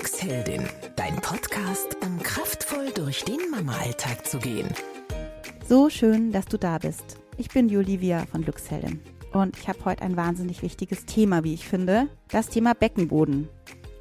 Glücksheldin, 0.00 0.66
dein 0.96 1.16
Podcast, 1.16 1.98
um 2.02 2.18
kraftvoll 2.22 2.90
durch 2.94 3.22
den 3.22 3.50
Mama-Alltag 3.50 4.26
zu 4.26 4.38
gehen. 4.38 4.66
So 5.68 5.90
schön, 5.90 6.32
dass 6.32 6.46
du 6.46 6.56
da 6.56 6.78
bist. 6.78 7.18
Ich 7.36 7.50
bin 7.50 7.68
Julivia 7.68 8.24
von 8.24 8.40
Glücksheldin 8.40 8.98
und 9.34 9.58
ich 9.58 9.68
habe 9.68 9.84
heute 9.84 10.00
ein 10.00 10.16
wahnsinnig 10.16 10.62
wichtiges 10.62 11.04
Thema, 11.04 11.44
wie 11.44 11.52
ich 11.52 11.68
finde, 11.68 12.08
das 12.28 12.48
Thema 12.48 12.72
Beckenboden. 12.72 13.50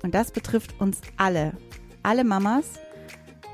Und 0.01 0.15
das 0.15 0.31
betrifft 0.31 0.79
uns 0.79 1.01
alle, 1.17 1.51
alle 2.01 2.23
Mamas, 2.23 2.79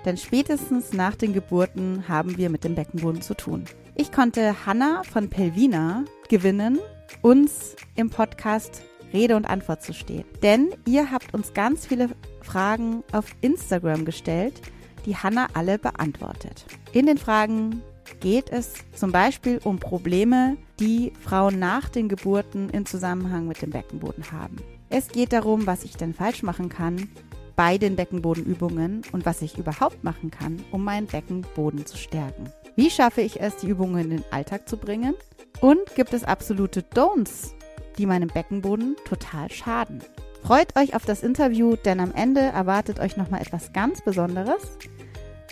denn 0.05 0.15
spätestens 0.15 0.93
nach 0.93 1.15
den 1.15 1.33
Geburten 1.33 2.07
haben 2.07 2.37
wir 2.37 2.51
mit 2.51 2.63
dem 2.63 2.75
Beckenboden 2.75 3.23
zu 3.23 3.33
tun. 3.33 3.65
Ich 3.95 4.11
konnte 4.11 4.67
Hanna 4.67 5.01
von 5.11 5.31
Pelvina 5.31 6.05
gewinnen, 6.29 6.77
uns 7.23 7.75
im 7.95 8.11
Podcast 8.11 8.83
Rede 9.13 9.35
und 9.35 9.45
Antwort 9.45 9.83
zu 9.83 9.93
stehen. 9.93 10.25
Denn 10.41 10.69
ihr 10.85 11.11
habt 11.11 11.33
uns 11.33 11.53
ganz 11.53 11.85
viele 11.87 12.09
Fragen 12.41 13.03
auf 13.11 13.25
Instagram 13.41 14.05
gestellt, 14.05 14.61
die 15.05 15.15
Hanna 15.15 15.47
alle 15.53 15.77
beantwortet. 15.79 16.65
In 16.91 17.05
den 17.05 17.17
Fragen 17.17 17.81
geht 18.19 18.49
es 18.49 18.73
zum 18.93 19.11
Beispiel 19.11 19.59
um 19.63 19.79
Probleme, 19.79 20.57
die 20.79 21.13
Frauen 21.21 21.59
nach 21.59 21.89
den 21.89 22.09
Geburten 22.09 22.69
in 22.69 22.85
Zusammenhang 22.85 23.47
mit 23.47 23.61
dem 23.61 23.71
Beckenboden 23.71 24.31
haben. 24.31 24.57
Es 24.89 25.09
geht 25.09 25.33
darum, 25.33 25.65
was 25.65 25.83
ich 25.83 25.97
denn 25.97 26.13
falsch 26.13 26.43
machen 26.43 26.69
kann 26.69 27.09
bei 27.55 27.77
den 27.77 27.95
Beckenbodenübungen 27.95 29.03
und 29.11 29.25
was 29.25 29.41
ich 29.41 29.57
überhaupt 29.57 30.03
machen 30.03 30.29
kann, 30.29 30.63
um 30.71 30.83
meinen 30.83 31.07
Beckenboden 31.07 31.85
zu 31.85 31.97
stärken. 31.97 32.51
Wie 32.75 32.89
schaffe 32.89 33.21
ich 33.21 33.39
es, 33.41 33.57
die 33.57 33.67
Übungen 33.67 34.03
in 34.03 34.09
den 34.09 34.23
Alltag 34.31 34.67
zu 34.67 34.77
bringen? 34.77 35.15
Und 35.61 35.79
gibt 35.95 36.13
es 36.13 36.25
absolute 36.25 36.81
Don'ts 36.81 37.53
die 37.97 38.05
meinem 38.05 38.29
Beckenboden 38.29 38.95
total 39.05 39.51
schaden. 39.51 40.03
Freut 40.43 40.77
euch 40.77 40.95
auf 40.95 41.05
das 41.05 41.23
Interview, 41.23 41.75
denn 41.75 41.99
am 41.99 42.13
Ende 42.13 42.41
erwartet 42.41 42.99
euch 42.99 43.17
nochmal 43.17 43.41
etwas 43.41 43.73
ganz 43.73 44.01
Besonderes. 44.01 44.77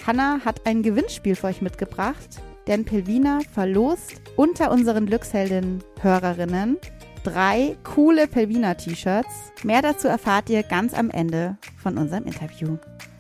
Hanna 0.06 0.40
hat 0.46 0.66
ein 0.66 0.84
Gewinnspiel 0.84 1.36
für 1.36 1.48
euch 1.48 1.62
mitgebracht, 1.62 2.42
denn 2.68 2.86
Pelvina 2.86 3.40
verlost 3.54 4.22
unter 4.36 4.72
unseren 4.72 5.06
Glücksheldinnen-Hörerinnen 5.06 6.78
drei 7.24 7.78
coole 7.84 8.28
Pelvina-T-Shirts. 8.28 9.54
Mehr 9.64 9.82
dazu 9.82 10.08
erfahrt 10.08 10.50
ihr 10.50 10.64
ganz 10.64 10.94
am 10.94 11.10
Ende 11.10 11.58
von 11.82 11.98
unserem 11.98 12.26
Interview. 12.26 12.78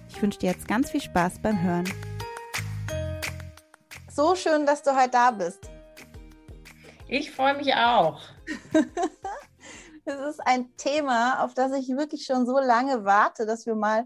Ich 0.09 0.21
wünsche 0.21 0.39
dir 0.39 0.51
jetzt 0.51 0.67
ganz 0.67 0.91
viel 0.91 1.01
Spaß 1.01 1.39
beim 1.41 1.61
Hören. 1.61 1.85
So 4.09 4.35
schön, 4.35 4.66
dass 4.66 4.83
du 4.83 4.95
heute 4.95 5.11
da 5.11 5.31
bist. 5.31 5.72
Ich 7.07 7.31
freue 7.31 7.55
mich 7.55 7.73
auch. 7.73 8.21
Es 10.05 10.19
ist 10.19 10.45
ein 10.45 10.75
Thema, 10.75 11.45
auf 11.45 11.53
das 11.53 11.71
ich 11.71 11.87
wirklich 11.87 12.25
schon 12.25 12.45
so 12.45 12.59
lange 12.59 13.05
warte, 13.05 13.45
dass 13.45 13.65
wir 13.65 13.75
mal 13.75 14.05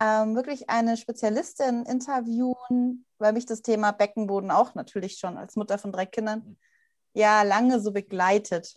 ähm, 0.00 0.34
wirklich 0.34 0.68
eine 0.68 0.96
Spezialistin 0.96 1.86
interviewen, 1.86 3.06
weil 3.18 3.32
mich 3.32 3.46
das 3.46 3.62
Thema 3.62 3.92
Beckenboden 3.92 4.50
auch 4.50 4.74
natürlich 4.74 5.18
schon 5.18 5.38
als 5.38 5.54
Mutter 5.54 5.78
von 5.78 5.92
drei 5.92 6.06
Kindern 6.06 6.58
ja 7.14 7.42
lange 7.42 7.78
so 7.78 7.92
begleitet. 7.92 8.74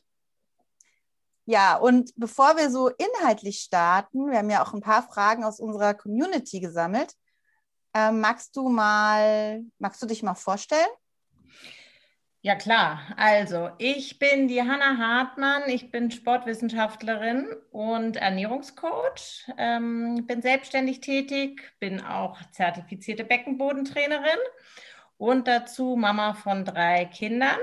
Ja, 1.45 1.77
und 1.77 2.11
bevor 2.15 2.57
wir 2.57 2.69
so 2.69 2.89
inhaltlich 2.89 3.61
starten, 3.61 4.30
wir 4.30 4.37
haben 4.37 4.49
ja 4.52 4.63
auch 4.63 4.73
ein 4.73 4.81
paar 4.81 5.02
Fragen 5.02 5.43
aus 5.43 5.59
unserer 5.59 5.95
Community 5.95 6.59
gesammelt. 6.59 7.15
Ähm, 7.95 8.19
magst 8.19 8.55
du 8.55 8.69
mal, 8.69 9.63
magst 9.80 10.02
du 10.02 10.05
dich 10.05 10.21
mal 10.21 10.35
vorstellen? 10.35 10.89
Ja 12.45 12.53
klar, 12.53 13.01
also 13.17 13.71
ich 13.79 14.19
bin 14.19 14.47
die 14.47 14.61
Hanna 14.61 14.99
Hartmann, 14.99 15.63
ich 15.65 15.89
bin 15.89 16.11
Sportwissenschaftlerin 16.11 17.47
und 17.71 18.17
Ernährungscoach, 18.17 19.49
ähm, 19.57 20.27
bin 20.27 20.43
selbstständig 20.43 20.99
tätig, 20.99 21.73
bin 21.79 22.02
auch 22.02 22.37
zertifizierte 22.52 23.23
Beckenbodentrainerin 23.23 24.37
und 25.17 25.47
dazu 25.47 25.95
Mama 25.95 26.36
von 26.36 26.65
drei 26.65 27.05
Kindern. 27.05 27.58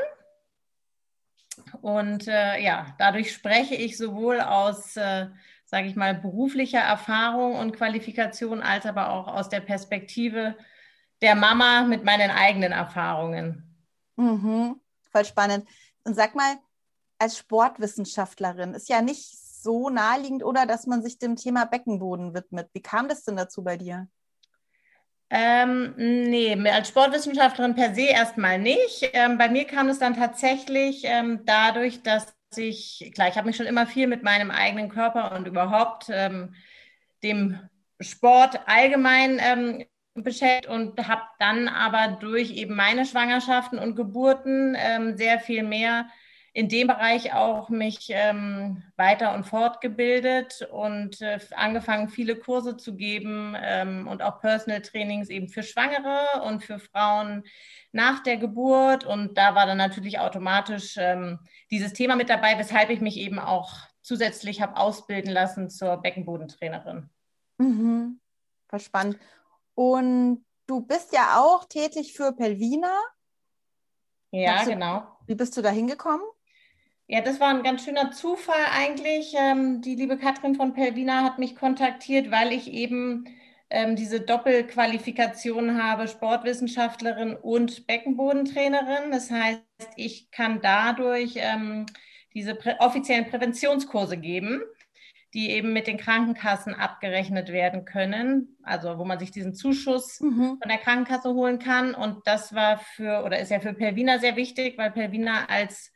Und 1.80 2.26
äh, 2.26 2.60
ja, 2.60 2.96
dadurch 2.98 3.32
spreche 3.32 3.76
ich 3.76 3.96
sowohl 3.96 4.40
aus, 4.40 4.96
äh, 4.96 5.28
sage 5.64 5.86
ich 5.86 5.94
mal, 5.94 6.16
beruflicher 6.16 6.80
Erfahrung 6.80 7.54
und 7.54 7.76
Qualifikation 7.76 8.60
als 8.60 8.84
aber 8.84 9.10
auch 9.10 9.28
aus 9.28 9.48
der 9.48 9.60
Perspektive 9.60 10.56
der 11.20 11.36
Mama 11.36 11.84
mit 11.84 12.02
meinen 12.02 12.32
eigenen 12.32 12.72
Erfahrungen. 12.72 13.71
Mhm, 14.22 14.80
voll 15.10 15.24
spannend. 15.24 15.68
Und 16.04 16.14
sag 16.14 16.36
mal, 16.36 16.56
als 17.18 17.38
Sportwissenschaftlerin 17.38 18.74
ist 18.74 18.88
ja 18.88 19.02
nicht 19.02 19.36
so 19.36 19.90
naheliegend, 19.90 20.44
oder 20.44 20.64
dass 20.66 20.86
man 20.86 21.02
sich 21.02 21.18
dem 21.18 21.36
Thema 21.36 21.64
Beckenboden 21.64 22.34
widmet. 22.34 22.68
Wie 22.72 22.82
kam 22.82 23.08
das 23.08 23.24
denn 23.24 23.36
dazu 23.36 23.64
bei 23.64 23.76
dir? 23.76 24.08
Ähm, 25.30 25.94
nee, 25.96 26.54
als 26.68 26.88
Sportwissenschaftlerin 26.88 27.74
per 27.74 27.94
se 27.94 28.02
erstmal 28.02 28.58
nicht. 28.58 29.10
Ähm, 29.12 29.38
bei 29.38 29.48
mir 29.48 29.64
kam 29.64 29.88
es 29.88 29.98
dann 29.98 30.14
tatsächlich 30.14 31.02
ähm, 31.04 31.40
dadurch, 31.44 32.02
dass 32.02 32.34
ich, 32.54 33.10
klar, 33.14 33.28
ich 33.28 33.36
habe 33.36 33.46
mich 33.46 33.56
schon 33.56 33.66
immer 33.66 33.86
viel 33.86 34.06
mit 34.06 34.22
meinem 34.22 34.50
eigenen 34.50 34.88
Körper 34.88 35.34
und 35.34 35.48
überhaupt 35.48 36.06
ähm, 36.10 36.54
dem 37.22 37.58
Sport 38.00 38.60
allgemein 38.66 39.40
ähm, 39.40 39.84
beschäftigt 40.14 40.66
und 40.66 41.08
habe 41.08 41.22
dann 41.38 41.68
aber 41.68 42.16
durch 42.16 42.50
eben 42.52 42.74
meine 42.74 43.06
Schwangerschaften 43.06 43.78
und 43.78 43.96
Geburten 43.96 44.76
ähm, 44.78 45.16
sehr 45.16 45.40
viel 45.40 45.62
mehr 45.62 46.06
in 46.54 46.68
dem 46.68 46.86
Bereich 46.86 47.32
auch 47.32 47.70
mich 47.70 48.08
ähm, 48.10 48.82
weiter 48.96 49.34
und 49.34 49.44
fortgebildet 49.44 50.68
und 50.70 51.22
äh, 51.22 51.38
angefangen, 51.52 52.10
viele 52.10 52.36
Kurse 52.36 52.76
zu 52.76 52.94
geben 52.94 53.56
ähm, 53.58 54.06
und 54.06 54.22
auch 54.22 54.40
Personal 54.40 54.82
Trainings 54.82 55.30
eben 55.30 55.48
für 55.48 55.62
Schwangere 55.62 56.42
und 56.44 56.62
für 56.62 56.78
Frauen 56.78 57.44
nach 57.90 58.22
der 58.22 58.36
Geburt. 58.36 59.04
Und 59.04 59.38
da 59.38 59.54
war 59.54 59.64
dann 59.64 59.78
natürlich 59.78 60.18
automatisch 60.18 60.96
ähm, 60.98 61.38
dieses 61.70 61.94
Thema 61.94 62.16
mit 62.16 62.28
dabei, 62.28 62.58
weshalb 62.58 62.90
ich 62.90 63.00
mich 63.00 63.16
eben 63.16 63.38
auch 63.38 63.72
zusätzlich 64.02 64.60
habe 64.60 64.76
ausbilden 64.76 65.32
lassen 65.32 65.70
zur 65.70 65.96
Beckenbodentrainerin. 66.02 67.08
Mhm. 67.56 68.20
Voll 68.68 68.80
spannend. 68.80 69.18
Und 69.74 70.44
du 70.66 70.80
bist 70.80 71.12
ja 71.12 71.40
auch 71.40 71.64
tätig 71.64 72.14
für 72.14 72.32
Pelvina. 72.32 72.92
Ja, 74.30 74.64
du, 74.64 74.70
genau. 74.70 75.06
Wie 75.26 75.34
bist 75.34 75.56
du 75.56 75.62
da 75.62 75.70
hingekommen? 75.70 76.26
Ja, 77.06 77.20
das 77.20 77.40
war 77.40 77.48
ein 77.48 77.62
ganz 77.62 77.84
schöner 77.84 78.10
Zufall 78.12 78.64
eigentlich. 78.72 79.34
Ähm, 79.36 79.82
die 79.82 79.94
liebe 79.94 80.16
Katrin 80.16 80.54
von 80.54 80.72
Pelvina 80.72 81.22
hat 81.22 81.38
mich 81.38 81.56
kontaktiert, 81.56 82.30
weil 82.30 82.52
ich 82.52 82.72
eben 82.72 83.26
ähm, 83.68 83.96
diese 83.96 84.20
Doppelqualifikation 84.20 85.82
habe, 85.82 86.08
Sportwissenschaftlerin 86.08 87.36
und 87.36 87.86
Beckenbodentrainerin. 87.86 89.10
Das 89.10 89.30
heißt, 89.30 89.62
ich 89.96 90.30
kann 90.30 90.60
dadurch 90.62 91.34
ähm, 91.36 91.86
diese 92.34 92.54
prä 92.54 92.76
offiziellen 92.78 93.28
Präventionskurse 93.28 94.16
geben 94.16 94.62
die 95.34 95.50
eben 95.50 95.72
mit 95.72 95.86
den 95.86 95.96
Krankenkassen 95.96 96.74
abgerechnet 96.74 97.48
werden 97.48 97.84
können, 97.84 98.58
also 98.62 98.98
wo 98.98 99.04
man 99.04 99.18
sich 99.18 99.30
diesen 99.30 99.54
Zuschuss 99.54 100.20
mhm. 100.20 100.58
von 100.60 100.68
der 100.68 100.78
Krankenkasse 100.78 101.32
holen 101.32 101.58
kann. 101.58 101.94
Und 101.94 102.26
das 102.26 102.54
war 102.54 102.78
für 102.78 103.24
oder 103.24 103.38
ist 103.38 103.50
ja 103.50 103.60
für 103.60 103.72
Pelvina 103.72 104.18
sehr 104.18 104.36
wichtig, 104.36 104.76
weil 104.76 104.90
Pelvina 104.90 105.46
als 105.46 105.90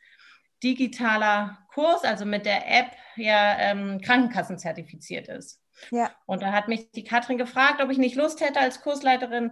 digitaler 0.63 1.59
Kurs, 1.71 2.03
also 2.03 2.25
mit 2.25 2.45
der 2.45 2.67
App, 2.67 2.91
ja 3.15 3.57
ähm, 3.59 4.01
Krankenkassen 4.01 4.57
zertifiziert 4.57 5.27
ist. 5.27 5.61
Ja. 5.91 6.11
Und 6.25 6.41
da 6.41 6.51
hat 6.51 6.67
mich 6.67 6.91
die 6.91 7.03
Katrin 7.03 7.37
gefragt, 7.37 7.81
ob 7.81 7.91
ich 7.91 7.97
nicht 7.97 8.15
Lust 8.15 8.41
hätte, 8.41 8.59
als 8.59 8.81
Kursleiterin 8.81 9.51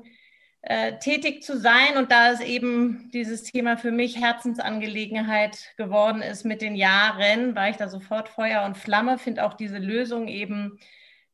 äh, 0.67 0.97
tätig 0.97 1.43
zu 1.43 1.59
sein. 1.59 1.95
Und 1.97 2.11
da 2.11 2.31
es 2.31 2.39
eben 2.39 3.11
dieses 3.13 3.43
Thema 3.43 3.77
für 3.77 3.91
mich 3.91 4.19
Herzensangelegenheit 4.19 5.75
geworden 5.77 6.23
ist 6.23 6.43
mit 6.43 6.61
den 6.61 6.75
Jahren, 6.75 7.55
war 7.55 7.69
ich 7.69 7.77
da 7.77 7.87
sofort 7.87 8.29
Feuer 8.29 8.63
und 8.65 8.75
Flamme, 8.75 9.19
finde 9.19 9.45
auch 9.45 9.53
diese 9.53 9.77
Lösung 9.77 10.27
eben, 10.27 10.79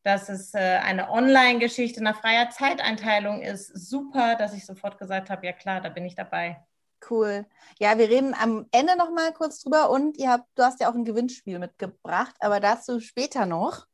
dass 0.03 0.27
es 0.27 0.53
äh, 0.53 0.79
eine 0.83 1.09
Online-Geschichte 1.09 2.03
nach 2.03 2.19
freier 2.19 2.50
Zeiteinteilung 2.50 3.41
ist, 3.41 3.67
super, 3.67 4.35
dass 4.35 4.53
ich 4.53 4.65
sofort 4.65 4.97
gesagt 4.97 5.29
habe, 5.29 5.45
ja 5.45 5.53
klar, 5.53 5.79
da 5.79 5.88
bin 5.88 6.06
ich 6.06 6.15
dabei. 6.15 6.61
Cool. 7.09 7.45
Ja, 7.79 7.97
wir 7.97 8.09
reden 8.09 8.33
am 8.33 8.67
Ende 8.71 8.97
noch 8.97 9.11
mal 9.11 9.31
kurz 9.31 9.61
drüber 9.61 9.91
und 9.91 10.17
ihr 10.17 10.29
habt, 10.29 10.45
du 10.56 10.63
hast 10.63 10.81
ja 10.81 10.89
auch 10.89 10.94
ein 10.94 11.06
Gewinnspiel 11.06 11.57
mitgebracht, 11.57 12.35
aber 12.41 12.59
dazu 12.59 13.00
später 13.00 13.45
noch. 13.45 13.88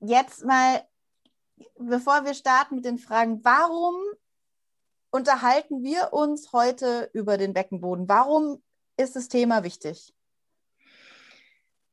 Jetzt 0.00 0.44
mal 0.44 0.82
bevor 1.78 2.24
wir 2.24 2.34
starten 2.34 2.76
mit 2.76 2.84
den 2.84 2.98
Fragen, 2.98 3.44
warum 3.44 3.94
unterhalten 5.10 5.82
wir 5.82 6.12
uns 6.12 6.52
heute 6.52 7.10
über 7.12 7.38
den 7.38 7.52
Beckenboden? 7.52 8.08
Warum 8.08 8.62
ist 8.96 9.16
das 9.16 9.28
Thema 9.28 9.62
wichtig? 9.62 10.14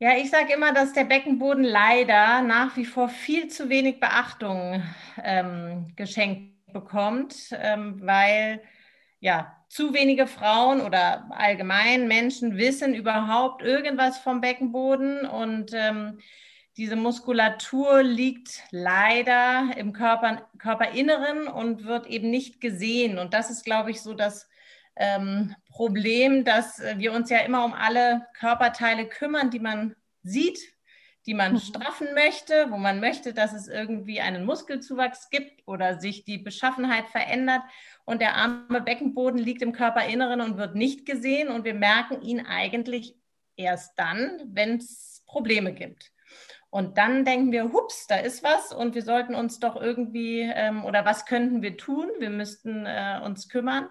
Ja, 0.01 0.15
ich 0.15 0.29
sage 0.29 0.53
immer, 0.53 0.73
dass 0.73 0.93
der 0.93 1.03
Beckenboden 1.03 1.63
leider 1.63 2.41
nach 2.41 2.77
wie 2.77 2.85
vor 2.85 3.09
viel 3.09 3.49
zu 3.49 3.67
wenig 3.67 3.99
Beachtung 3.99 4.81
ähm, 5.21 5.91
geschenkt 5.97 6.49
bekommt, 6.71 7.35
ähm, 7.51 7.99
weil 8.01 8.61
ja 9.19 9.55
zu 9.67 9.93
wenige 9.93 10.25
Frauen 10.25 10.81
oder 10.81 11.29
allgemein 11.31 12.07
Menschen 12.07 12.57
wissen 12.57 12.95
überhaupt 12.95 13.61
irgendwas 13.61 14.17
vom 14.19 14.39
Beckenboden 14.39 15.25
und 15.25 15.71
ähm, 15.73 16.19
diese 16.79 16.95
Muskulatur 16.95 18.03
liegt 18.03 18.63
leider 18.71 19.75
im 19.75 19.91
Körper, 19.91 20.47
Körperinneren 20.59 21.49
und 21.49 21.83
wird 21.83 22.07
eben 22.07 22.29
nicht 22.29 22.61
gesehen. 22.61 23.19
Und 23.19 23.33
das 23.33 23.49
ist, 23.49 23.65
glaube 23.65 23.91
ich, 23.91 24.01
so 24.01 24.13
das 24.13 24.49
ähm, 24.95 25.53
Problem, 25.69 26.45
dass 26.45 26.81
wir 26.95 27.11
uns 27.11 27.29
ja 27.29 27.39
immer 27.39 27.65
um 27.65 27.73
alle 27.73 28.25
Körperteile 28.33 29.09
kümmern, 29.09 29.51
die 29.51 29.59
man 29.59 29.93
sieht, 30.23 30.57
die 31.25 31.33
man 31.33 31.53
mhm. 31.53 31.59
straffen 31.59 32.07
möchte, 32.13 32.71
wo 32.71 32.77
man 32.77 33.01
möchte, 33.01 33.33
dass 33.33 33.51
es 33.51 33.67
irgendwie 33.67 34.21
einen 34.21 34.45
Muskelzuwachs 34.45 35.29
gibt 35.29 35.67
oder 35.67 35.99
sich 35.99 36.23
die 36.23 36.37
Beschaffenheit 36.37 37.09
verändert. 37.09 37.61
Und 38.05 38.21
der 38.21 38.35
arme 38.35 38.79
Beckenboden 38.79 39.37
liegt 39.37 39.61
im 39.61 39.73
Körperinneren 39.73 40.39
und 40.39 40.57
wird 40.57 40.75
nicht 40.75 41.05
gesehen. 41.05 41.49
Und 41.49 41.65
wir 41.65 41.73
merken 41.73 42.21
ihn 42.21 42.45
eigentlich 42.45 43.15
erst 43.57 43.99
dann, 43.99 44.39
wenn 44.45 44.77
es 44.77 45.25
Probleme 45.27 45.73
gibt. 45.73 46.13
Und 46.69 46.97
dann 46.97 47.25
denken 47.25 47.51
wir, 47.51 47.71
hups, 47.71 48.05
da 48.07 48.17
ist 48.17 48.43
was 48.43 48.71
und 48.71 48.93
wir 48.93 49.01
sollten 49.01 49.33
uns 49.33 49.59
doch 49.59 49.75
irgendwie, 49.75 50.41
ähm, 50.41 50.85
oder 50.85 51.03
was 51.03 51.25
könnten 51.25 51.61
wir 51.61 51.77
tun? 51.77 52.09
Wir 52.19 52.29
müssten 52.29 52.85
äh, 52.85 53.19
uns 53.23 53.49
kümmern. 53.49 53.89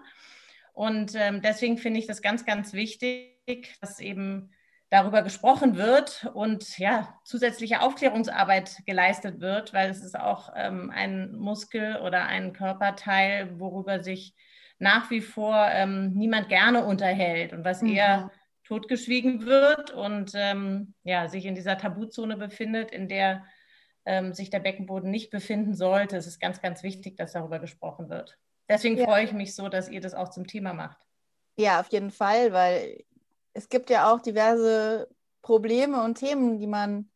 Und 0.73 1.13
ähm, 1.15 1.41
deswegen 1.41 1.77
finde 1.77 1.99
ich 1.99 2.07
das 2.07 2.21
ganz, 2.21 2.45
ganz 2.45 2.71
wichtig, 2.71 3.75
dass 3.81 3.99
eben 3.99 4.51
darüber 4.89 5.21
gesprochen 5.21 5.75
wird 5.75 6.31
und 6.33 6.77
ja, 6.79 7.19
zusätzliche 7.23 7.81
Aufklärungsarbeit 7.81 8.77
geleistet 8.85 9.39
wird, 9.39 9.73
weil 9.73 9.89
es 9.89 10.03
ist 10.03 10.17
auch 10.17 10.51
ähm, 10.55 10.89
ein 10.89 11.33
Muskel 11.33 11.97
oder 11.97 12.25
ein 12.25 12.53
Körperteil, 12.53 13.59
worüber 13.59 14.01
sich 14.01 14.35
nach 14.79 15.11
wie 15.11 15.21
vor 15.21 15.67
ähm, 15.69 16.13
niemand 16.13 16.49
gerne 16.49 16.85
unterhält 16.85 17.53
und 17.53 17.65
was 17.65 17.81
mhm. 17.81 17.89
eher 17.89 18.31
totgeschwiegen 18.69 19.47
wird 19.47 19.89
und 19.89 20.31
ähm, 20.35 20.93
ja, 21.03 21.27
sich 21.27 21.47
in 21.47 21.55
dieser 21.55 21.79
Tabuzone 21.79 22.37
befindet, 22.37 22.91
in 22.91 23.09
der 23.09 23.43
ähm, 24.05 24.31
sich 24.31 24.51
der 24.51 24.59
Beckenboden 24.59 25.09
nicht 25.09 25.31
befinden 25.31 25.73
sollte. 25.73 26.15
Es 26.17 26.27
ist 26.27 26.39
ganz, 26.39 26.61
ganz 26.61 26.83
wichtig, 26.83 27.17
dass 27.17 27.33
darüber 27.33 27.57
gesprochen 27.57 28.09
wird. 28.09 28.37
Deswegen 28.69 28.95
ja. 28.95 29.05
freue 29.05 29.25
ich 29.25 29.33
mich 29.33 29.55
so, 29.55 29.69
dass 29.69 29.89
ihr 29.89 30.01
das 30.01 30.13
auch 30.13 30.29
zum 30.29 30.45
Thema 30.45 30.73
macht. 30.73 30.99
Ja, 31.57 31.79
auf 31.79 31.87
jeden 31.87 32.11
Fall, 32.11 32.53
weil 32.53 33.03
es 33.53 33.69
gibt 33.69 33.89
ja 33.89 34.13
auch 34.13 34.21
diverse 34.21 35.09
Probleme 35.41 36.03
und 36.03 36.19
Themen, 36.19 36.59
die 36.59 36.67
man 36.67 37.09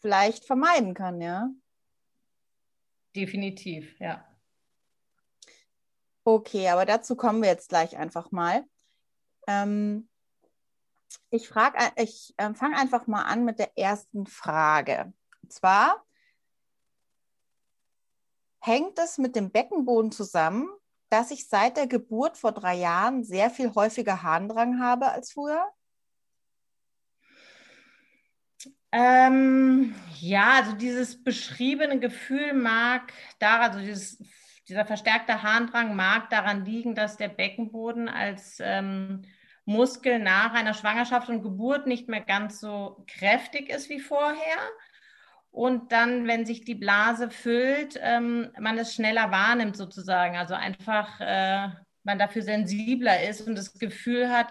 vielleicht 0.00 0.46
vermeiden 0.46 0.94
kann, 0.94 1.20
ja? 1.20 1.50
Definitiv, 3.14 4.00
ja. 4.00 4.26
Okay, 6.24 6.70
aber 6.70 6.86
dazu 6.86 7.16
kommen 7.16 7.42
wir 7.42 7.50
jetzt 7.50 7.68
gleich 7.68 7.98
einfach 7.98 8.30
mal. 8.30 8.64
Ähm, 9.46 10.08
ich 11.30 11.48
frage, 11.48 11.78
ich 11.96 12.34
äh, 12.36 12.54
fange 12.54 12.76
einfach 12.76 13.06
mal 13.06 13.22
an 13.22 13.44
mit 13.44 13.58
der 13.58 13.76
ersten 13.76 14.26
Frage. 14.26 15.12
Und 15.42 15.52
zwar 15.52 16.04
hängt 18.60 18.98
es 18.98 19.18
mit 19.18 19.36
dem 19.36 19.50
Beckenboden 19.50 20.10
zusammen, 20.10 20.68
dass 21.10 21.30
ich 21.30 21.48
seit 21.48 21.76
der 21.76 21.86
Geburt 21.86 22.36
vor 22.36 22.52
drei 22.52 22.74
Jahren 22.74 23.24
sehr 23.24 23.50
viel 23.50 23.74
häufiger 23.74 24.22
Harndrang 24.22 24.80
habe 24.80 25.10
als 25.10 25.32
früher? 25.32 25.64
Ähm, 28.90 29.94
ja, 30.20 30.52
also 30.52 30.72
dieses 30.72 31.22
beschriebene 31.22 31.98
Gefühl 31.98 32.52
mag 32.52 33.12
daran, 33.40 33.72
also 33.72 33.80
dieses, 33.80 34.22
dieser 34.68 34.86
verstärkte 34.86 35.42
Harndrang 35.42 35.96
mag 35.96 36.30
daran 36.30 36.64
liegen, 36.64 36.94
dass 36.94 37.16
der 37.16 37.28
Beckenboden 37.28 38.08
als 38.08 38.58
ähm, 38.60 39.22
Muskel 39.64 40.18
nach 40.18 40.52
einer 40.52 40.74
Schwangerschaft 40.74 41.28
und 41.28 41.42
Geburt 41.42 41.86
nicht 41.86 42.08
mehr 42.08 42.20
ganz 42.20 42.60
so 42.60 43.04
kräftig 43.06 43.70
ist 43.70 43.88
wie 43.88 44.00
vorher 44.00 44.58
und 45.54 45.92
dann, 45.92 46.26
wenn 46.26 46.44
sich 46.44 46.64
die 46.64 46.74
Blase 46.74 47.30
füllt, 47.30 47.98
ähm, 48.02 48.50
man 48.58 48.76
es 48.76 48.92
schneller 48.92 49.30
wahrnimmt 49.30 49.76
sozusagen. 49.76 50.36
Also 50.36 50.54
einfach 50.54 51.20
äh, 51.20 51.68
man 52.02 52.18
dafür 52.18 52.42
sensibler 52.42 53.22
ist 53.28 53.46
und 53.46 53.54
das 53.54 53.72
Gefühl 53.78 54.30
hat, 54.30 54.48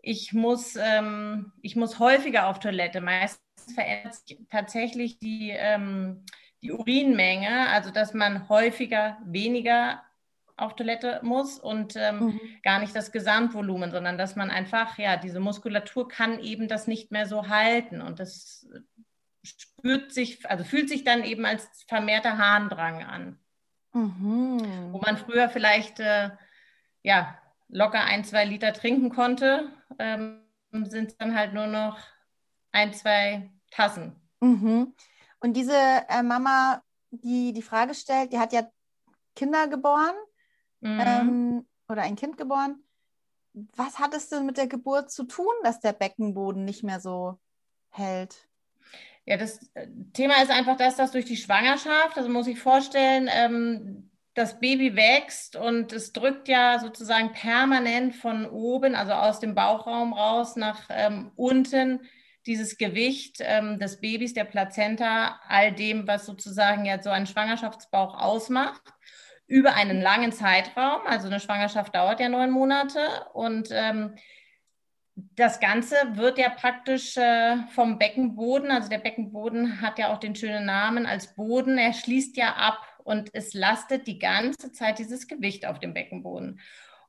ich 0.00 0.32
muss, 0.32 0.74
ähm, 0.76 1.52
ich 1.60 1.76
muss 1.76 1.98
häufiger 1.98 2.48
auf 2.48 2.60
Toilette. 2.60 3.02
Meistens 3.02 3.74
verändert 3.74 4.14
sich 4.14 4.38
tatsächlich 4.50 5.18
die, 5.18 5.50
ähm, 5.50 6.24
die 6.62 6.72
Urinmenge, 6.72 7.68
also 7.68 7.90
dass 7.90 8.14
man 8.14 8.48
häufiger 8.48 9.18
weniger 9.26 10.02
auf 10.62 10.76
Toilette 10.76 11.20
muss 11.22 11.58
und 11.58 11.96
ähm, 11.96 12.20
mhm. 12.20 12.40
gar 12.62 12.78
nicht 12.78 12.94
das 12.94 13.12
Gesamtvolumen, 13.12 13.90
sondern 13.90 14.18
dass 14.18 14.36
man 14.36 14.50
einfach, 14.50 14.98
ja, 14.98 15.16
diese 15.16 15.40
Muskulatur 15.40 16.08
kann 16.08 16.38
eben 16.38 16.68
das 16.68 16.86
nicht 16.86 17.10
mehr 17.10 17.26
so 17.26 17.48
halten 17.48 18.00
und 18.00 18.20
das 18.20 18.66
spürt 19.42 20.12
sich, 20.12 20.48
also 20.48 20.64
fühlt 20.64 20.88
sich 20.88 21.04
dann 21.04 21.24
eben 21.24 21.44
als 21.44 21.68
vermehrter 21.88 22.38
Harndrang 22.38 23.02
an. 23.04 23.38
Mhm. 23.92 24.92
Wo 24.92 24.98
man 24.98 25.18
früher 25.18 25.48
vielleicht 25.48 26.00
äh, 26.00 26.30
ja, 27.02 27.38
locker 27.68 28.04
ein, 28.04 28.24
zwei 28.24 28.44
Liter 28.44 28.72
trinken 28.72 29.10
konnte, 29.10 29.68
ähm, 29.98 30.42
sind 30.70 31.10
es 31.10 31.16
dann 31.18 31.34
halt 31.34 31.52
nur 31.52 31.66
noch 31.66 31.98
ein, 32.70 32.94
zwei 32.94 33.50
Tassen. 33.70 34.16
Mhm. 34.40 34.94
Und 35.40 35.56
diese 35.56 35.76
äh, 36.08 36.22
Mama, 36.22 36.82
die 37.10 37.52
die 37.52 37.62
Frage 37.62 37.94
stellt, 37.94 38.32
die 38.32 38.38
hat 38.38 38.52
ja 38.52 38.62
Kinder 39.34 39.68
geboren 39.68 40.14
mhm. 40.82 41.00
ähm, 41.00 41.66
oder 41.88 42.02
ein 42.02 42.16
Kind 42.16 42.36
geboren. 42.36 42.82
Was 43.76 43.98
hat 43.98 44.14
es 44.14 44.28
denn 44.28 44.46
mit 44.46 44.56
der 44.56 44.66
Geburt 44.66 45.10
zu 45.10 45.24
tun, 45.24 45.52
dass 45.62 45.80
der 45.80 45.92
Beckenboden 45.92 46.64
nicht 46.64 46.82
mehr 46.82 47.00
so 47.00 47.38
hält? 47.90 48.48
Ja, 49.24 49.36
das 49.36 49.70
äh, 49.74 49.86
Thema 50.12 50.42
ist 50.42 50.50
einfach 50.50 50.76
das, 50.76 50.96
dass 50.96 51.12
durch 51.12 51.24
die 51.24 51.36
Schwangerschaft, 51.36 52.16
also 52.16 52.28
muss 52.28 52.46
ich 52.46 52.58
vorstellen, 52.58 53.28
ähm, 53.32 54.10
das 54.34 54.58
Baby 54.60 54.96
wächst 54.96 55.56
und 55.56 55.92
es 55.92 56.12
drückt 56.12 56.48
ja 56.48 56.78
sozusagen 56.78 57.32
permanent 57.32 58.16
von 58.16 58.46
oben, 58.46 58.94
also 58.94 59.12
aus 59.12 59.40
dem 59.40 59.54
Bauchraum 59.54 60.14
raus 60.14 60.56
nach 60.56 60.86
ähm, 60.88 61.32
unten 61.36 62.00
dieses 62.46 62.78
Gewicht 62.78 63.36
ähm, 63.40 63.78
des 63.78 64.00
Babys, 64.00 64.32
der 64.34 64.44
Plazenta, 64.44 65.38
all 65.46 65.72
dem, 65.72 66.08
was 66.08 66.26
sozusagen 66.26 66.84
ja 66.86 67.00
so 67.00 67.10
ein 67.10 67.26
Schwangerschaftsbauch 67.26 68.18
ausmacht, 68.18 68.82
über 69.52 69.74
einen 69.74 70.00
langen 70.00 70.32
Zeitraum. 70.32 71.02
Also 71.06 71.26
eine 71.28 71.38
Schwangerschaft 71.38 71.94
dauert 71.94 72.20
ja 72.20 72.30
neun 72.30 72.50
Monate 72.50 73.00
und 73.34 73.68
ähm, 73.70 74.14
das 75.14 75.60
Ganze 75.60 75.94
wird 76.14 76.38
ja 76.38 76.48
praktisch 76.48 77.18
äh, 77.18 77.58
vom 77.74 77.98
Beckenboden, 77.98 78.70
also 78.70 78.88
der 78.88 78.98
Beckenboden 78.98 79.82
hat 79.82 79.98
ja 79.98 80.10
auch 80.10 80.18
den 80.18 80.34
schönen 80.34 80.64
Namen 80.64 81.04
als 81.04 81.34
Boden, 81.34 81.76
er 81.76 81.92
schließt 81.92 82.38
ja 82.38 82.54
ab 82.54 82.78
und 83.04 83.28
es 83.34 83.52
lastet 83.52 84.06
die 84.06 84.18
ganze 84.18 84.72
Zeit 84.72 84.98
dieses 84.98 85.28
Gewicht 85.28 85.66
auf 85.66 85.78
dem 85.78 85.92
Beckenboden. 85.92 86.58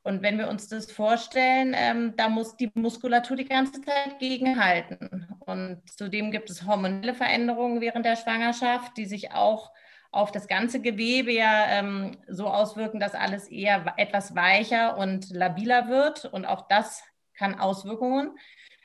Und 0.02 0.22
wenn 0.22 0.38
wir 0.38 0.50
uns 0.50 0.68
das 0.68 0.92
vorstellen, 0.92 1.74
ähm, 1.74 2.14
da 2.18 2.28
muss 2.28 2.58
die 2.58 2.70
Muskulatur 2.74 3.38
die 3.38 3.46
ganze 3.46 3.80
Zeit 3.82 4.20
gegenhalten. 4.20 5.30
Und 5.40 5.82
zudem 5.90 6.30
gibt 6.32 6.50
es 6.50 6.66
hormonelle 6.66 7.14
Veränderungen 7.14 7.80
während 7.80 8.06
der 8.06 8.18
Schwangerschaft, 8.18 8.98
die 8.98 9.06
sich 9.06 9.32
auch 9.32 9.72
auf 10.13 10.32
das 10.32 10.48
ganze 10.48 10.79
Gewebe 10.79 11.34
ja 11.34 11.65
ähm, 11.70 12.17
so 12.27 12.48
auswirken, 12.48 13.00
dass 13.00 13.15
alles 13.15 13.48
eher 13.48 13.93
etwas 13.98 14.36
weicher 14.36 14.98
und 14.98 15.32
labiler 15.32 15.88
wird. 15.89 16.25
Und 16.25 16.46
auch 16.46 16.67
das 16.67 17.03
kann 17.36 17.60
Auswirkungen 17.60 18.38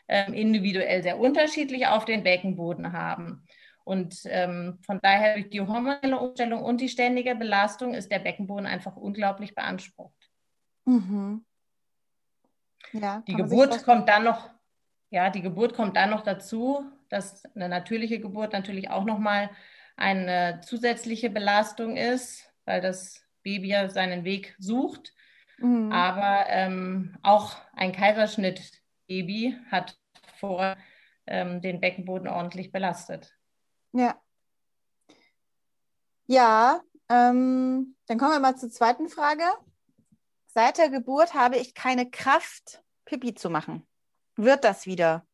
ähm, 0.08 0.32
individuell 0.32 1.02
sehr 1.02 1.18
unterschiedlich 1.18 1.86
auf 1.86 2.06
den 2.06 2.22
Beckenboden 2.22 2.94
haben. 2.94 3.44
Und 3.84 4.20
ähm, 4.24 4.78
von 4.86 5.00
daher 5.02 5.34
durch 5.34 5.50
die 5.50 5.60
hormonelle 5.60 6.18
Umstellung 6.18 6.62
und 6.62 6.80
die 6.80 6.88
ständige 6.88 7.34
Belastung 7.34 7.92
ist 7.92 8.10
der 8.10 8.20
Beckenboden 8.20 8.66
einfach 8.66 8.96
unglaublich 8.96 9.54
beansprucht. 9.54 10.30
Mhm. 10.86 11.44
Ja, 12.92 13.22
die 13.26 13.34
Geburt 13.34 13.84
kommt 13.84 14.08
dann 14.08 14.24
noch, 14.24 14.48
ja, 15.10 15.28
die 15.28 15.42
Geburt 15.42 15.74
kommt 15.74 15.98
dann 15.98 16.08
noch 16.08 16.22
dazu, 16.22 16.84
dass 17.10 17.44
eine 17.54 17.68
natürliche 17.68 18.18
Geburt 18.18 18.54
natürlich 18.54 18.88
auch 18.88 19.04
nochmal 19.04 19.50
eine 19.98 20.60
zusätzliche 20.64 21.28
Belastung 21.28 21.96
ist, 21.96 22.48
weil 22.64 22.80
das 22.80 23.20
Baby 23.42 23.68
ja 23.68 23.90
seinen 23.90 24.24
Weg 24.24 24.54
sucht. 24.58 25.12
Mhm. 25.58 25.92
Aber 25.92 26.46
ähm, 26.48 27.18
auch 27.22 27.56
ein 27.72 27.92
Kaiserschnitt-Baby 27.92 29.58
hat 29.70 29.98
vor 30.36 30.76
ähm, 31.26 31.60
den 31.60 31.80
Beckenboden 31.80 32.28
ordentlich 32.28 32.70
belastet. 32.70 33.34
Ja. 33.92 34.20
Ja, 36.26 36.80
ähm, 37.08 37.96
dann 38.06 38.18
kommen 38.18 38.32
wir 38.32 38.40
mal 38.40 38.56
zur 38.56 38.70
zweiten 38.70 39.08
Frage. 39.08 39.42
Seit 40.46 40.78
der 40.78 40.90
Geburt 40.90 41.34
habe 41.34 41.56
ich 41.56 41.74
keine 41.74 42.08
Kraft, 42.08 42.84
Pipi 43.04 43.34
zu 43.34 43.50
machen. 43.50 43.86
Wird 44.36 44.62
das 44.62 44.86
wieder? 44.86 45.26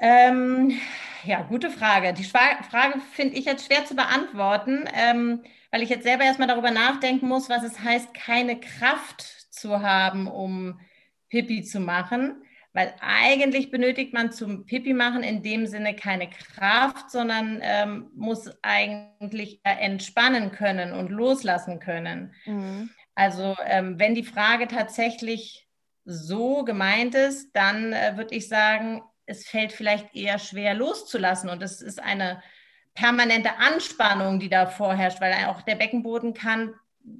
Ähm, 0.00 0.78
ja, 1.24 1.42
gute 1.42 1.70
Frage. 1.70 2.12
Die 2.12 2.24
Frage 2.24 3.00
finde 3.12 3.36
ich 3.36 3.44
jetzt 3.44 3.66
schwer 3.66 3.84
zu 3.84 3.94
beantworten. 3.94 4.84
Ähm, 4.94 5.42
weil 5.70 5.82
ich 5.82 5.90
jetzt 5.90 6.04
selber 6.04 6.24
erstmal 6.24 6.48
darüber 6.48 6.70
nachdenken 6.70 7.28
muss, 7.28 7.48
was 7.48 7.62
es 7.62 7.80
heißt, 7.80 8.14
keine 8.14 8.58
Kraft 8.58 9.20
zu 9.52 9.82
haben, 9.82 10.26
um 10.26 10.80
Pipi 11.28 11.62
zu 11.62 11.80
machen. 11.80 12.42
weil 12.74 12.94
eigentlich 13.00 13.70
benötigt 13.70 14.12
man 14.12 14.30
zum 14.30 14.64
Pipi 14.64 14.92
machen 14.92 15.22
in 15.22 15.42
dem 15.42 15.66
Sinne 15.66 15.96
keine 15.96 16.30
Kraft, 16.30 17.10
sondern 17.10 17.58
ähm, 17.62 18.10
muss 18.14 18.50
eigentlich 18.62 19.60
entspannen 19.64 20.52
können 20.52 20.92
und 20.92 21.10
loslassen 21.10 21.80
können. 21.80 22.34
Mhm. 22.44 22.90
Also 23.14 23.56
ähm, 23.66 23.98
wenn 23.98 24.14
die 24.14 24.22
Frage 24.22 24.68
tatsächlich 24.68 25.66
so 26.04 26.62
gemeint 26.62 27.14
ist, 27.16 27.50
dann 27.52 27.92
äh, 27.92 28.16
würde 28.16 28.34
ich 28.36 28.48
sagen, 28.48 29.02
es 29.28 29.46
fällt 29.46 29.72
vielleicht 29.72 30.14
eher 30.14 30.38
schwer 30.38 30.74
loszulassen 30.74 31.50
und 31.50 31.62
es 31.62 31.82
ist 31.82 32.00
eine 32.00 32.42
permanente 32.94 33.56
Anspannung, 33.58 34.40
die 34.40 34.48
da 34.48 34.66
vorherrscht, 34.66 35.20
weil 35.20 35.32
auch 35.46 35.62
der 35.62 35.76
Beckenboden 35.76 36.34
kann, 36.34 36.74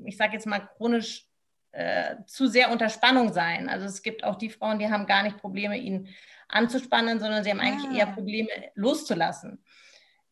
ich 0.05 0.17
sage 0.17 0.33
jetzt 0.33 0.47
mal 0.47 0.69
chronisch 0.77 1.27
äh, 1.73 2.17
zu 2.27 2.49
sehr 2.49 2.71
unter 2.71 2.89
Spannung 2.89 3.33
sein. 3.33 3.69
Also 3.69 3.87
es 3.87 4.03
gibt 4.03 4.25
auch 4.25 4.37
die 4.37 4.51
Frauen, 4.51 4.79
die 4.79 4.91
haben 4.91 5.07
gar 5.07 5.23
nicht 5.23 5.37
Probleme, 5.37 5.77
ihn 5.77 6.09
anzuspannen, 6.49 7.21
sondern 7.21 7.45
sie 7.45 7.51
haben 7.51 7.61
eigentlich 7.61 7.91
ah. 7.91 7.99
eher 7.99 8.13
Probleme 8.13 8.49
loszulassen. 8.75 9.63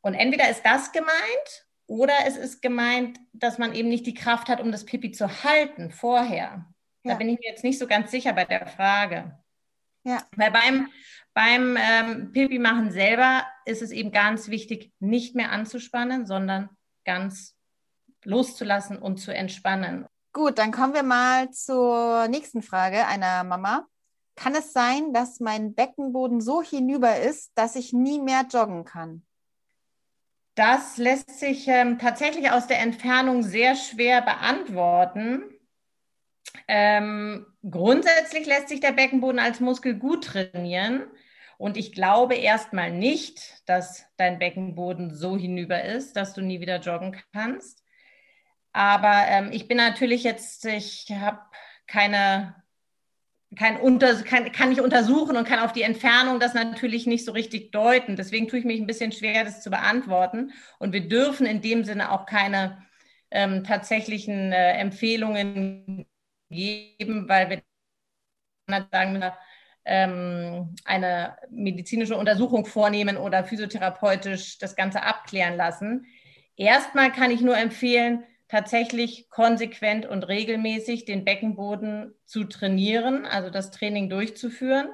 Und 0.01 0.15
entweder 0.15 0.49
ist 0.49 0.65
das 0.65 0.93
gemeint 0.93 1.67
oder 1.87 2.15
es 2.27 2.37
ist 2.37 2.63
gemeint, 2.63 3.19
dass 3.33 3.59
man 3.59 3.75
eben 3.75 3.89
nicht 3.89 4.07
die 4.07 4.15
Kraft 4.15 4.49
hat, 4.49 4.61
um 4.61 4.73
das 4.73 4.87
Pipi 4.87 5.13
zu 5.13 5.45
halten 5.45 5.91
vorher. 5.91 6.67
Ja. 7.05 7.13
Da 7.13 7.15
bin 7.15 7.29
ich 7.29 7.39
mir 7.39 7.51
jetzt 7.51 7.65
nicht 7.65 7.79
so 7.79 7.87
ganz 7.87 8.11
sicher 8.11 8.33
bei 8.33 8.47
der 8.47 8.67
Frage. 8.67 9.39
Ja. 10.07 10.23
Weil 10.37 10.53
beim, 10.53 10.89
beim 11.37 11.77
ähm, 11.79 12.33
Pipi 12.33 12.59
machen 12.59 12.91
selber 12.91 13.45
ist 13.67 13.83
es 13.83 13.91
eben 13.91 14.11
ganz 14.11 14.49
wichtig, 14.49 14.91
nicht 15.01 15.35
mehr 15.35 15.53
anzuspannen, 15.53 16.25
sondern 16.25 16.71
ganz 17.05 17.55
loszulassen 18.25 18.97
und 18.97 19.19
zu 19.19 19.35
entspannen. 19.35 20.07
Gut, 20.33 20.57
dann 20.57 20.73
kommen 20.73 20.95
wir 20.95 21.03
mal 21.03 21.51
zur 21.51 22.27
nächsten 22.29 22.63
Frage 22.63 23.07
einer 23.07 23.45
Mama. 23.45 23.87
Kann 24.35 24.55
es 24.55 24.73
sein, 24.73 25.13
dass 25.13 25.39
mein 25.39 25.75
Beckenboden 25.75 26.41
so 26.41 26.63
hinüber 26.63 27.21
ist, 27.21 27.53
dass 27.55 27.77
ich 27.77 27.93
nie 27.93 28.19
mehr 28.19 28.47
joggen 28.51 28.87
kann? 28.87 29.23
Das 30.55 30.97
lässt 30.97 31.39
sich 31.39 31.69
ähm, 31.69 31.99
tatsächlich 31.99 32.51
aus 32.51 32.67
der 32.67 32.81
Entfernung 32.81 33.43
sehr 33.43 33.77
schwer 33.77 34.23
beantworten. 34.23 35.43
Ähm, 36.67 37.47
grundsätzlich 37.63 38.47
lässt 38.47 38.71
sich 38.71 38.81
der 38.81 38.93
Beckenboden 38.93 39.39
als 39.39 39.61
Muskel 39.61 39.99
gut 39.99 40.25
trainieren. 40.25 41.07
Und 41.59 41.77
ich 41.77 41.93
glaube 41.93 42.35
erstmal 42.35 42.91
nicht, 42.93 43.63
dass 43.69 44.07
dein 44.17 44.39
Beckenboden 44.39 45.15
so 45.15 45.37
hinüber 45.37 45.83
ist, 45.83 46.17
dass 46.17 46.35
du 46.35 46.43
nie 46.43 46.61
wieder 46.61 46.81
joggen 46.81 47.17
kannst. 47.33 47.83
Aber 48.73 49.25
ähm, 49.29 49.51
ich 49.53 49.69
bin 49.69 49.79
natürlich 49.79 50.23
jetzt, 50.23 50.67
ich 50.67 51.07
habe 51.11 51.41
keine, 51.87 52.55
kein 53.57 53.81
unter, 53.81 54.23
kann, 54.23 54.53
kann 54.53 54.69
nicht 54.69 54.83
untersuchen 54.83 55.37
und 55.37 55.49
kann 55.49 55.61
auf 55.61 55.73
die 55.73 55.83
Entfernung 55.83 56.41
das 56.41 56.53
natürlich 56.53 57.07
nicht 57.07 57.25
so 57.25 57.33
richtig 57.33 57.73
deuten. 57.73 58.17
Deswegen 58.17 58.49
tue 58.49 58.59
ich 58.59 58.65
mich 58.67 58.81
ein 58.81 58.87
bisschen 58.87 59.13
schwer, 59.13 59.45
das 59.45 59.63
zu 59.63 59.71
beantworten. 59.71 60.53
Und 60.79 60.93
wir 60.93 61.09
dürfen 61.09 61.47
in 61.47 61.63
dem 61.63 61.85
Sinne 61.85 62.13
auch 62.13 62.27
keine 62.27 62.85
ähm, 63.31 63.65
tatsächlichen 63.65 64.53
äh, 64.53 64.73
Empfehlungen 64.73 66.07
geben, 66.51 67.29
weil 67.29 67.49
wir 67.49 67.63
sagen, 68.91 69.23
ähm, 69.87 70.75
eine 70.85 71.37
medizinische 71.49 72.17
Untersuchung 72.17 72.67
vornehmen 72.67 73.17
oder 73.17 73.45
physiotherapeutisch 73.45 74.59
das 74.59 74.77
Ganze 74.77 75.03
abklären 75.03 75.57
lassen. 75.57 76.07
Erstmal 76.57 77.13
kann 77.13 77.31
ich 77.31 77.41
nur 77.41 77.57
empfehlen, 77.57 78.25
tatsächlich 78.49 79.29
konsequent 79.31 80.07
und 80.07 80.25
regelmäßig 80.25 81.05
den 81.05 81.25
Beckenboden 81.25 82.15
zu 82.25 82.45
trainieren, 82.45 83.27
also 83.27 83.51
das 83.51 83.71
Training 83.71 84.09
durchzuführen, 84.09 84.89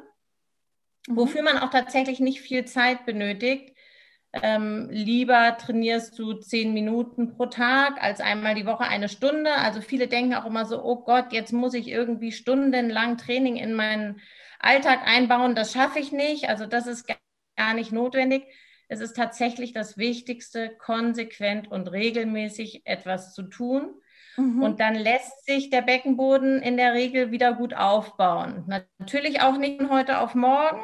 mhm. 1.06 1.16
wofür 1.16 1.42
man 1.42 1.58
auch 1.58 1.70
tatsächlich 1.70 2.20
nicht 2.20 2.40
viel 2.40 2.64
Zeit 2.64 3.06
benötigt. 3.06 3.74
Ähm, 4.34 4.88
lieber 4.90 5.58
trainierst 5.58 6.18
du 6.18 6.32
zehn 6.32 6.72
Minuten 6.72 7.36
pro 7.36 7.46
Tag 7.46 8.02
als 8.02 8.20
einmal 8.20 8.54
die 8.54 8.64
Woche 8.64 8.84
eine 8.84 9.10
Stunde. 9.10 9.52
Also 9.56 9.82
viele 9.82 10.08
denken 10.08 10.34
auch 10.34 10.46
immer 10.46 10.64
so, 10.64 10.82
oh 10.82 11.04
Gott, 11.04 11.32
jetzt 11.32 11.52
muss 11.52 11.74
ich 11.74 11.88
irgendwie 11.88 12.32
stundenlang 12.32 13.18
Training 13.18 13.56
in 13.56 13.74
meinen 13.74 14.20
Alltag 14.62 15.00
einbauen. 15.04 15.54
Das 15.54 15.72
schaffe 15.72 15.98
ich 15.98 16.12
nicht. 16.12 16.48
Also 16.48 16.66
das 16.66 16.86
ist 16.86 17.06
gar 17.56 17.74
nicht 17.74 17.92
notwendig 17.92 18.44
es 18.92 19.00
ist 19.00 19.16
tatsächlich 19.16 19.72
das 19.72 19.96
Wichtigste, 19.96 20.68
konsequent 20.76 21.66
und 21.70 21.90
regelmäßig 21.90 22.82
etwas 22.84 23.32
zu 23.32 23.44
tun. 23.44 23.94
Mhm. 24.36 24.62
Und 24.62 24.80
dann 24.80 24.94
lässt 24.94 25.46
sich 25.46 25.70
der 25.70 25.80
Beckenboden 25.80 26.60
in 26.60 26.76
der 26.76 26.92
Regel 26.92 27.30
wieder 27.30 27.54
gut 27.54 27.72
aufbauen. 27.72 28.64
Natürlich 28.98 29.40
auch 29.40 29.56
nicht 29.56 29.80
von 29.80 29.90
heute 29.90 30.18
auf 30.18 30.34
morgen. 30.34 30.82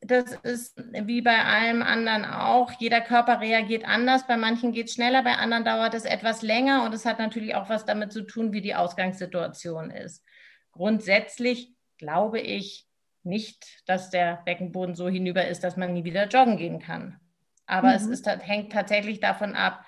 Das 0.00 0.32
ist 0.42 0.82
wie 1.04 1.20
bei 1.20 1.44
allem 1.44 1.82
anderen 1.82 2.24
auch. 2.24 2.72
Jeder 2.78 3.02
Körper 3.02 3.42
reagiert 3.42 3.86
anders. 3.86 4.26
Bei 4.26 4.38
manchen 4.38 4.72
geht 4.72 4.86
es 4.86 4.94
schneller, 4.94 5.22
bei 5.22 5.34
anderen 5.34 5.66
dauert 5.66 5.92
es 5.92 6.06
etwas 6.06 6.40
länger. 6.40 6.84
Und 6.84 6.94
es 6.94 7.04
hat 7.04 7.18
natürlich 7.18 7.54
auch 7.54 7.68
was 7.68 7.84
damit 7.84 8.10
zu 8.10 8.22
tun, 8.22 8.54
wie 8.54 8.62
die 8.62 8.74
Ausgangssituation 8.74 9.90
ist. 9.90 10.24
Grundsätzlich 10.72 11.74
glaube 11.98 12.40
ich, 12.40 12.87
nicht, 13.28 13.82
dass 13.86 14.10
der 14.10 14.42
Beckenboden 14.44 14.94
so 14.94 15.08
hinüber 15.08 15.46
ist, 15.46 15.62
dass 15.62 15.76
man 15.76 15.92
nie 15.92 16.04
wieder 16.04 16.26
joggen 16.26 16.56
gehen 16.56 16.80
kann. 16.80 17.20
Aber 17.66 17.88
mhm. 17.88 17.94
es 17.94 18.06
ist, 18.06 18.26
hängt 18.26 18.72
tatsächlich 18.72 19.20
davon 19.20 19.54
ab, 19.54 19.84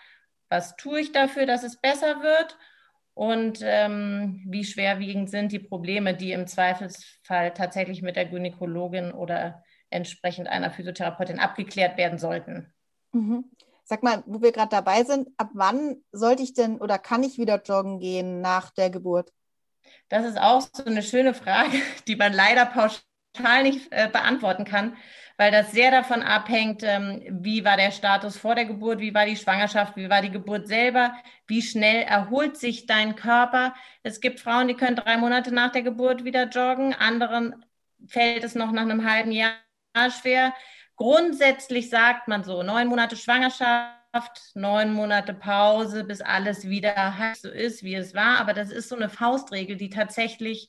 was 0.48 0.76
tue 0.76 1.00
ich 1.00 1.12
dafür, 1.12 1.46
dass 1.46 1.62
es 1.62 1.80
besser 1.80 2.22
wird 2.22 2.58
und 3.14 3.60
ähm, 3.62 4.42
wie 4.46 4.64
schwerwiegend 4.64 5.30
sind 5.30 5.52
die 5.52 5.58
Probleme, 5.58 6.14
die 6.14 6.32
im 6.32 6.46
Zweifelsfall 6.46 7.54
tatsächlich 7.54 8.02
mit 8.02 8.16
der 8.16 8.26
Gynäkologin 8.26 9.12
oder 9.12 9.62
entsprechend 9.90 10.48
einer 10.48 10.70
Physiotherapeutin 10.70 11.38
abgeklärt 11.38 11.96
werden 11.96 12.18
sollten. 12.18 12.72
Mhm. 13.12 13.44
Sag 13.84 14.02
mal, 14.02 14.22
wo 14.26 14.40
wir 14.40 14.52
gerade 14.52 14.70
dabei 14.70 15.02
sind, 15.02 15.28
ab 15.36 15.50
wann 15.52 15.96
sollte 16.12 16.42
ich 16.42 16.54
denn 16.54 16.80
oder 16.80 16.98
kann 16.98 17.24
ich 17.24 17.38
wieder 17.38 17.60
joggen 17.62 17.98
gehen 17.98 18.40
nach 18.40 18.70
der 18.70 18.88
Geburt? 18.88 19.32
Das 20.08 20.24
ist 20.24 20.38
auch 20.38 20.62
so 20.72 20.84
eine 20.84 21.02
schöne 21.02 21.34
Frage, 21.34 21.76
die 22.06 22.16
man 22.16 22.32
leider 22.32 22.66
pauschal 22.66 23.00
pauschal 23.32 23.62
nicht 23.62 23.88
äh, 23.90 24.08
beantworten 24.08 24.64
kann, 24.64 24.96
weil 25.36 25.50
das 25.50 25.72
sehr 25.72 25.90
davon 25.90 26.22
abhängt, 26.22 26.82
ähm, 26.82 27.22
wie 27.30 27.64
war 27.64 27.76
der 27.76 27.92
Status 27.92 28.36
vor 28.36 28.54
der 28.54 28.66
Geburt, 28.66 29.00
wie 29.00 29.14
war 29.14 29.26
die 29.26 29.36
Schwangerschaft, 29.36 29.96
wie 29.96 30.10
war 30.10 30.22
die 30.22 30.30
Geburt 30.30 30.68
selber, 30.68 31.14
wie 31.46 31.62
schnell 31.62 32.02
erholt 32.02 32.56
sich 32.56 32.86
dein 32.86 33.16
Körper. 33.16 33.74
Es 34.02 34.20
gibt 34.20 34.40
Frauen, 34.40 34.68
die 34.68 34.74
können 34.74 34.96
drei 34.96 35.16
Monate 35.16 35.52
nach 35.52 35.72
der 35.72 35.82
Geburt 35.82 36.24
wieder 36.24 36.48
joggen, 36.48 36.94
anderen 36.94 37.64
fällt 38.06 38.44
es 38.44 38.54
noch 38.54 38.72
nach 38.72 38.82
einem 38.82 39.10
halben 39.10 39.32
Jahr 39.32 39.54
schwer. 40.20 40.54
Grundsätzlich 40.96 41.88
sagt 41.88 42.28
man 42.28 42.44
so, 42.44 42.62
neun 42.62 42.88
Monate 42.88 43.16
Schwangerschaft, 43.16 43.94
neun 44.54 44.92
Monate 44.92 45.32
Pause, 45.32 46.04
bis 46.04 46.20
alles 46.20 46.68
wieder 46.68 47.14
so 47.40 47.48
ist, 47.48 47.82
wie 47.82 47.94
es 47.94 48.14
war. 48.14 48.38
Aber 48.38 48.52
das 48.52 48.70
ist 48.70 48.88
so 48.88 48.96
eine 48.96 49.08
Faustregel, 49.08 49.76
die 49.76 49.88
tatsächlich 49.88 50.68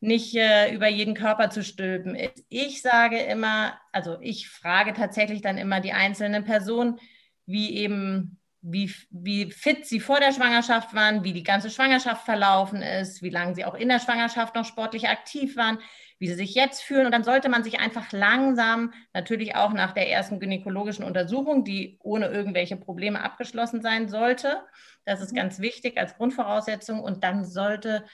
nicht 0.00 0.34
äh, 0.36 0.72
über 0.72 0.88
jeden 0.88 1.14
Körper 1.14 1.50
zu 1.50 1.64
stülpen 1.64 2.14
ist. 2.14 2.44
Ich 2.48 2.82
sage 2.82 3.18
immer, 3.18 3.78
also 3.92 4.18
ich 4.20 4.48
frage 4.48 4.92
tatsächlich 4.92 5.42
dann 5.42 5.58
immer 5.58 5.80
die 5.80 5.92
einzelne 5.92 6.42
Person, 6.42 7.00
wie 7.46 7.76
eben, 7.76 8.38
wie, 8.60 8.92
wie 9.10 9.50
fit 9.50 9.86
sie 9.86 10.00
vor 10.00 10.20
der 10.20 10.32
Schwangerschaft 10.32 10.94
waren, 10.94 11.24
wie 11.24 11.32
die 11.32 11.42
ganze 11.42 11.70
Schwangerschaft 11.70 12.24
verlaufen 12.24 12.82
ist, 12.82 13.22
wie 13.22 13.30
lange 13.30 13.54
sie 13.54 13.64
auch 13.64 13.74
in 13.74 13.88
der 13.88 13.98
Schwangerschaft 13.98 14.54
noch 14.54 14.64
sportlich 14.64 15.08
aktiv 15.08 15.56
waren, 15.56 15.78
wie 16.20 16.28
sie 16.28 16.34
sich 16.34 16.54
jetzt 16.54 16.82
fühlen. 16.82 17.06
Und 17.06 17.12
dann 17.12 17.24
sollte 17.24 17.48
man 17.48 17.64
sich 17.64 17.80
einfach 17.80 18.12
langsam, 18.12 18.92
natürlich 19.14 19.56
auch 19.56 19.72
nach 19.72 19.92
der 19.92 20.10
ersten 20.10 20.38
gynäkologischen 20.38 21.04
Untersuchung, 21.04 21.64
die 21.64 21.98
ohne 22.02 22.26
irgendwelche 22.26 22.76
Probleme 22.76 23.22
abgeschlossen 23.22 23.82
sein 23.82 24.08
sollte. 24.08 24.62
Das 25.04 25.20
ist 25.20 25.32
mhm. 25.32 25.36
ganz 25.36 25.58
wichtig 25.60 25.98
als 25.98 26.16
Grundvoraussetzung. 26.16 27.00
Und 27.00 27.24
dann 27.24 27.44
sollte 27.44 28.04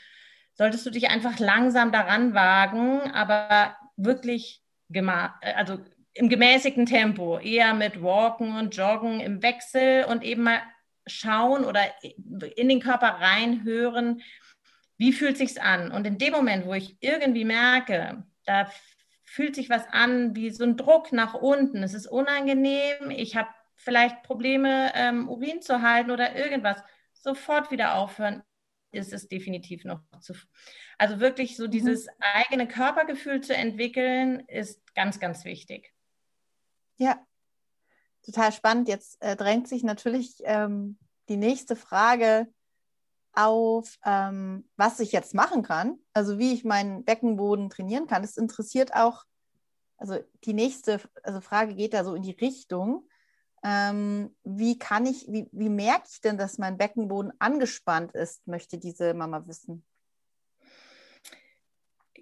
solltest 0.55 0.87
du 0.87 0.91
dich 0.91 1.11
einfach 1.11 1.39
langsam 1.39 1.93
daran 1.93 2.35
wagen, 2.35 3.11
aber 3.13 3.77
wirklich 3.97 4.63
also 5.41 5.79
im 6.13 6.29
gemäßigten 6.29 6.87
Tempo, 6.87 7.39
eher 7.39 7.75
mit 7.75 8.01
Walken 8.03 8.57
und 8.57 8.77
Joggen 8.77 9.21
im 9.21 9.43
Wechsel 9.43 10.05
und 10.05 10.23
eben 10.23 10.45
mal 10.45 10.61
schauen 11.07 11.65
oder 11.65 11.83
in 12.57 12.69
den 12.69 12.81
Körper 12.81 13.19
reinhören, 13.21 14.23
wie 14.97 15.13
fühlt 15.13 15.37
sich's 15.37 15.59
an? 15.59 15.91
Und 15.91 16.07
in 16.07 16.19
dem 16.19 16.33
Moment, 16.33 16.67
wo 16.67 16.75
ich 16.75 16.97
irgendwie 17.01 17.45
merke, 17.45 18.25
da 18.47 18.71
fühlt 19.25 19.57
sich 19.57 19.69
was 19.69 19.87
an 19.89 20.37
wie 20.37 20.51
so 20.51 20.63
ein 20.63 20.77
Druck 20.77 21.13
nach 21.13 21.35
unten, 21.35 21.83
es 21.83 21.95
ist 21.95 22.07
unangenehm, 22.07 23.11
ich 23.11 23.37
habe 23.37 23.49
vielleicht 23.75 24.23
Probleme, 24.23 24.93
ähm, 24.95 25.29
Urin 25.29 25.61
zu 25.61 25.83
halten 25.83 26.13
oder 26.13 26.37
irgendwas, 26.37 26.81
sofort 27.13 27.73
wieder 27.73 27.97
aufhören, 27.97 28.45
ist 28.95 29.13
es 29.13 29.29
definitiv 29.29 29.85
noch 29.85 30.01
zu. 30.21 30.35
Also 30.99 31.21
wirklich 31.21 31.57
so 31.57 31.67
mhm. 31.67 31.71
dieses 31.71 32.09
eigene 32.19 32.69
Körpergefühl 32.69 33.41
zu 33.41 33.55
entwickeln, 33.55 34.41
ist 34.49 34.95
ganz, 34.95 35.21
ganz 35.21 35.45
wichtig. 35.45 35.93
Ja, 36.97 37.25
total 38.25 38.53
spannend. 38.53 38.89
Jetzt 38.89 39.21
äh, 39.23 39.37
drängt 39.37 39.69
sich 39.69 39.83
natürlich 39.83 40.37
ähm, 40.45 40.99
die 41.29 41.37
nächste 41.37 41.77
Frage 41.77 42.49
auf, 43.33 43.99
ähm, 44.05 44.69
was 44.77 45.01
ich 45.01 45.13
jetzt 45.13 45.35
machen 45.35 45.63
kann, 45.63 45.99
also 46.13 46.39
wie 46.39 46.53
ich 46.53 46.65
meinen 46.65 47.05
Beckenboden 47.05 47.69
trainieren 47.69 48.07
kann. 48.07 48.23
Es 48.23 48.37
interessiert 48.37 48.95
auch, 48.95 49.25
also 49.97 50.19
die 50.45 50.55
nächste 50.55 51.01
also 51.23 51.41
Frage 51.41 51.75
geht 51.75 51.95
da 51.95 52.05
so 52.05 52.15
in 52.15 52.23
die 52.23 52.33
Richtung. 52.33 53.09
Ähm, 53.65 54.35
wie 54.45 54.79
kann 54.79 55.07
ich, 55.07 55.27
wie, 55.27 55.49
wie 55.51 55.71
merke 55.71 56.05
ich 56.13 56.21
denn, 56.21 56.37
dass 56.37 56.59
mein 56.59 56.77
Beckenboden 56.77 57.33
angespannt 57.39 58.13
ist, 58.13 58.47
möchte 58.47 58.77
diese 58.79 59.15
Mama 59.15 59.47
wissen. 59.47 59.83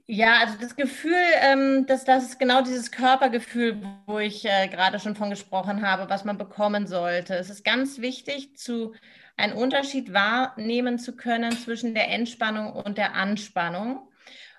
Ja, 0.06 0.38
also 0.40 0.54
das 0.61 0.76
Gefühl, 0.76 1.14
ähm, 1.40 1.87
dass 1.87 2.04
das 2.04 2.25
ist 2.25 2.38
genau 2.38 2.62
dieses 2.62 2.90
Körpergefühl, 2.90 3.80
wo 4.06 4.18
ich 4.18 4.44
äh, 4.44 4.68
gerade 4.68 4.99
schon 4.99 5.16
von 5.16 5.30
gesprochen 5.30 5.87
habe, 5.87 6.11
was 6.11 6.25
man 6.25 6.38
bekommen 6.38 6.87
sollte. 6.87 7.34
Es 7.34 7.50
ist 7.50 7.64
ganz 7.64 7.99
wichtig, 7.99 8.56
zu 8.56 8.94
einen 9.37 9.52
Unterschied 9.54 10.12
wahrnehmen 10.12 10.99
zu 10.99 11.16
können 11.16 11.52
zwischen 11.52 11.94
der 11.94 12.08
Entspannung 12.11 12.72
und 12.72 12.99
der 12.99 13.14
Anspannung. 13.14 14.08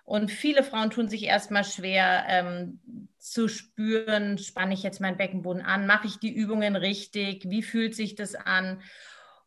Und 0.04 0.32
viele 0.32 0.64
Frauen 0.64 0.90
tun 0.90 1.08
sich 1.08 1.24
erstmal 1.24 1.64
schwer 1.64 2.26
ähm, 2.28 2.80
zu 3.18 3.48
spüren, 3.48 4.38
spanne 4.38 4.74
ich 4.74 4.84
jetzt 4.84 5.00
meinen 5.00 5.18
Beckenboden 5.18 5.62
an, 5.62 5.88
mache 5.88 6.08
ich 6.08 6.20
die 6.20 6.34
Übungen 6.34 6.76
richtig, 6.76 7.50
wie 7.50 7.64
fühlt 7.64 7.96
sich 7.96 8.16
das 8.16 8.36
an? 8.36 8.82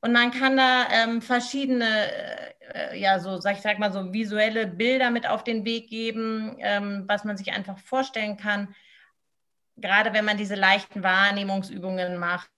Und 0.01 0.13
man 0.13 0.31
kann 0.31 0.57
da 0.57 0.87
ähm, 0.93 1.21
verschiedene, 1.21 1.87
äh, 2.73 2.99
ja, 2.99 3.19
so, 3.19 3.39
sag 3.39 3.57
ich 3.57 3.63
sag 3.63 3.79
mal, 3.79 3.93
so 3.93 4.13
visuelle 4.13 4.67
Bilder 4.67 5.11
mit 5.11 5.29
auf 5.29 5.45
den 5.45 5.65
Weg 5.65 5.89
geben, 5.89 6.57
ähm, 6.61 7.05
was 7.07 7.25
man 7.25 7.37
sich 7.37 7.53
einfach 7.53 7.79
vorstellen 7.79 8.37
kann. 8.37 8.75
Gerade 9.77 10.15
wenn 10.15 10.25
man 10.25 10.39
diese 10.39 10.55
leichten 10.55 11.03
Wahrnehmungsübungen 11.03 12.17
macht, 12.17 12.51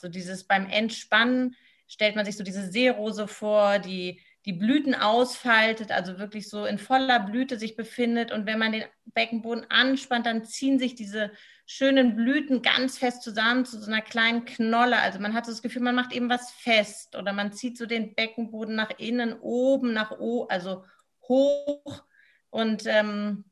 so 0.00 0.08
dieses 0.08 0.44
beim 0.44 0.68
Entspannen 0.68 1.56
stellt 1.88 2.16
man 2.16 2.24
sich 2.24 2.36
so 2.36 2.44
diese 2.44 2.70
Seerose 2.70 3.26
vor, 3.26 3.78
die 3.78 4.20
die 4.44 4.52
Blüten 4.52 4.94
ausfaltet, 4.94 5.90
also 5.90 6.18
wirklich 6.18 6.48
so 6.48 6.66
in 6.66 6.78
voller 6.78 7.20
Blüte 7.20 7.58
sich 7.58 7.76
befindet. 7.76 8.30
Und 8.30 8.46
wenn 8.46 8.58
man 8.58 8.72
den 8.72 8.84
Beckenboden 9.06 9.70
anspannt, 9.70 10.26
dann 10.26 10.44
ziehen 10.44 10.78
sich 10.78 10.94
diese 10.94 11.30
schönen 11.66 12.14
Blüten 12.14 12.60
ganz 12.60 12.98
fest 12.98 13.22
zusammen 13.22 13.64
zu 13.64 13.80
so 13.80 13.90
einer 13.90 14.02
kleinen 14.02 14.44
Knolle. 14.44 14.98
Also 14.98 15.18
man 15.18 15.32
hat 15.32 15.46
so 15.46 15.52
das 15.52 15.62
Gefühl, 15.62 15.82
man 15.82 15.94
macht 15.94 16.12
eben 16.12 16.28
was 16.28 16.50
fest 16.50 17.16
oder 17.16 17.32
man 17.32 17.52
zieht 17.52 17.78
so 17.78 17.86
den 17.86 18.14
Beckenboden 18.14 18.74
nach 18.74 18.90
innen, 18.98 19.38
oben, 19.40 19.94
nach 19.94 20.10
oben, 20.18 20.50
also 20.50 20.84
hoch 21.26 22.02
und 22.50 22.84
ähm, 22.86 23.44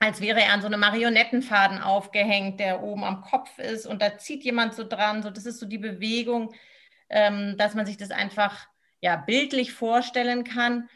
als 0.00 0.20
wäre 0.20 0.40
er 0.40 0.52
an 0.52 0.60
so 0.60 0.66
einem 0.66 0.80
Marionettenfaden 0.80 1.78
aufgehängt, 1.80 2.60
der 2.60 2.82
oben 2.82 3.04
am 3.04 3.20
Kopf 3.20 3.58
ist 3.58 3.86
und 3.86 4.00
da 4.00 4.16
zieht 4.16 4.44
jemand 4.44 4.74
so 4.74 4.84
dran. 4.84 5.22
So, 5.22 5.30
das 5.30 5.44
ist 5.44 5.58
so 5.58 5.66
die 5.66 5.78
Bewegung, 5.78 6.54
ähm, 7.08 7.56
dass 7.58 7.74
man 7.74 7.84
sich 7.84 7.96
das 7.96 8.10
einfach 8.10 8.66
ja, 9.00 9.16
bildlich 9.16 9.72
vorstellen 9.72 10.44
kann. 10.44 10.88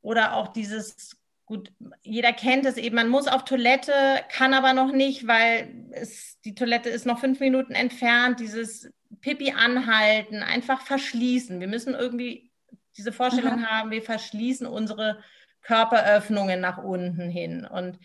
Oder 0.00 0.34
auch 0.34 0.48
dieses, 0.48 1.16
gut, 1.46 1.72
jeder 2.02 2.32
kennt 2.32 2.66
es 2.66 2.76
eben, 2.76 2.96
man 2.96 3.08
muss 3.08 3.28
auf 3.28 3.44
Toilette, 3.44 3.92
kann 4.30 4.54
aber 4.54 4.72
noch 4.72 4.92
nicht, 4.92 5.26
weil 5.26 5.72
es, 5.92 6.40
die 6.44 6.54
Toilette 6.54 6.88
ist 6.88 7.06
noch 7.06 7.20
fünf 7.20 7.40
Minuten 7.40 7.72
entfernt, 7.72 8.40
dieses 8.40 8.90
Pipi 9.20 9.52
anhalten, 9.52 10.42
einfach 10.42 10.82
verschließen. 10.82 11.60
Wir 11.60 11.68
müssen 11.68 11.94
irgendwie 11.94 12.50
diese 12.96 13.12
Vorstellung 13.12 13.64
Aha. 13.64 13.80
haben, 13.80 13.90
wir 13.90 14.02
verschließen 14.02 14.66
unsere 14.66 15.22
Körperöffnungen 15.62 16.60
nach 16.60 16.78
unten 16.78 17.28
hin. 17.28 17.64
Und 17.64 17.98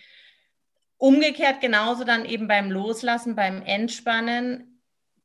umgekehrt 0.97 1.61
genauso 1.61 2.03
dann 2.03 2.25
eben 2.25 2.47
beim 2.47 2.71
Loslassen, 2.71 3.35
beim 3.35 3.61
Entspannen 3.63 4.66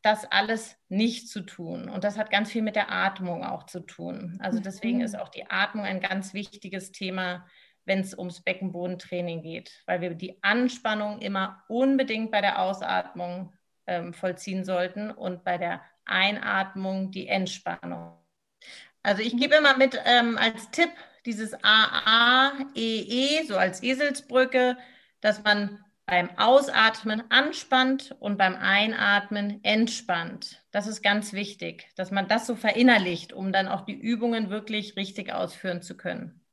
das 0.03 0.31
alles 0.31 0.77
nicht 0.89 1.29
zu 1.29 1.43
tun. 1.43 1.89
Und 1.89 2.05
das 2.05 2.19
hat 2.19 2.31
ganz 2.31 2.51
viel 2.51 2.63
mit 2.63 2.77
der 2.77 2.91
Atmung 2.91 3.45
auch 3.45 3.65
zu 3.65 3.81
tun. 3.81 4.39
Also 4.41 4.59
deswegen 4.61 4.99
mhm. 4.99 5.05
ist 5.05 5.19
auch 5.19 5.29
die 5.29 5.49
Atmung 5.49 5.85
ein 5.85 6.01
ganz 6.01 6.35
wichtiges 6.35 6.93
Thema, 6.93 7.47
wenn 7.85 8.01
es 8.01 8.17
ums 8.17 8.43
Beckenbodentraining 8.43 9.43
geht, 9.43 9.83
weil 9.87 10.01
wir 10.01 10.15
die 10.15 10.43
Anspannung 10.43 11.21
immer 11.21 11.65
unbedingt 11.69 12.31
bei 12.31 12.41
der 12.41 12.61
Ausatmung 12.61 13.53
ähm, 13.87 14.13
vollziehen 14.13 14.65
sollten 14.65 15.11
und 15.11 15.45
bei 15.45 15.59
der 15.59 15.83
Einatmung 16.05 17.11
die 17.11 17.29
Entspannung. 17.29 18.19
Also 19.03 19.23
ich 19.23 19.37
gebe 19.37 19.57
immer 19.57 19.77
mit 19.77 20.01
ähm, 20.05 20.39
als 20.39 20.71
Tipp 20.71 20.91
dieses 21.27 21.55
AAEE, 21.63 23.47
so 23.47 23.57
als 23.57 23.83
Eselsbrücke, 23.83 24.77
dass 25.21 25.43
man 25.43 25.85
beim 26.07 26.31
Ausatmen 26.37 27.23
anspannt 27.31 28.15
und 28.19 28.37
beim 28.37 28.57
Einatmen 28.57 29.63
entspannt. 29.63 30.63
Das 30.73 30.87
ist 30.87 31.03
ganz 31.03 31.33
wichtig, 31.33 31.89
dass 31.97 32.11
man 32.11 32.29
das 32.29 32.47
so 32.47 32.57
verinnerlicht, 32.57 33.33
um 33.33 33.53
dann 33.53 33.69
auch 33.69 33.83
die 33.83 33.99
Übungen 33.99 34.51
wirklich 34.51 34.97
richtig 34.97 35.33
ausführen 35.33 35.81
zu 35.81 35.97
können. 35.97 36.45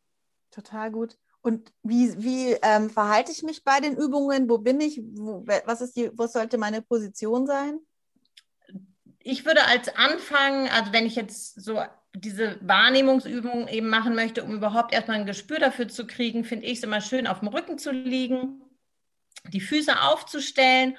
Total 0.52 0.92
gut. 0.92 1.18
Und 1.42 1.72
wie, 1.84 2.14
wie 2.22 2.58
ähm, 2.62 2.90
verhalte 2.90 3.32
ich 3.32 3.44
mich 3.44 3.64
bei 3.64 3.80
den 3.80 3.96
Übungen? 3.96 4.50
Wo 4.50 4.58
bin 4.58 4.82
ich? 4.82 5.02
Wo, 5.14 5.46
was, 5.66 5.82
ist 5.82 5.96
die, 5.96 6.12
was 6.14 6.34
sollte 6.34 6.58
meine 6.58 6.82
Position 6.82 7.48
sein? 7.48 7.80
Ich 9.20 9.46
würde 9.46 9.66
als 9.66 9.96
Anfang, 9.96 10.70
also 10.70 10.92
wenn 10.92 11.06
ich 11.06 11.16
jetzt 11.16 11.62
so 11.62 11.82
diese 12.14 12.58
Wahrnehmungsübung 12.62 13.68
eben 13.68 13.90
machen 13.90 14.16
möchte, 14.16 14.44
um 14.44 14.54
überhaupt 14.54 14.94
erstmal 14.94 15.18
ein 15.18 15.26
Gespür 15.26 15.60
dafür 15.60 15.88
zu 15.88 16.08
kriegen, 16.08 16.44
finde 16.44 16.66
ich 16.66 16.80
es 16.80 16.84
immer 16.84 17.02
schön, 17.02 17.28
auf 17.28 17.40
dem 17.40 17.50
Rücken 17.50 17.78
zu 17.78 17.92
liegen 17.92 18.62
die 19.50 19.62
Füße 19.62 20.02
aufzustellen 20.02 20.98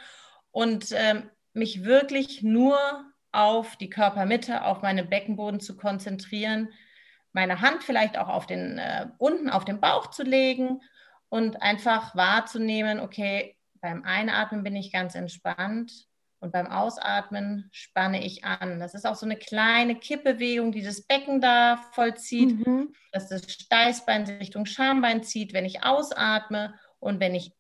und 0.50 0.88
ähm, 0.92 1.30
mich 1.52 1.84
wirklich 1.84 2.42
nur 2.42 2.78
auf 3.32 3.76
die 3.76 3.90
Körpermitte, 3.90 4.64
auf 4.64 4.82
meinen 4.82 5.08
Beckenboden 5.08 5.60
zu 5.60 5.76
konzentrieren, 5.76 6.68
meine 7.32 7.60
Hand 7.60 7.84
vielleicht 7.84 8.18
auch 8.18 8.28
auf 8.28 8.46
den 8.46 8.78
äh, 8.78 9.06
unten 9.18 9.50
auf 9.50 9.64
den 9.64 9.80
Bauch 9.80 10.08
zu 10.08 10.24
legen 10.24 10.80
und 11.28 11.62
einfach 11.62 12.16
wahrzunehmen, 12.16 13.00
okay, 13.00 13.56
beim 13.80 14.04
Einatmen 14.04 14.62
bin 14.62 14.76
ich 14.76 14.92
ganz 14.92 15.14
entspannt 15.14 16.08
und 16.40 16.52
beim 16.52 16.66
Ausatmen 16.66 17.68
spanne 17.72 18.24
ich 18.24 18.44
an. 18.44 18.80
Das 18.80 18.94
ist 18.94 19.06
auch 19.06 19.14
so 19.14 19.26
eine 19.26 19.36
kleine 19.36 19.94
Kippbewegung, 19.94 20.72
die 20.72 20.82
das 20.82 21.02
Becken 21.02 21.40
da 21.40 21.76
vollzieht, 21.92 22.66
mhm. 22.66 22.94
dass 23.12 23.28
das 23.28 23.50
Steißbein 23.50 24.24
Richtung 24.24 24.66
Schambein 24.66 25.22
zieht, 25.22 25.52
wenn 25.52 25.64
ich 25.64 25.84
ausatme 25.84 26.74
und 26.98 27.20
wenn 27.20 27.34
ich 27.34 27.52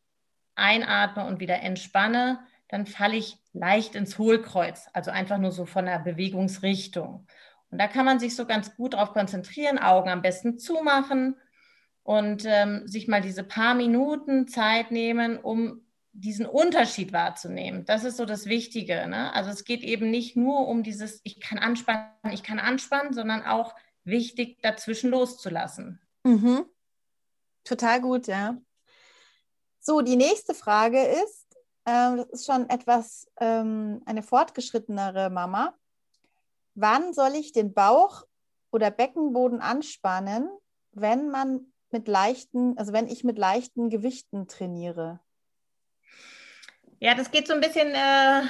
einatme 0.60 1.24
und 1.26 1.40
wieder 1.40 1.60
entspanne, 1.60 2.40
dann 2.68 2.86
falle 2.86 3.16
ich 3.16 3.38
leicht 3.52 3.96
ins 3.96 4.18
Hohlkreuz, 4.18 4.86
also 4.92 5.10
einfach 5.10 5.38
nur 5.38 5.50
so 5.50 5.66
von 5.66 5.86
der 5.86 5.98
Bewegungsrichtung. 5.98 7.26
Und 7.70 7.78
da 7.78 7.88
kann 7.88 8.04
man 8.04 8.20
sich 8.20 8.36
so 8.36 8.46
ganz 8.46 8.76
gut 8.76 8.94
darauf 8.94 9.12
konzentrieren, 9.12 9.78
Augen 9.78 10.08
am 10.08 10.22
besten 10.22 10.58
zumachen 10.58 11.36
und 12.02 12.44
ähm, 12.46 12.86
sich 12.86 13.08
mal 13.08 13.20
diese 13.20 13.42
paar 13.42 13.74
Minuten 13.74 14.46
Zeit 14.46 14.90
nehmen, 14.90 15.38
um 15.38 15.82
diesen 16.12 16.46
Unterschied 16.46 17.12
wahrzunehmen. 17.12 17.84
Das 17.84 18.04
ist 18.04 18.16
so 18.16 18.24
das 18.24 18.46
Wichtige. 18.46 19.06
Ne? 19.08 19.32
Also 19.34 19.50
es 19.50 19.64
geht 19.64 19.82
eben 19.82 20.10
nicht 20.10 20.36
nur 20.36 20.66
um 20.68 20.82
dieses, 20.82 21.20
ich 21.24 21.40
kann 21.40 21.58
anspannen, 21.58 22.10
ich 22.32 22.42
kann 22.42 22.58
anspannen, 22.58 23.12
sondern 23.12 23.42
auch 23.42 23.74
wichtig, 24.04 24.60
dazwischen 24.62 25.10
loszulassen. 25.10 26.00
Mhm. 26.24 26.64
Total 27.64 28.00
gut, 28.00 28.26
ja. 28.26 28.56
So, 29.80 30.02
die 30.02 30.16
nächste 30.16 30.54
Frage 30.54 31.02
ist, 31.02 31.46
äh, 31.86 32.16
das 32.16 32.28
ist 32.30 32.46
schon 32.46 32.68
etwas 32.68 33.26
ähm, 33.40 34.02
eine 34.04 34.22
fortgeschrittenere 34.22 35.30
Mama. 35.30 35.74
Wann 36.74 37.14
soll 37.14 37.34
ich 37.34 37.52
den 37.52 37.72
Bauch 37.72 38.24
oder 38.70 38.90
Beckenboden 38.90 39.60
anspannen, 39.60 40.48
wenn 40.92 41.30
man 41.30 41.72
mit 41.90 42.08
leichten, 42.08 42.76
also 42.78 42.92
wenn 42.92 43.08
ich 43.08 43.24
mit 43.24 43.38
leichten 43.38 43.88
Gewichten 43.88 44.46
trainiere? 44.46 45.20
Ja, 47.00 47.14
das 47.14 47.30
geht 47.30 47.48
so 47.48 47.54
ein 47.54 47.60
bisschen, 47.60 47.88
äh, 47.88 48.42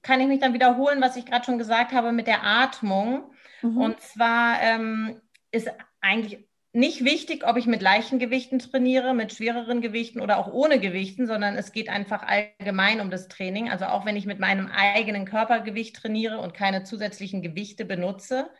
kann 0.00 0.20
ich 0.20 0.26
mich 0.26 0.40
dann 0.40 0.54
wiederholen, 0.54 1.02
was 1.02 1.16
ich 1.16 1.26
gerade 1.26 1.44
schon 1.44 1.58
gesagt 1.58 1.92
habe 1.92 2.10
mit 2.10 2.26
der 2.26 2.42
Atmung. 2.42 3.30
Mhm. 3.60 3.78
Und 3.78 4.00
zwar 4.00 4.60
ähm, 4.62 5.20
ist 5.50 5.70
eigentlich 6.00 6.48
nicht 6.72 7.04
wichtig, 7.04 7.46
ob 7.46 7.58
ich 7.58 7.66
mit 7.66 7.82
leichten 7.82 8.18
Gewichten 8.18 8.58
trainiere, 8.58 9.12
mit 9.12 9.32
schwereren 9.32 9.82
Gewichten 9.82 10.20
oder 10.20 10.38
auch 10.38 10.50
ohne 10.50 10.80
Gewichten, 10.80 11.26
sondern 11.26 11.56
es 11.56 11.72
geht 11.72 11.90
einfach 11.90 12.22
allgemein 12.22 13.00
um 13.00 13.10
das 13.10 13.28
Training. 13.28 13.70
Also 13.70 13.86
auch 13.86 14.06
wenn 14.06 14.16
ich 14.16 14.24
mit 14.24 14.38
meinem 14.38 14.68
eigenen 14.68 15.26
Körpergewicht 15.26 15.96
trainiere 15.96 16.38
und 16.38 16.54
keine 16.54 16.82
zusätzlichen 16.84 17.42
Gewichte 17.42 17.84
benutze, 17.84 18.50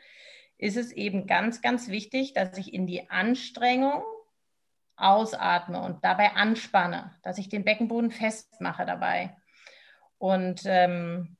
ist 0.59 0.77
es 0.77 0.93
eben 0.93 1.27
ganz, 1.27 1.63
ganz 1.63 1.89
wichtig, 1.89 2.35
dass 2.35 2.59
ich 2.59 2.75
in 2.75 2.87
die 2.87 3.09
Anstrengung 3.11 4.03
ausatme 4.97 5.81
und 5.81 6.05
dabei 6.05 6.33
anspanne, 6.33 7.17
dass 7.23 7.39
ich 7.39 7.49
den 7.49 7.65
Beckenboden 7.65 8.11
festmache 8.11 8.85
dabei. 8.85 9.37
Und 10.19 10.63
ähm. 10.67 11.37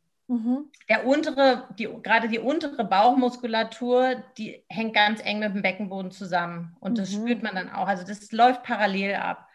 Der 0.89 1.07
untere, 1.07 1.69
die, 1.79 1.89
gerade 2.03 2.29
die 2.29 2.39
untere 2.39 2.85
Bauchmuskulatur, 2.85 4.23
die 4.39 4.65
hängt 4.69 4.95
ganz 4.95 5.25
eng 5.25 5.41
mit 5.41 5.55
dem 5.55 5.63
Beckenboden 5.63 6.11
zusammen. 6.11 6.77
Und 6.81 6.99
das 6.99 7.13
mhm. 7.13 7.23
spürt 7.23 7.43
man 7.43 7.55
dann 7.55 7.71
auch. 7.71 7.87
Also 7.87 8.05
das 8.05 8.33
läuft 8.33 8.63
parallel 8.63 9.17
ab. 9.17 9.49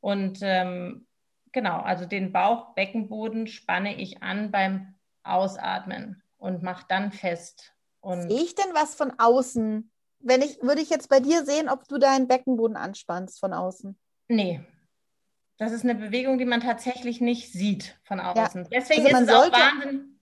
Und 0.00 0.38
ähm, 0.42 1.06
genau, 1.52 1.80
also 1.80 2.04
den 2.04 2.32
Bauch-Beckenboden 2.32 3.46
spanne 3.46 3.96
ich 4.00 4.22
an 4.22 4.50
beim 4.50 4.94
Ausatmen 5.22 6.22
und 6.36 6.62
mache 6.62 6.86
dann 6.88 7.12
fest. 7.12 7.74
Und 8.00 8.30
Sehe 8.30 8.42
ich 8.42 8.54
denn 8.54 8.74
was 8.74 8.94
von 8.94 9.12
außen 9.18 9.90
wenn 10.20 10.42
ich, 10.42 10.60
würde 10.62 10.80
ich 10.80 10.90
jetzt 10.90 11.08
bei 11.08 11.20
dir 11.20 11.44
sehen, 11.44 11.68
ob 11.68 11.86
du 11.88 11.98
deinen 11.98 12.28
Beckenboden 12.28 12.76
anspannst 12.76 13.38
von 13.38 13.52
außen? 13.52 13.96
Nee. 14.28 14.60
Das 15.58 15.72
ist 15.72 15.84
eine 15.84 15.94
Bewegung, 15.94 16.38
die 16.38 16.44
man 16.44 16.60
tatsächlich 16.60 17.20
nicht 17.20 17.52
sieht 17.52 17.98
von 18.04 18.20
außen. 18.20 18.64
Ja. 18.64 18.68
Deswegen 18.70 19.06
also 19.06 19.16
ist 19.16 19.22
es 19.22 19.28
sollte, 19.28 19.56
auch 19.56 19.60
Wahnsinn. 19.60 20.17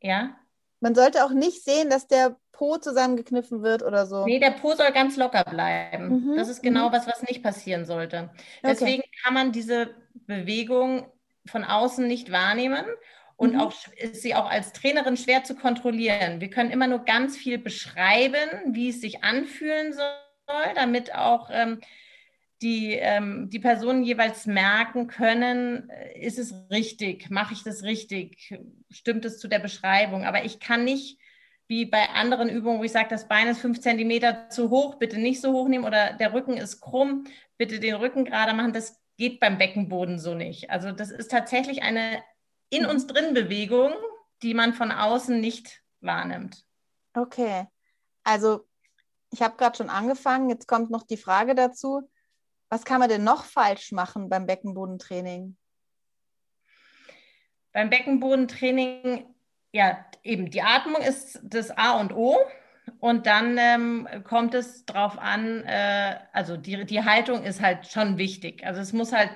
Ja. 0.00 0.36
Man 0.80 0.94
sollte 0.94 1.24
auch 1.24 1.30
nicht 1.30 1.64
sehen, 1.64 1.90
dass 1.90 2.06
der 2.06 2.36
Po 2.52 2.78
zusammengekniffen 2.78 3.62
wird 3.62 3.82
oder 3.82 4.06
so. 4.06 4.24
Nee, 4.24 4.38
der 4.38 4.52
Po 4.52 4.74
soll 4.74 4.90
ganz 4.92 5.16
locker 5.16 5.44
bleiben. 5.44 6.30
Mhm. 6.30 6.36
Das 6.36 6.48
ist 6.48 6.62
genau 6.62 6.88
mhm. 6.88 6.92
was, 6.92 7.06
was 7.06 7.22
nicht 7.22 7.42
passieren 7.42 7.84
sollte. 7.84 8.30
Deswegen 8.62 9.02
okay. 9.02 9.10
kann 9.22 9.34
man 9.34 9.52
diese 9.52 9.90
Bewegung 10.14 11.06
von 11.46 11.64
außen 11.64 12.06
nicht 12.06 12.32
wahrnehmen 12.32 12.84
und 13.36 13.54
mhm. 13.54 13.60
auch 13.60 13.72
ist 13.96 14.22
sie 14.22 14.34
auch 14.34 14.50
als 14.50 14.72
Trainerin 14.72 15.16
schwer 15.16 15.44
zu 15.44 15.54
kontrollieren. 15.54 16.40
Wir 16.40 16.50
können 16.50 16.70
immer 16.70 16.86
nur 16.86 17.00
ganz 17.00 17.36
viel 17.36 17.58
beschreiben, 17.58 18.48
wie 18.68 18.88
es 18.88 19.00
sich 19.00 19.22
anfühlen 19.22 19.92
soll, 19.92 20.74
damit 20.74 21.14
auch 21.14 21.50
ähm, 21.52 21.80
die, 22.62 22.94
ähm, 22.94 23.50
die 23.50 23.58
Personen 23.58 24.02
jeweils 24.02 24.46
merken 24.46 25.06
können, 25.06 25.90
äh, 25.90 26.18
ist 26.18 26.38
es 26.38 26.54
richtig, 26.70 27.30
mache 27.30 27.52
ich 27.52 27.62
das 27.62 27.82
richtig, 27.82 28.58
stimmt 28.90 29.24
es 29.24 29.38
zu 29.38 29.48
der 29.48 29.58
Beschreibung. 29.58 30.24
Aber 30.24 30.44
ich 30.44 30.58
kann 30.58 30.84
nicht, 30.84 31.18
wie 31.68 31.84
bei 31.84 32.08
anderen 32.10 32.48
Übungen, 32.48 32.78
wo 32.78 32.84
ich 32.84 32.92
sage, 32.92 33.08
das 33.10 33.28
Bein 33.28 33.48
ist 33.48 33.60
fünf 33.60 33.80
Zentimeter 33.80 34.48
zu 34.48 34.70
hoch, 34.70 34.96
bitte 34.96 35.18
nicht 35.18 35.40
so 35.40 35.52
hoch 35.52 35.68
nehmen 35.68 35.84
oder 35.84 36.12
der 36.14 36.32
Rücken 36.32 36.56
ist 36.56 36.80
krumm, 36.80 37.24
bitte 37.58 37.80
den 37.80 37.96
Rücken 37.96 38.24
gerade 38.24 38.54
machen. 38.54 38.72
Das 38.72 39.00
geht 39.16 39.40
beim 39.40 39.58
Beckenboden 39.58 40.18
so 40.18 40.34
nicht. 40.34 40.70
Also 40.70 40.92
das 40.92 41.10
ist 41.10 41.30
tatsächlich 41.30 41.82
eine 41.82 42.22
in 42.70 42.86
uns 42.86 43.06
drin 43.06 43.34
Bewegung, 43.34 43.92
die 44.42 44.54
man 44.54 44.74
von 44.74 44.92
außen 44.92 45.40
nicht 45.40 45.82
wahrnimmt. 46.00 46.64
Okay, 47.14 47.66
also 48.24 48.66
ich 49.30 49.42
habe 49.42 49.56
gerade 49.56 49.76
schon 49.76 49.90
angefangen, 49.90 50.50
jetzt 50.50 50.68
kommt 50.68 50.90
noch 50.90 51.02
die 51.04 51.16
Frage 51.16 51.54
dazu, 51.54 52.08
was 52.68 52.84
kann 52.84 53.00
man 53.00 53.08
denn 53.08 53.24
noch 53.24 53.44
falsch 53.44 53.92
machen 53.92 54.28
beim 54.28 54.46
Beckenbodentraining? 54.46 55.56
Beim 57.72 57.90
Beckenbodentraining, 57.90 59.26
ja, 59.72 60.04
eben 60.22 60.50
die 60.50 60.62
Atmung 60.62 61.02
ist 61.02 61.40
das 61.42 61.70
A 61.70 62.00
und 62.00 62.14
O. 62.14 62.36
Und 63.00 63.26
dann 63.26 63.58
ähm, 63.58 64.08
kommt 64.24 64.54
es 64.54 64.84
darauf 64.84 65.18
an, 65.18 65.62
äh, 65.64 66.16
also 66.32 66.56
die, 66.56 66.84
die 66.86 67.04
Haltung 67.04 67.42
ist 67.42 67.60
halt 67.60 67.86
schon 67.86 68.16
wichtig. 68.16 68.64
Also 68.64 68.80
es 68.80 68.92
muss 68.92 69.12
halt, 69.12 69.30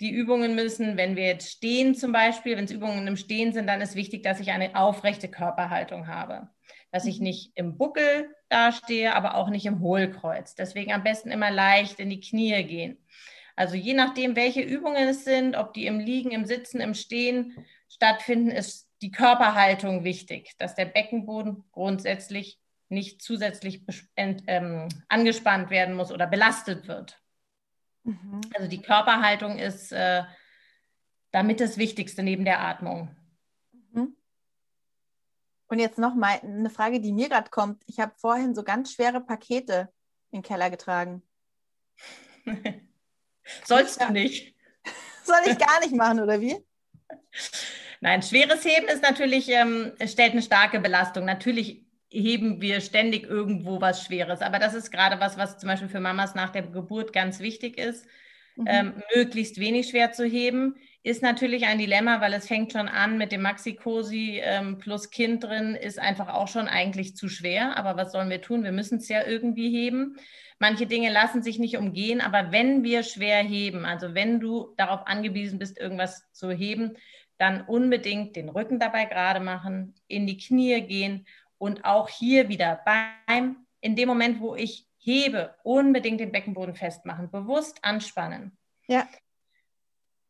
die 0.00 0.10
Übungen 0.10 0.54
müssen, 0.54 0.96
wenn 0.96 1.16
wir 1.16 1.26
jetzt 1.26 1.50
stehen 1.50 1.94
zum 1.94 2.12
Beispiel, 2.12 2.56
wenn 2.56 2.64
es 2.64 2.70
Übungen 2.70 3.06
im 3.06 3.16
Stehen 3.16 3.52
sind, 3.52 3.66
dann 3.66 3.80
ist 3.80 3.94
wichtig, 3.94 4.22
dass 4.22 4.40
ich 4.40 4.50
eine 4.50 4.74
aufrechte 4.74 5.28
Körperhaltung 5.28 6.08
habe. 6.08 6.48
Dass 6.90 7.04
ich 7.04 7.18
mhm. 7.18 7.24
nicht 7.24 7.52
im 7.56 7.76
Buckel 7.76 8.34
dastehe, 8.52 9.14
aber 9.14 9.34
auch 9.36 9.48
nicht 9.48 9.66
im 9.66 9.80
Hohlkreuz. 9.80 10.54
Deswegen 10.54 10.92
am 10.92 11.02
besten 11.02 11.30
immer 11.30 11.50
leicht 11.50 11.98
in 11.98 12.10
die 12.10 12.20
Knie 12.20 12.62
gehen. 12.64 12.98
Also 13.56 13.76
je 13.76 13.94
nachdem, 13.94 14.36
welche 14.36 14.62
Übungen 14.62 15.08
es 15.08 15.24
sind, 15.24 15.56
ob 15.56 15.74
die 15.74 15.86
im 15.86 15.98
Liegen, 15.98 16.30
im 16.30 16.46
Sitzen, 16.46 16.80
im 16.80 16.94
Stehen 16.94 17.64
stattfinden, 17.88 18.50
ist 18.50 18.88
die 19.02 19.10
Körperhaltung 19.10 20.04
wichtig, 20.04 20.52
dass 20.58 20.74
der 20.74 20.86
Beckenboden 20.86 21.64
grundsätzlich 21.72 22.58
nicht 22.88 23.22
zusätzlich 23.22 23.82
ähm, 24.16 24.88
angespannt 25.08 25.70
werden 25.70 25.94
muss 25.94 26.12
oder 26.12 26.26
belastet 26.26 26.88
wird. 26.88 27.20
Mhm. 28.04 28.40
Also 28.54 28.68
die 28.68 28.82
Körperhaltung 28.82 29.58
ist 29.58 29.92
äh, 29.92 30.22
damit 31.30 31.60
das 31.60 31.78
Wichtigste 31.78 32.22
neben 32.22 32.44
der 32.44 32.60
Atmung. 32.60 33.14
Und 35.72 35.78
jetzt 35.78 35.96
noch 35.96 36.14
mal 36.14 36.38
eine 36.42 36.68
Frage, 36.68 37.00
die 37.00 37.14
mir 37.14 37.30
gerade 37.30 37.48
kommt. 37.48 37.82
Ich 37.86 37.98
habe 37.98 38.12
vorhin 38.18 38.54
so 38.54 38.62
ganz 38.62 38.92
schwere 38.92 39.22
Pakete 39.22 39.88
in 40.30 40.40
den 40.40 40.42
Keller 40.42 40.68
getragen. 40.68 41.22
Sollst 43.64 44.02
du 44.02 44.12
nicht. 44.12 44.54
Soll 45.24 45.38
ich 45.46 45.56
gar 45.56 45.80
nicht 45.80 45.94
machen, 45.96 46.20
oder 46.20 46.42
wie? 46.42 46.58
Nein, 48.02 48.20
schweres 48.22 48.62
Heben 48.66 48.86
ist 48.86 49.02
natürlich, 49.02 49.48
ähm, 49.48 49.92
stellt 50.06 50.32
eine 50.32 50.42
starke 50.42 50.78
Belastung. 50.78 51.24
Natürlich 51.24 51.86
heben 52.10 52.60
wir 52.60 52.82
ständig 52.82 53.24
irgendwo 53.24 53.80
was 53.80 54.04
Schweres. 54.04 54.42
Aber 54.42 54.58
das 54.58 54.74
ist 54.74 54.90
gerade 54.90 55.20
was, 55.20 55.38
was 55.38 55.56
zum 55.56 55.68
Beispiel 55.70 55.88
für 55.88 56.00
Mamas 56.00 56.34
nach 56.34 56.50
der 56.50 56.64
Geburt 56.64 57.14
ganz 57.14 57.40
wichtig 57.40 57.78
ist, 57.78 58.04
mhm. 58.56 58.66
ähm, 58.66 59.02
möglichst 59.14 59.58
wenig 59.58 59.88
schwer 59.88 60.12
zu 60.12 60.26
heben. 60.26 60.76
Ist 61.04 61.22
natürlich 61.22 61.66
ein 61.66 61.78
Dilemma, 61.78 62.20
weil 62.20 62.32
es 62.32 62.46
fängt 62.46 62.72
schon 62.72 62.88
an 62.88 63.18
mit 63.18 63.32
dem 63.32 63.42
Maxi-Cosi 63.42 64.40
ähm, 64.42 64.78
plus 64.78 65.10
Kind 65.10 65.42
drin, 65.42 65.74
ist 65.74 65.98
einfach 65.98 66.28
auch 66.28 66.46
schon 66.46 66.68
eigentlich 66.68 67.16
zu 67.16 67.28
schwer. 67.28 67.76
Aber 67.76 67.96
was 67.96 68.12
sollen 68.12 68.30
wir 68.30 68.40
tun? 68.40 68.62
Wir 68.62 68.70
müssen 68.70 68.98
es 68.98 69.08
ja 69.08 69.26
irgendwie 69.26 69.70
heben. 69.70 70.16
Manche 70.60 70.86
Dinge 70.86 71.10
lassen 71.10 71.42
sich 71.42 71.58
nicht 71.58 71.76
umgehen, 71.76 72.20
aber 72.20 72.52
wenn 72.52 72.84
wir 72.84 73.02
schwer 73.02 73.42
heben, 73.42 73.84
also 73.84 74.14
wenn 74.14 74.38
du 74.38 74.74
darauf 74.76 75.08
angewiesen 75.08 75.58
bist, 75.58 75.76
irgendwas 75.76 76.30
zu 76.30 76.52
heben, 76.52 76.96
dann 77.36 77.62
unbedingt 77.62 78.36
den 78.36 78.48
Rücken 78.48 78.78
dabei 78.78 79.06
gerade 79.06 79.40
machen, 79.40 79.96
in 80.06 80.28
die 80.28 80.38
Knie 80.38 80.80
gehen 80.82 81.26
und 81.58 81.84
auch 81.84 82.08
hier 82.08 82.48
wieder 82.48 82.80
beim, 82.84 83.56
in 83.80 83.96
dem 83.96 84.08
Moment, 84.08 84.40
wo 84.40 84.54
ich 84.54 84.86
hebe, 84.98 85.56
unbedingt 85.64 86.20
den 86.20 86.30
Beckenboden 86.30 86.76
festmachen, 86.76 87.28
bewusst 87.28 87.78
anspannen. 87.82 88.56
Ja. 88.86 89.08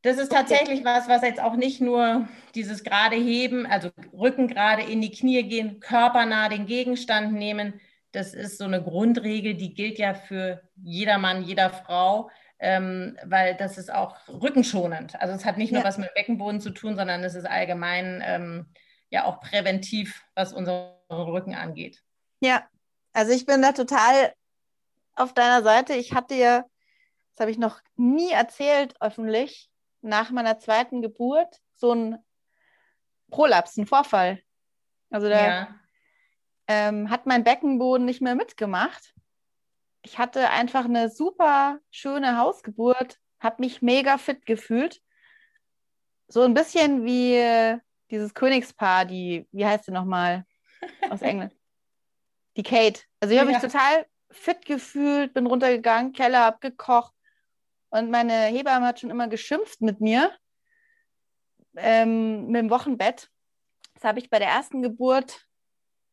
Das 0.02 0.18
ist 0.18 0.32
tatsächlich 0.32 0.80
okay. 0.80 0.84
was, 0.84 1.08
was 1.08 1.22
jetzt 1.22 1.40
auch 1.40 1.54
nicht 1.54 1.80
nur 1.80 2.28
dieses 2.56 2.82
gerade 2.82 3.16
heben, 3.16 3.66
also 3.66 3.90
Rücken 4.12 4.48
gerade 4.48 4.82
in 4.82 5.00
die 5.00 5.12
Knie 5.12 5.44
gehen, 5.44 5.78
körpernah 5.78 6.48
den 6.48 6.66
Gegenstand 6.66 7.32
nehmen. 7.32 7.80
Das 8.10 8.34
ist 8.34 8.58
so 8.58 8.64
eine 8.64 8.82
Grundregel, 8.82 9.54
die 9.54 9.74
gilt 9.74 9.98
ja 9.98 10.14
für 10.14 10.60
jeder 10.82 11.18
Mann, 11.18 11.44
jeder 11.44 11.70
Frau, 11.70 12.30
ähm, 12.58 13.16
weil 13.24 13.56
das 13.56 13.78
ist 13.78 13.92
auch 13.92 14.16
rückenschonend. 14.28 15.20
Also 15.20 15.34
es 15.34 15.44
hat 15.44 15.56
nicht 15.56 15.72
nur 15.72 15.82
ja. 15.82 15.86
was 15.86 15.98
mit 15.98 16.12
Beckenboden 16.14 16.60
zu 16.60 16.70
tun, 16.70 16.96
sondern 16.96 17.22
es 17.22 17.36
ist 17.36 17.46
allgemein 17.46 18.22
ähm, 18.26 18.66
ja 19.08 19.24
auch 19.24 19.40
präventiv, 19.40 20.24
was 20.34 20.52
unseren 20.52 20.90
Rücken 21.10 21.54
angeht. 21.54 22.02
Ja, 22.40 22.66
also 23.12 23.32
ich 23.32 23.46
bin 23.46 23.62
da 23.62 23.72
total 23.72 24.34
auf 25.14 25.32
deiner 25.32 25.62
Seite. 25.62 25.94
Ich 25.94 26.12
hatte 26.12 26.34
ja, 26.34 26.64
das 27.32 27.40
habe 27.40 27.50
ich 27.52 27.58
noch 27.58 27.80
nie 27.96 28.30
erzählt 28.30 28.94
öffentlich, 29.00 29.70
nach 30.02 30.30
meiner 30.30 30.58
zweiten 30.58 31.02
Geburt 31.02 31.60
so 31.74 31.92
ein 31.92 32.18
Prolaps, 33.30 33.76
ein 33.76 33.86
Vorfall. 33.86 34.42
Also 35.10 35.28
da 35.28 35.46
ja. 35.46 35.80
ähm, 36.68 37.10
hat 37.10 37.26
mein 37.26 37.44
Beckenboden 37.44 38.04
nicht 38.04 38.20
mehr 38.20 38.34
mitgemacht. 38.34 39.14
Ich 40.02 40.18
hatte 40.18 40.50
einfach 40.50 40.84
eine 40.84 41.08
super 41.08 41.78
schöne 41.90 42.36
Hausgeburt, 42.36 43.18
habe 43.40 43.56
mich 43.60 43.82
mega 43.82 44.18
fit 44.18 44.44
gefühlt. 44.46 45.00
So 46.28 46.42
ein 46.42 46.54
bisschen 46.54 47.04
wie 47.04 47.78
dieses 48.10 48.34
Königspaar, 48.34 49.04
die, 49.04 49.46
wie 49.52 49.66
heißt 49.66 49.84
sie 49.84 49.92
nochmal 49.92 50.44
aus 51.08 51.22
England? 51.22 51.54
die 52.56 52.62
Kate. 52.62 53.02
Also 53.20 53.34
ich 53.34 53.40
habe 53.40 53.50
ja. 53.50 53.58
mich 53.58 53.72
total 53.72 54.06
fit 54.30 54.64
gefühlt, 54.64 55.34
bin 55.34 55.46
runtergegangen, 55.46 56.12
Keller 56.12 56.46
abgekocht 56.46 57.14
und 57.92 58.10
meine 58.10 58.46
Hebamme 58.46 58.86
hat 58.86 59.00
schon 59.00 59.10
immer 59.10 59.28
geschimpft 59.28 59.82
mit 59.82 60.00
mir 60.00 60.32
ähm, 61.76 62.46
mit 62.46 62.60
dem 62.60 62.70
Wochenbett. 62.70 63.28
Das 63.94 64.04
habe 64.04 64.18
ich 64.18 64.30
bei 64.30 64.38
der 64.38 64.48
ersten 64.48 64.82
Geburt 64.82 65.46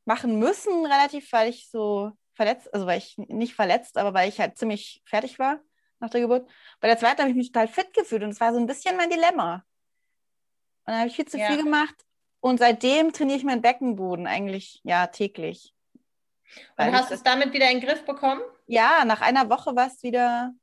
machen 0.05 0.39
müssen, 0.39 0.85
relativ, 0.85 1.31
weil 1.31 1.49
ich 1.49 1.69
so 1.69 2.11
verletzt, 2.33 2.73
also 2.73 2.85
weil 2.85 2.97
ich 2.97 3.17
nicht 3.17 3.55
verletzt, 3.55 3.97
aber 3.97 4.13
weil 4.13 4.29
ich 4.29 4.39
halt 4.39 4.57
ziemlich 4.57 5.01
fertig 5.05 5.39
war 5.39 5.59
nach 5.99 6.09
der 6.09 6.21
Geburt. 6.21 6.49
Bei 6.81 6.87
der 6.87 6.97
zweiten 6.97 7.21
habe 7.21 7.29
ich 7.29 7.35
mich 7.35 7.51
total 7.51 7.67
fit 7.67 7.93
gefühlt 7.93 8.23
und 8.23 8.29
es 8.29 8.41
war 8.41 8.53
so 8.53 8.59
ein 8.59 8.67
bisschen 8.67 8.97
mein 8.97 9.09
Dilemma. 9.09 9.55
Und 9.55 10.93
dann 10.93 10.99
habe 10.99 11.07
ich 11.07 11.15
viel 11.15 11.27
zu 11.27 11.37
ja. 11.37 11.47
viel 11.47 11.63
gemacht. 11.63 11.95
Und 12.41 12.59
seitdem 12.59 13.13
trainiere 13.13 13.37
ich 13.37 13.43
meinen 13.43 13.61
Beckenboden 13.61 14.27
eigentlich 14.27 14.81
ja 14.83 15.07
täglich. 15.07 15.73
Und 16.77 16.93
hast 16.93 17.09
du 17.09 17.15
es 17.15 17.23
damit 17.23 17.53
wieder 17.53 17.69
in 17.69 17.79
den 17.79 17.87
Griff 17.87 18.05
bekommen? 18.05 18.41
Ja, 18.65 19.05
nach 19.05 19.21
einer 19.21 19.49
Woche 19.49 19.75
war 19.75 19.87
es 19.87 20.01
wieder, 20.03 20.53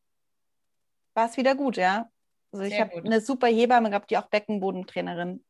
war 1.16 1.28
es 1.28 1.36
wieder 1.36 1.54
gut, 1.54 1.76
ja. 1.76 2.10
Also 2.52 2.64
Sehr 2.64 2.72
ich 2.72 2.80
habe 2.80 3.04
eine 3.04 3.20
super 3.20 3.48
Hebamme 3.48 3.90
gehabt, 3.90 4.10
die 4.10 4.18
auch 4.18 4.28
Beckenbodentrainerin 4.28 5.44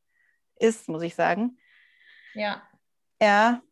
ist, 0.56 0.88
muss 0.88 1.02
ich 1.02 1.14
sagen. 1.14 1.58
Ja. 2.34 2.62
Ja. 3.20 3.62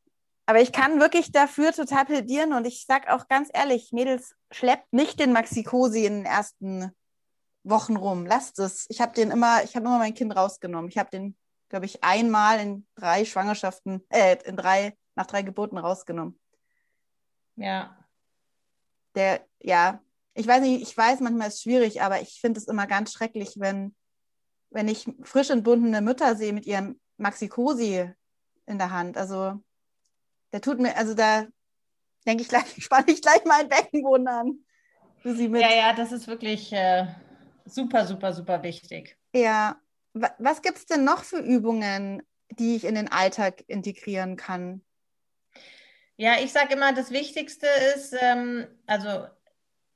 Aber 0.46 0.60
ich 0.60 0.72
kann 0.72 1.00
wirklich 1.00 1.32
dafür 1.32 1.72
total 1.72 2.04
plädieren 2.04 2.52
und 2.52 2.66
ich 2.66 2.84
sage 2.84 3.12
auch 3.14 3.28
ganz 3.28 3.48
ehrlich, 3.54 3.92
Mädels, 3.92 4.36
schleppt 4.50 4.92
nicht 4.92 5.18
den 5.18 5.32
Maxi-Cosi 5.32 6.04
in 6.04 6.16
den 6.16 6.26
ersten 6.26 6.92
Wochen 7.62 7.96
rum. 7.96 8.26
Lasst 8.26 8.58
es. 8.58 8.84
Ich 8.90 9.00
habe 9.00 9.14
den 9.14 9.30
immer, 9.30 9.64
ich 9.64 9.74
habe 9.74 9.86
immer 9.86 9.98
mein 9.98 10.12
Kind 10.12 10.36
rausgenommen. 10.36 10.90
Ich 10.90 10.98
habe 10.98 11.08
den, 11.10 11.34
glaube 11.70 11.86
ich, 11.86 12.04
einmal 12.04 12.60
in 12.60 12.86
drei 12.94 13.24
Schwangerschaften, 13.24 14.04
äh, 14.10 14.36
in 14.44 14.56
drei, 14.56 14.98
nach 15.14 15.26
drei 15.26 15.40
Geburten 15.40 15.78
rausgenommen. 15.78 16.38
Ja. 17.56 17.96
Der, 19.14 19.46
ja, 19.60 20.02
ich 20.34 20.46
weiß 20.46 20.60
nicht, 20.62 20.82
ich 20.82 20.96
weiß, 20.96 21.20
manchmal 21.20 21.48
ist 21.48 21.54
es 21.54 21.62
schwierig, 21.62 22.02
aber 22.02 22.20
ich 22.20 22.40
finde 22.40 22.58
es 22.58 22.66
immer 22.66 22.86
ganz 22.86 23.12
schrecklich, 23.12 23.54
wenn, 23.56 23.94
wenn 24.70 24.88
ich 24.88 25.06
frisch 25.22 25.50
entbundene 25.50 26.00
Mütter 26.00 26.34
sehe 26.34 26.52
mit 26.52 26.66
ihrem 26.66 27.00
Maxi-Cosi 27.18 28.10
in 28.66 28.78
der 28.78 28.90
Hand. 28.90 29.16
Also, 29.16 29.62
der 30.52 30.60
tut 30.60 30.80
mir, 30.80 30.96
also 30.96 31.14
da, 31.14 31.46
denke 32.26 32.42
ich 32.42 32.48
gleich, 32.48 32.64
spanne 32.78 33.12
ich 33.12 33.22
gleich 33.22 33.44
meinen 33.44 33.68
Beckenboden 33.68 34.28
an. 34.28 34.64
Sie 35.22 35.48
mit. 35.48 35.62
Ja, 35.62 35.72
ja, 35.72 35.92
das 35.94 36.12
ist 36.12 36.26
wirklich 36.26 36.70
äh, 36.72 37.06
super, 37.64 38.06
super, 38.06 38.32
super 38.32 38.62
wichtig. 38.62 39.16
Ja. 39.34 39.80
Was 40.12 40.62
gibt 40.62 40.78
es 40.78 40.86
denn 40.86 41.02
noch 41.02 41.24
für 41.24 41.38
Übungen, 41.38 42.22
die 42.50 42.76
ich 42.76 42.84
in 42.84 42.94
den 42.94 43.10
Alltag 43.10 43.64
integrieren 43.66 44.36
kann? 44.36 44.84
Ja, 46.16 46.34
ich 46.40 46.52
sage 46.52 46.74
immer, 46.74 46.92
das 46.92 47.10
Wichtigste 47.10 47.66
ist, 47.96 48.14
ähm, 48.20 48.68
also 48.86 49.26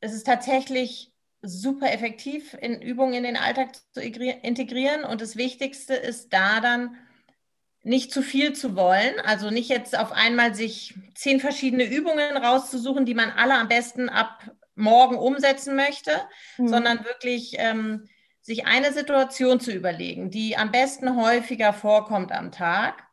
es 0.01 0.13
ist 0.13 0.27
tatsächlich 0.27 1.13
super 1.43 1.93
effektiv, 1.93 2.55
in 2.61 2.81
Übungen 2.83 3.15
in 3.15 3.23
den 3.23 3.37
Alltag 3.37 3.77
zu 3.93 4.01
integrieren. 4.03 5.05
Und 5.05 5.21
das 5.21 5.37
Wichtigste 5.37 5.95
ist 5.95 6.33
da 6.33 6.61
dann, 6.61 6.97
nicht 7.85 8.13
zu 8.13 8.23
viel 8.23 8.53
zu 8.55 8.77
wollen, 8.77 9.21
also 9.25 9.51
nicht 9.51 9.71
jetzt 9.71 9.97
auf 9.97 10.13
einmal 10.13 10.55
sich 10.55 10.95
zehn 11.15 11.41
verschiedene 11.41 11.85
Übungen 11.85 12.37
rauszusuchen, 12.37 13.07
die 13.07 13.15
man 13.15 13.31
alle 13.31 13.55
am 13.55 13.69
besten 13.69 14.09
ab 14.09 14.51
morgen 14.75 15.17
umsetzen 15.17 15.77
möchte, 15.77 16.13
mhm. 16.59 16.69
sondern 16.69 17.05
wirklich 17.05 17.55
ähm, 17.57 18.09
sich 18.41 18.67
eine 18.67 18.93
Situation 18.93 19.61
zu 19.61 19.73
überlegen, 19.73 20.31
die 20.31 20.57
am 20.57 20.71
besten 20.71 21.17
häufiger 21.17 21.73
vorkommt 21.73 22.33
am 22.33 22.53
Tag 22.53 23.05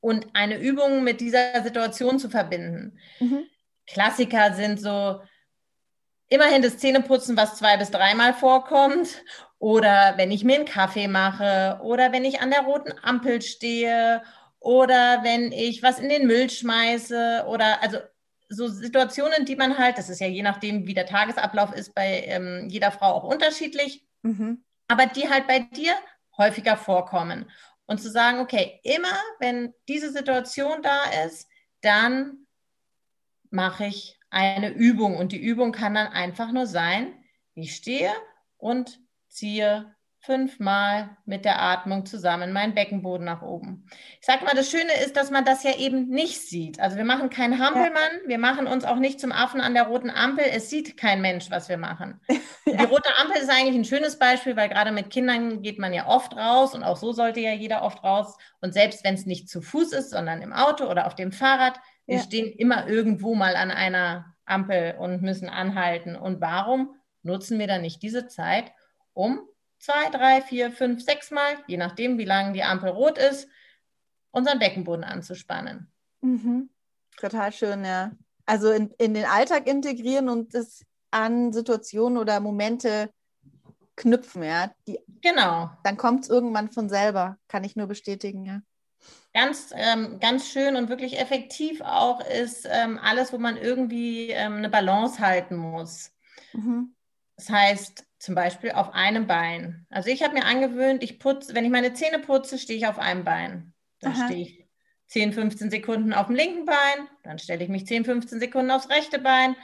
und 0.00 0.28
eine 0.32 0.58
Übung 0.58 1.04
mit 1.04 1.20
dieser 1.20 1.62
Situation 1.62 2.18
zu 2.18 2.30
verbinden. 2.30 2.98
Mhm. 3.18 3.44
Klassiker 3.86 4.54
sind 4.54 4.80
so 4.80 5.20
immerhin 6.30 6.62
das 6.62 6.78
Zähneputzen, 6.78 7.36
was 7.36 7.56
zwei 7.56 7.76
bis 7.76 7.90
dreimal 7.90 8.32
vorkommt, 8.32 9.22
oder 9.58 10.14
wenn 10.16 10.30
ich 10.30 10.42
mir 10.42 10.56
einen 10.56 10.64
Kaffee 10.64 11.06
mache, 11.06 11.78
oder 11.82 12.12
wenn 12.12 12.24
ich 12.24 12.40
an 12.40 12.50
der 12.50 12.62
roten 12.62 12.94
Ampel 13.02 13.42
stehe, 13.42 14.22
oder 14.58 15.22
wenn 15.22 15.52
ich 15.52 15.82
was 15.82 15.98
in 15.98 16.08
den 16.08 16.26
Müll 16.26 16.48
schmeiße, 16.48 17.44
oder 17.46 17.82
also 17.82 17.98
so 18.48 18.68
Situationen, 18.68 19.44
die 19.44 19.56
man 19.56 19.76
halt, 19.76 19.98
das 19.98 20.08
ist 20.08 20.20
ja 20.20 20.26
je 20.26 20.42
nachdem, 20.42 20.86
wie 20.86 20.94
der 20.94 21.06
Tagesablauf 21.06 21.72
ist, 21.72 21.94
bei 21.94 22.24
ähm, 22.26 22.68
jeder 22.68 22.90
Frau 22.90 23.12
auch 23.12 23.24
unterschiedlich, 23.24 24.06
mhm. 24.22 24.64
aber 24.88 25.06
die 25.06 25.28
halt 25.28 25.46
bei 25.46 25.60
dir 25.60 25.92
häufiger 26.38 26.76
vorkommen. 26.76 27.50
Und 27.86 28.00
zu 28.00 28.08
sagen, 28.08 28.38
okay, 28.38 28.80
immer 28.84 29.18
wenn 29.40 29.74
diese 29.88 30.12
Situation 30.12 30.80
da 30.80 31.02
ist, 31.26 31.48
dann 31.80 32.46
mache 33.50 33.86
ich 33.86 34.19
eine 34.30 34.70
Übung. 34.70 35.16
Und 35.16 35.32
die 35.32 35.42
Übung 35.42 35.72
kann 35.72 35.94
dann 35.94 36.08
einfach 36.08 36.52
nur 36.52 36.66
sein, 36.66 37.12
ich 37.54 37.74
stehe 37.74 38.10
und 38.56 39.00
ziehe 39.28 39.94
fünfmal 40.22 41.16
mit 41.24 41.46
der 41.46 41.62
Atmung 41.62 42.04
zusammen 42.04 42.52
meinen 42.52 42.74
Beckenboden 42.74 43.24
nach 43.24 43.40
oben. 43.40 43.86
Ich 44.20 44.26
sage 44.26 44.44
mal, 44.44 44.54
das 44.54 44.70
Schöne 44.70 44.92
ist, 45.02 45.16
dass 45.16 45.30
man 45.30 45.46
das 45.46 45.62
ja 45.62 45.76
eben 45.78 46.08
nicht 46.08 46.42
sieht. 46.42 46.78
Also 46.78 46.98
wir 46.98 47.04
machen 47.04 47.30
keinen 47.30 47.58
Hampelmann, 47.58 48.20
ja. 48.22 48.28
wir 48.28 48.38
machen 48.38 48.66
uns 48.66 48.84
auch 48.84 48.96
nicht 48.96 49.18
zum 49.18 49.32
Affen 49.32 49.62
an 49.62 49.72
der 49.72 49.84
roten 49.84 50.10
Ampel. 50.10 50.44
Es 50.44 50.68
sieht 50.68 50.98
kein 50.98 51.22
Mensch, 51.22 51.50
was 51.50 51.70
wir 51.70 51.78
machen. 51.78 52.20
ja. 52.28 52.76
Die 52.76 52.84
rote 52.84 53.08
Ampel 53.18 53.38
ist 53.38 53.48
eigentlich 53.48 53.76
ein 53.76 53.86
schönes 53.86 54.18
Beispiel, 54.18 54.56
weil 54.56 54.68
gerade 54.68 54.92
mit 54.92 55.08
Kindern 55.08 55.62
geht 55.62 55.78
man 55.78 55.94
ja 55.94 56.06
oft 56.06 56.36
raus 56.36 56.74
und 56.74 56.84
auch 56.84 56.98
so 56.98 57.12
sollte 57.12 57.40
ja 57.40 57.54
jeder 57.54 57.82
oft 57.82 58.04
raus. 58.04 58.36
Und 58.60 58.74
selbst 58.74 59.02
wenn 59.04 59.14
es 59.14 59.24
nicht 59.24 59.48
zu 59.48 59.62
Fuß 59.62 59.92
ist, 59.92 60.10
sondern 60.10 60.42
im 60.42 60.52
Auto 60.52 60.84
oder 60.84 61.06
auf 61.06 61.14
dem 61.14 61.32
Fahrrad, 61.32 61.80
wir 62.10 62.16
ja. 62.16 62.22
stehen 62.22 62.52
immer 62.52 62.88
irgendwo 62.88 63.36
mal 63.36 63.54
an 63.54 63.70
einer 63.70 64.34
Ampel 64.44 64.96
und 64.98 65.22
müssen 65.22 65.48
anhalten. 65.48 66.16
Und 66.16 66.40
warum 66.40 66.96
nutzen 67.22 67.58
wir 67.60 67.68
dann 67.68 67.82
nicht 67.82 68.02
diese 68.02 68.26
Zeit, 68.26 68.72
um 69.12 69.40
zwei, 69.78 70.10
drei, 70.10 70.42
vier, 70.42 70.72
fünf, 70.72 71.04
sechs 71.04 71.30
Mal, 71.30 71.54
je 71.68 71.76
nachdem, 71.76 72.18
wie 72.18 72.24
lange 72.24 72.52
die 72.52 72.64
Ampel 72.64 72.90
rot 72.90 73.16
ist, 73.16 73.48
unseren 74.32 74.58
Beckenboden 74.58 75.04
anzuspannen. 75.04 75.90
Mhm. 76.20 76.68
Total 77.16 77.52
schön, 77.52 77.84
ja. 77.84 78.10
Also 78.44 78.72
in, 78.72 78.90
in 78.98 79.14
den 79.14 79.24
Alltag 79.24 79.68
integrieren 79.68 80.28
und 80.28 80.52
das 80.54 80.84
an 81.12 81.52
Situationen 81.52 82.18
oder 82.18 82.40
Momente 82.40 83.10
knüpfen, 83.94 84.42
ja. 84.42 84.72
Die, 84.88 84.98
genau. 85.22 85.70
Dann 85.84 85.96
kommt 85.96 86.24
es 86.24 86.28
irgendwann 86.28 86.72
von 86.72 86.88
selber, 86.88 87.38
kann 87.46 87.62
ich 87.62 87.76
nur 87.76 87.86
bestätigen, 87.86 88.44
ja. 88.44 88.62
Ganz, 89.32 89.72
ähm, 89.76 90.18
ganz 90.18 90.50
schön 90.50 90.74
und 90.74 90.88
wirklich 90.88 91.20
effektiv 91.20 91.80
auch 91.82 92.20
ist 92.20 92.66
ähm, 92.68 92.98
alles, 93.00 93.32
wo 93.32 93.38
man 93.38 93.56
irgendwie 93.56 94.30
ähm, 94.30 94.56
eine 94.56 94.68
Balance 94.68 95.20
halten 95.20 95.56
muss. 95.56 96.12
Mhm. 96.52 96.94
Das 97.36 97.48
heißt, 97.48 98.06
zum 98.18 98.34
Beispiel 98.34 98.72
auf 98.72 98.92
einem 98.92 99.26
Bein. 99.26 99.86
Also 99.88 100.10
ich 100.10 100.22
habe 100.22 100.34
mir 100.34 100.44
angewöhnt, 100.44 101.02
ich 101.02 101.18
putze, 101.18 101.54
wenn 101.54 101.64
ich 101.64 101.70
meine 101.70 101.94
Zähne 101.94 102.18
putze, 102.18 102.58
stehe 102.58 102.78
ich 102.78 102.86
auf 102.86 102.98
einem 102.98 103.24
Bein. 103.24 103.72
Dann 104.00 104.14
stehe 104.14 104.42
ich 104.42 104.66
10, 105.06 105.32
15 105.32 105.70
Sekunden 105.70 106.12
auf 106.12 106.26
dem 106.26 106.36
linken 106.36 106.64
Bein, 106.64 107.08
dann 107.22 107.38
stelle 107.38 107.64
ich 107.64 107.70
mich 107.70 107.86
10, 107.86 108.04
15 108.04 108.40
Sekunden 108.40 108.70
aufs 108.70 108.90
rechte 108.90 109.18
Bein. 109.18 109.56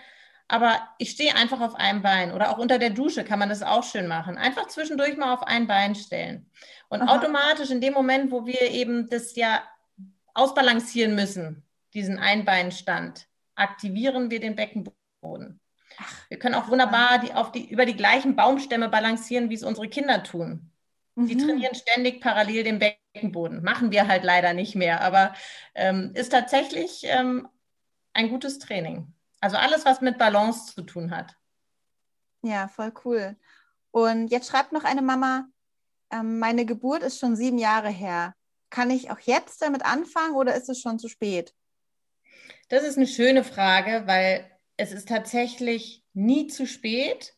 Aber 0.48 0.88
ich 0.98 1.10
stehe 1.10 1.34
einfach 1.34 1.60
auf 1.60 1.74
einem 1.74 2.02
Bein. 2.02 2.32
Oder 2.32 2.50
auch 2.50 2.58
unter 2.58 2.78
der 2.78 2.90
Dusche 2.90 3.24
kann 3.24 3.38
man 3.38 3.48
das 3.48 3.62
auch 3.62 3.82
schön 3.82 4.06
machen. 4.06 4.38
Einfach 4.38 4.68
zwischendurch 4.68 5.16
mal 5.16 5.34
auf 5.34 5.42
ein 5.42 5.66
Bein 5.66 5.94
stellen. 5.94 6.50
Und 6.88 7.02
Aha. 7.02 7.16
automatisch 7.16 7.70
in 7.70 7.80
dem 7.80 7.94
Moment, 7.94 8.30
wo 8.30 8.46
wir 8.46 8.60
eben 8.70 9.08
das 9.08 9.34
ja 9.34 9.62
ausbalancieren 10.34 11.14
müssen, 11.14 11.64
diesen 11.94 12.18
Einbeinstand, 12.18 13.26
aktivieren 13.56 14.30
wir 14.30 14.38
den 14.38 14.54
Beckenboden. 14.54 15.60
Wir 16.28 16.38
können 16.38 16.54
auch 16.54 16.68
wunderbar 16.68 17.18
die, 17.18 17.32
auf 17.32 17.52
die, 17.52 17.68
über 17.70 17.86
die 17.86 17.96
gleichen 17.96 18.36
Baumstämme 18.36 18.88
balancieren, 18.88 19.50
wie 19.50 19.54
es 19.54 19.64
unsere 19.64 19.88
Kinder 19.88 20.22
tun. 20.22 20.70
Die 21.16 21.34
mhm. 21.34 21.46
trainieren 21.46 21.74
ständig 21.74 22.20
parallel 22.20 22.62
den 22.64 22.78
Beckenboden. 22.78 23.62
Machen 23.62 23.90
wir 23.90 24.06
halt 24.06 24.22
leider 24.22 24.52
nicht 24.52 24.74
mehr, 24.74 25.00
aber 25.00 25.32
ähm, 25.74 26.12
ist 26.14 26.30
tatsächlich 26.30 27.04
ähm, 27.04 27.48
ein 28.12 28.28
gutes 28.28 28.58
Training. 28.58 29.14
Also 29.40 29.56
alles, 29.56 29.84
was 29.84 30.00
mit 30.00 30.18
Balance 30.18 30.74
zu 30.74 30.82
tun 30.82 31.10
hat. 31.10 31.36
Ja, 32.42 32.68
voll 32.68 32.92
cool. 33.04 33.36
Und 33.90 34.28
jetzt 34.28 34.48
schreibt 34.48 34.72
noch 34.72 34.84
eine 34.84 35.02
Mama, 35.02 35.46
ähm, 36.10 36.38
meine 36.38 36.64
Geburt 36.64 37.02
ist 37.02 37.18
schon 37.18 37.36
sieben 37.36 37.58
Jahre 37.58 37.88
her. 37.88 38.34
Kann 38.70 38.90
ich 38.90 39.10
auch 39.10 39.20
jetzt 39.20 39.62
damit 39.62 39.84
anfangen 39.84 40.34
oder 40.34 40.54
ist 40.54 40.68
es 40.68 40.80
schon 40.80 40.98
zu 40.98 41.08
spät? 41.08 41.54
Das 42.68 42.82
ist 42.82 42.96
eine 42.96 43.06
schöne 43.06 43.44
Frage, 43.44 44.06
weil 44.06 44.50
es 44.76 44.92
ist 44.92 45.08
tatsächlich 45.08 46.04
nie 46.12 46.48
zu 46.48 46.66
spät. 46.66 47.34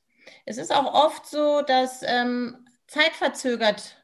Es 0.46 0.58
ist 0.58 0.72
auch 0.72 0.92
oft 0.92 1.26
so, 1.26 1.62
dass 1.62 2.02
ähm, 2.02 2.66
zeitverzögert 2.86 3.97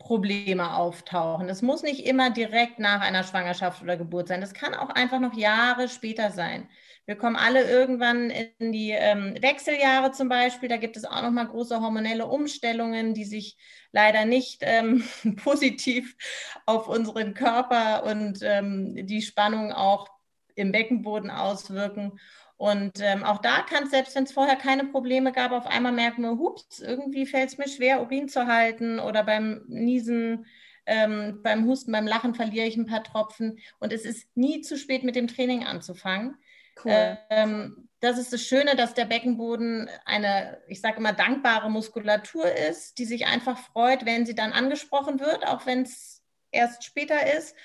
Probleme 0.00 0.74
auftauchen. 0.74 1.46
Das 1.46 1.60
muss 1.60 1.82
nicht 1.82 2.06
immer 2.06 2.30
direkt 2.30 2.78
nach 2.78 3.02
einer 3.02 3.22
Schwangerschaft 3.22 3.82
oder 3.82 3.98
Geburt 3.98 4.28
sein. 4.28 4.40
Das 4.40 4.54
kann 4.54 4.74
auch 4.74 4.88
einfach 4.88 5.20
noch 5.20 5.34
Jahre 5.34 5.88
später 5.88 6.30
sein. 6.30 6.68
Wir 7.04 7.16
kommen 7.16 7.36
alle 7.36 7.70
irgendwann 7.70 8.30
in 8.30 8.72
die 8.72 8.92
ähm, 8.92 9.34
Wechseljahre 9.40 10.10
zum 10.10 10.28
Beispiel. 10.30 10.70
Da 10.70 10.78
gibt 10.78 10.96
es 10.96 11.04
auch 11.04 11.22
noch 11.22 11.30
mal 11.30 11.46
große 11.46 11.80
hormonelle 11.80 12.26
Umstellungen, 12.26 13.12
die 13.12 13.24
sich 13.24 13.58
leider 13.92 14.24
nicht 14.24 14.62
ähm, 14.62 15.04
positiv 15.44 16.16
auf 16.64 16.88
unseren 16.88 17.34
Körper 17.34 18.04
und 18.04 18.40
ähm, 18.42 19.06
die 19.06 19.20
Spannung 19.20 19.70
auch 19.70 20.08
im 20.54 20.72
Beckenboden 20.72 21.30
auswirken. 21.30 22.18
Und 22.60 23.00
ähm, 23.00 23.24
auch 23.24 23.38
da 23.38 23.62
kann 23.62 23.84
es, 23.84 23.90
selbst 23.90 24.14
wenn 24.14 24.24
es 24.24 24.32
vorher 24.32 24.54
keine 24.54 24.84
Probleme 24.84 25.32
gab, 25.32 25.52
auf 25.52 25.66
einmal 25.66 25.92
merken 25.92 26.20
wir, 26.20 26.32
hups, 26.32 26.80
irgendwie 26.80 27.24
fällt 27.24 27.48
es 27.48 27.56
mir 27.56 27.66
schwer, 27.66 28.02
Urin 28.02 28.28
zu 28.28 28.48
halten 28.48 29.00
oder 29.00 29.24
beim 29.24 29.64
Niesen, 29.66 30.44
ähm, 30.84 31.40
beim 31.42 31.64
Husten, 31.64 31.90
beim 31.90 32.06
Lachen 32.06 32.34
verliere 32.34 32.66
ich 32.66 32.76
ein 32.76 32.84
paar 32.84 33.02
Tropfen. 33.02 33.60
Und 33.78 33.94
es 33.94 34.04
ist 34.04 34.28
nie 34.36 34.60
zu 34.60 34.76
spät, 34.76 35.04
mit 35.04 35.16
dem 35.16 35.26
Training 35.26 35.64
anzufangen. 35.64 36.36
Cool. 36.84 37.16
Ähm, 37.30 37.88
das 38.00 38.18
ist 38.18 38.30
das 38.30 38.42
Schöne, 38.42 38.76
dass 38.76 38.92
der 38.92 39.06
Beckenboden 39.06 39.88
eine, 40.04 40.58
ich 40.68 40.82
sage 40.82 40.98
immer, 40.98 41.14
dankbare 41.14 41.70
Muskulatur 41.70 42.44
ist, 42.44 42.98
die 42.98 43.06
sich 43.06 43.26
einfach 43.26 43.56
freut, 43.56 44.04
wenn 44.04 44.26
sie 44.26 44.34
dann 44.34 44.52
angesprochen 44.52 45.18
wird, 45.18 45.46
auch 45.46 45.64
wenn 45.64 45.84
es 45.84 46.22
erst 46.50 46.84
später 46.84 47.34
ist. 47.38 47.56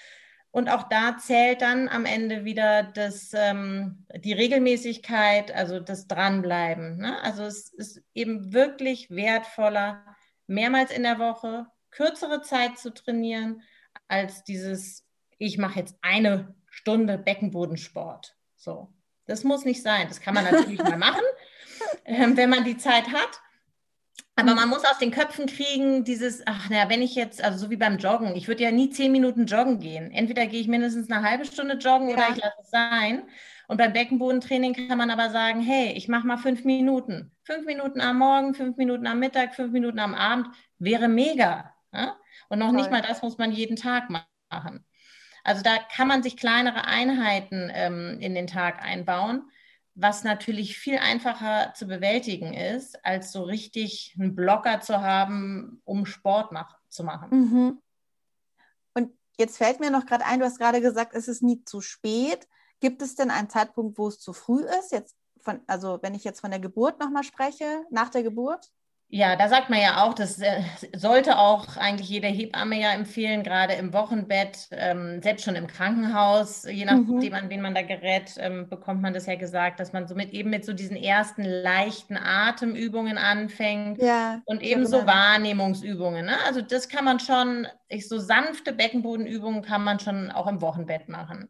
Und 0.56 0.70
auch 0.70 0.84
da 0.84 1.18
zählt 1.18 1.62
dann 1.62 1.89
am 1.89 2.06
Ende 2.06 2.46
wieder 2.46 2.84
das, 2.84 3.32
ähm, 3.34 4.06
die 4.15 4.32
Regelmäßigkeit, 4.32 5.52
also 5.54 5.82
das 5.82 6.08
Dranbleiben. 6.08 6.96
Ne? 6.96 7.22
Also 7.24 7.44
es 7.44 7.74
ist 7.74 8.02
eben 8.13 8.54
wirklich 8.54 9.10
wertvoller, 9.10 10.15
mehrmals 10.48 10.91
in 10.91 11.04
der 11.04 11.20
Woche 11.20 11.65
kürzere 11.91 12.41
Zeit 12.41 12.78
zu 12.78 12.94
trainieren, 12.94 13.63
als 14.08 14.46
dieses, 14.46 15.06
ich 15.39 15.58
mache 15.58 15.80
jetzt 15.80 15.98
eine 16.02 16.56
Stunde 16.70 17.18
Beckenbodensport. 17.18 18.38
So, 18.56 18.94
das 19.26 19.44
muss 19.44 19.65
nicht 19.65 19.84
sein. 19.84 20.08
Das 20.08 20.22
kann 20.22 20.36
man 20.36 20.46
natürlich 20.46 20.80
mal 20.84 20.98
machen, 20.98 21.26
ähm, 22.06 22.38
wenn 22.38 22.50
man 22.50 22.63
die 22.63 22.78
Zeit 22.78 23.10
hat. 23.10 23.41
Aber 24.38 24.54
man 24.54 24.67
muss 24.67 24.84
aus 24.84 24.98
den 24.98 25.12
Köpfen 25.12 25.45
kriegen, 25.45 26.04
dieses, 26.04 26.45
ach 26.45 26.69
naja, 26.69 26.89
wenn 26.89 27.02
ich 27.02 27.15
jetzt, 27.15 27.41
also 27.41 27.58
so 27.58 27.69
wie 27.69 27.78
beim 27.78 27.98
Joggen, 27.98 28.36
ich 28.36 28.50
würde 28.50 28.63
ja 28.63 28.71
nie 28.71 28.89
zehn 28.89 29.13
Minuten 29.13 29.45
joggen 29.45 29.80
gehen. 29.80 30.12
Entweder 30.12 30.45
gehe 30.45 30.60
ich 30.60 30.67
mindestens 30.67 31.10
eine 31.10 31.28
halbe 31.28 31.45
Stunde 31.45 31.76
joggen 31.76 32.10
ja. 32.10 32.15
oder 32.15 32.30
ich 32.32 32.38
lasse 32.38 32.58
es 32.62 32.69
sein. 32.69 33.24
Und 33.67 33.78
beim 33.78 33.93
Beckenbodentraining 33.93 34.88
kann 34.88 34.98
man 34.98 35.10
aber 35.10 35.30
sagen, 35.30 35.62
hey, 35.62 35.93
ich 35.93 36.08
mache 36.10 36.28
mal 36.28 36.38
fünf 36.38 36.65
Minuten. 36.65 37.32
Fünf 37.43 37.65
Minuten 37.65 38.02
am 38.02 38.19
Morgen, 38.19 38.54
fünf 38.54 38.76
Minuten 38.78 39.08
am 39.08 39.19
Mittag, 39.19 39.56
fünf 39.56 39.71
Minuten 39.71 40.00
am 40.00 40.13
Abend, 40.13 40.48
wäre 40.80 41.08
mega. 41.08 41.74
Ja? 41.93 42.17
Und 42.50 42.60
noch 42.60 42.67
Toll. 42.67 42.76
nicht 42.76 42.91
mal 42.91 43.02
das 43.02 43.21
muss 43.21 43.38
man 43.38 43.52
jeden 43.52 43.78
Tag 43.78 44.10
machen. 44.10 44.86
Also 45.43 45.62
da 45.62 45.78
kann 45.95 46.08
man 46.08 46.24
sich 46.24 46.38
kleinere 46.38 46.86
Einheiten 46.86 47.71
ähm, 47.74 48.17
in 48.19 48.36
den 48.36 48.48
Tag 48.48 48.84
einbauen, 48.84 49.43
was 49.95 50.25
natürlich 50.25 50.77
viel 50.77 50.97
einfacher 50.97 51.73
zu 51.73 51.88
bewältigen 51.88 52.53
ist, 52.53 53.03
als 53.05 53.31
so 53.31 53.43
richtig 53.43 54.15
einen 54.19 54.36
Blocker 54.36 54.81
zu 54.81 55.01
haben, 55.01 55.81
um 55.86 56.05
Sport 56.05 56.51
mach 56.51 56.77
zu 56.89 57.03
machen. 57.05 57.29
Mhm. 57.31 57.81
Und 58.93 59.12
jetzt 59.38 59.58
fällt 59.58 59.79
mir 59.79 59.89
noch 59.89 60.05
gerade 60.05 60.25
ein, 60.25 60.39
du 60.39 60.45
hast 60.45 60.60
gerade 60.60 60.81
gesagt, 60.81 61.15
es 61.15 61.29
ist 61.29 61.41
nie 61.41 61.63
zu 61.63 61.79
spät. 61.79 62.47
Gibt 62.81 63.01
es 63.01 63.15
denn 63.15 63.31
einen 63.31 63.49
Zeitpunkt, 63.49 63.97
wo 63.97 64.10
es 64.10 64.19
zu 64.19 64.34
früh 64.34 64.65
ist? 64.79 64.91
Jetzt 64.91 65.15
von, 65.39 65.62
also 65.65 65.99
wenn 66.01 66.13
ich 66.13 66.25
jetzt 66.25 66.41
von 66.41 66.51
der 66.51 66.60
Geburt 66.60 66.99
nochmal 66.99 67.23
spreche, 67.23 67.86
nach 67.89 68.10
der 68.10 68.23
Geburt? 68.23 68.71
Ja, 69.15 69.38
da 69.38 69.47
sagt 69.47 69.69
man 69.69 69.80
ja 69.80 70.04
auch, 70.04 70.13
das 70.13 70.41
äh, 70.41 70.62
sollte 70.93 71.38
auch 71.38 71.78
eigentlich 71.78 72.10
jede 72.10 72.28
Hebamme 72.28 72.78
ja 72.82 72.91
empfehlen, 72.91 73.43
gerade 73.43 73.75
im 73.75 73.93
Wochenbett, 73.93 74.67
ähm, 74.71 75.21
selbst 75.21 75.45
schon 75.45 75.56
im 75.56 75.67
Krankenhaus, 75.67 76.65
je 76.69 76.84
nachdem, 76.84 77.30
mhm. 77.30 77.34
an 77.34 77.49
wen 77.49 77.62
man 77.62 77.73
da 77.73 77.82
gerät, 77.82 78.34
ähm, 78.39 78.67
bekommt 78.67 79.01
man 79.01 79.13
das 79.13 79.28
ja 79.28 79.36
gesagt, 79.36 79.80
dass 79.80 79.93
man 79.93 80.06
somit 80.06 80.34
eben 80.34 80.49
mit 80.49 80.65
so 80.65 80.73
diesen 80.73 80.97
ersten 80.97 81.45
leichten 81.45 82.17
Atemübungen 82.17 83.17
anfängt 83.17 84.01
ja, 84.01 84.41
und 84.43 84.62
eben 84.62 84.86
so 84.86 85.06
Wahrnehmungsübungen. 85.06 86.25
Ne? 86.25 86.36
Also 86.45 86.60
das 86.60 86.89
kann 86.89 87.06
man 87.06 87.21
schon, 87.21 87.67
ich, 87.88 88.10
so 88.10 88.19
sanfte 88.19 88.73
Beckenbodenübungen 88.73 89.62
kann 89.62 89.86
man 89.86 90.01
schon 90.01 90.30
auch 90.30 90.47
im 90.47 90.60
Wochenbett 90.60 91.08
machen. 91.08 91.47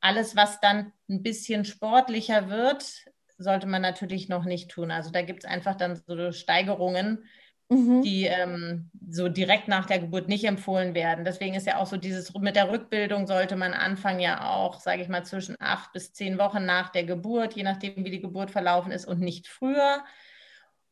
Alles, 0.00 0.36
was 0.36 0.60
dann 0.60 0.92
ein 1.08 1.22
bisschen 1.22 1.64
sportlicher 1.64 2.50
wird, 2.50 3.06
sollte 3.38 3.66
man 3.66 3.82
natürlich 3.82 4.28
noch 4.28 4.44
nicht 4.44 4.70
tun. 4.70 4.90
Also 4.90 5.10
da 5.10 5.22
gibt 5.22 5.44
es 5.44 5.50
einfach 5.50 5.74
dann 5.74 6.00
so 6.06 6.32
Steigerungen, 6.32 7.24
mhm. 7.68 8.02
die 8.02 8.24
ähm, 8.24 8.90
so 9.08 9.28
direkt 9.28 9.68
nach 9.68 9.86
der 9.86 9.98
Geburt 9.98 10.28
nicht 10.28 10.44
empfohlen 10.44 10.94
werden. 10.94 11.24
Deswegen 11.24 11.54
ist 11.54 11.66
ja 11.66 11.78
auch 11.78 11.86
so 11.86 11.96
dieses 11.96 12.32
mit 12.34 12.56
der 12.56 12.70
Rückbildung 12.70 13.26
sollte 13.26 13.56
man 13.56 13.72
anfangen 13.72 14.20
ja 14.20 14.48
auch, 14.48 14.80
sage 14.80 15.02
ich 15.02 15.08
mal, 15.08 15.24
zwischen 15.24 15.56
acht 15.58 15.92
bis 15.92 16.12
zehn 16.12 16.38
Wochen 16.38 16.64
nach 16.64 16.90
der 16.90 17.04
Geburt, 17.04 17.54
je 17.54 17.62
nachdem, 17.62 18.04
wie 18.04 18.10
die 18.10 18.20
Geburt 18.20 18.50
verlaufen 18.50 18.92
ist 18.92 19.06
und 19.06 19.20
nicht 19.20 19.48
früher. 19.48 20.04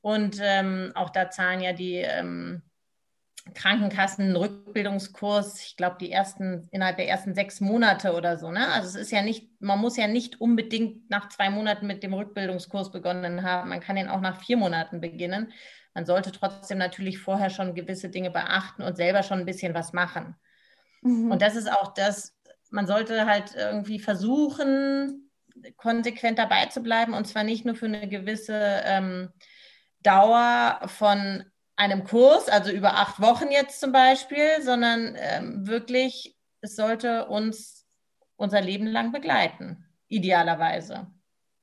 Und 0.01 0.39
ähm, 0.43 0.93
auch 0.95 1.11
da 1.11 1.31
zahlen 1.31 1.61
ja 1.61 1.73
die 1.73 1.97
ähm, 1.97 2.63
Krankenkassen 3.55 4.37
Rückbildungskurs, 4.37 5.61
ich 5.63 5.77
glaube, 5.77 5.97
die 6.01 6.13
ersten, 6.13 6.69
innerhalb 6.71 6.97
der 6.97 7.09
ersten 7.09 7.35
sechs 7.35 7.61
Monate 7.61 8.15
oder 8.15 8.39
so. 8.39 8.51
Ne? 8.51 8.69
Also 8.69 8.89
es 8.89 8.95
ist 8.95 9.11
ja 9.11 9.23
nicht, 9.23 9.51
man 9.61 9.81
muss 9.81 9.97
ja 9.97 10.07
nicht 10.07 10.41
unbedingt 10.41 11.11
nach 11.11 11.29
zwei 11.29 11.51
Monaten 11.51 11.87
mit 11.87 12.03
dem 12.03 12.15
Rückbildungskurs 12.15 12.93
begonnen 12.93 13.43
haben. 13.43 13.69
Man 13.69 13.81
kann 13.81 13.97
den 13.97 14.09
auch 14.09 14.21
nach 14.21 14.41
vier 14.41 14.57
Monaten 14.57 15.01
beginnen. 15.01 15.53
Man 15.93 16.07
sollte 16.07 16.33
trotzdem 16.33 16.79
natürlich 16.79 17.19
vorher 17.19 17.51
schon 17.51 17.75
gewisse 17.75 18.09
Dinge 18.09 18.31
beachten 18.31 18.83
und 18.83 18.97
selber 18.97 19.23
schon 19.23 19.41
ein 19.41 19.47
bisschen 19.47 19.75
was 19.75 19.93
machen. 19.93 20.37
Mhm. 21.03 21.33
Und 21.33 21.43
das 21.43 21.57
ist 21.57 21.71
auch 21.71 21.93
das, 21.95 22.35
man 22.71 22.87
sollte 22.87 23.27
halt 23.27 23.55
irgendwie 23.57 23.99
versuchen, 23.99 25.31
konsequent 25.77 26.39
dabei 26.39 26.67
zu 26.67 26.81
bleiben 26.81 27.13
und 27.13 27.27
zwar 27.27 27.45
nicht 27.45 27.65
nur 27.65 27.75
für 27.75 27.87
eine 27.87 28.09
gewisse 28.09 28.83
ähm, 28.85 29.29
Dauer 30.03 30.81
von 30.87 31.45
einem 31.83 32.05
Kurs, 32.05 32.49
also 32.49 32.71
über 32.71 32.95
acht 32.95 33.21
Wochen 33.21 33.51
jetzt 33.51 33.81
zum 33.81 33.93
Beispiel, 33.93 34.63
sondern 34.63 35.17
ähm, 35.19 35.67
wirklich, 35.67 36.37
es 36.61 36.77
sollte 36.77 37.27
uns 37.27 37.87
unser 38.37 38.61
Leben 38.61 38.87
lang 38.87 39.11
begleiten, 39.11 39.85
idealerweise. 40.09 41.09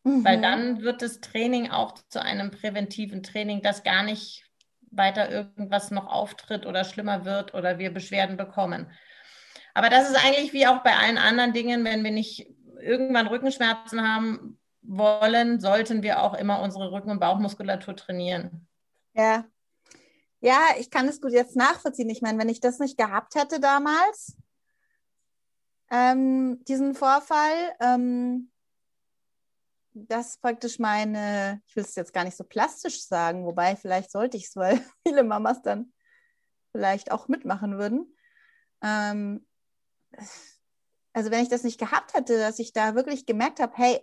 Mhm. 0.03 0.25
Weil 0.25 0.41
dann 0.41 0.81
wird 0.81 1.01
das 1.01 1.21
Training 1.21 1.71
auch 1.71 1.93
zu 2.09 2.21
einem 2.21 2.51
präventiven 2.51 3.23
Training, 3.23 3.61
das 3.61 3.83
gar 3.83 4.03
nicht 4.03 4.45
weiter 4.91 5.31
irgendwas 5.31 5.91
noch 5.91 6.07
auftritt 6.07 6.65
oder 6.65 6.83
schlimmer 6.83 7.23
wird 7.23 7.53
oder 7.53 7.79
wir 7.79 7.93
Beschwerden 7.93 8.35
bekommen. 8.35 8.91
Aber 9.73 9.89
das 9.89 10.09
ist 10.09 10.17
eigentlich 10.25 10.51
wie 10.51 10.67
auch 10.67 10.83
bei 10.83 10.95
allen 10.97 11.17
anderen 11.17 11.53
Dingen, 11.53 11.85
wenn 11.85 12.03
wir 12.03 12.11
nicht 12.11 12.47
irgendwann 12.81 13.27
Rückenschmerzen 13.27 14.01
haben 14.01 14.59
wollen, 14.81 15.59
sollten 15.59 16.03
wir 16.03 16.23
auch 16.23 16.33
immer 16.33 16.61
unsere 16.61 16.91
Rücken- 16.91 17.11
und 17.11 17.19
Bauchmuskulatur 17.19 17.95
trainieren. 17.95 18.67
Ja, 19.13 19.45
ja, 20.41 20.59
ich 20.79 20.89
kann 20.89 21.07
es 21.07 21.21
gut 21.21 21.31
jetzt 21.31 21.55
nachvollziehen. 21.55 22.09
Ich 22.09 22.21
meine, 22.21 22.37
wenn 22.37 22.49
ich 22.49 22.59
das 22.59 22.79
nicht 22.79 22.97
gehabt 22.97 23.35
hätte 23.35 23.59
damals, 23.59 24.37
ähm, 25.91 26.63
diesen 26.65 26.95
Vorfall, 26.95 27.75
ähm, 27.79 28.51
dass 29.93 30.37
praktisch 30.37 30.79
meine, 30.79 31.61
ich 31.67 31.75
will 31.75 31.83
es 31.83 31.95
jetzt 31.95 32.13
gar 32.13 32.23
nicht 32.23 32.37
so 32.37 32.43
plastisch 32.43 33.03
sagen, 33.05 33.45
wobei 33.45 33.75
vielleicht 33.75 34.11
sollte 34.11 34.37
ich 34.37 34.45
es, 34.45 34.55
weil 34.55 34.83
viele 35.07 35.23
Mamas 35.23 35.61
dann 35.61 35.91
vielleicht 36.71 37.11
auch 37.11 37.27
mitmachen 37.27 37.77
würden. 37.77 38.15
Ähm, 38.81 39.45
also 41.13 41.31
wenn 41.31 41.43
ich 41.43 41.49
das 41.49 41.63
nicht 41.63 41.79
gehabt 41.79 42.13
hätte, 42.13 42.37
dass 42.37 42.59
ich 42.59 42.71
da 42.71 42.95
wirklich 42.95 43.25
gemerkt 43.25 43.59
habe, 43.59 43.73
hey, 43.75 43.99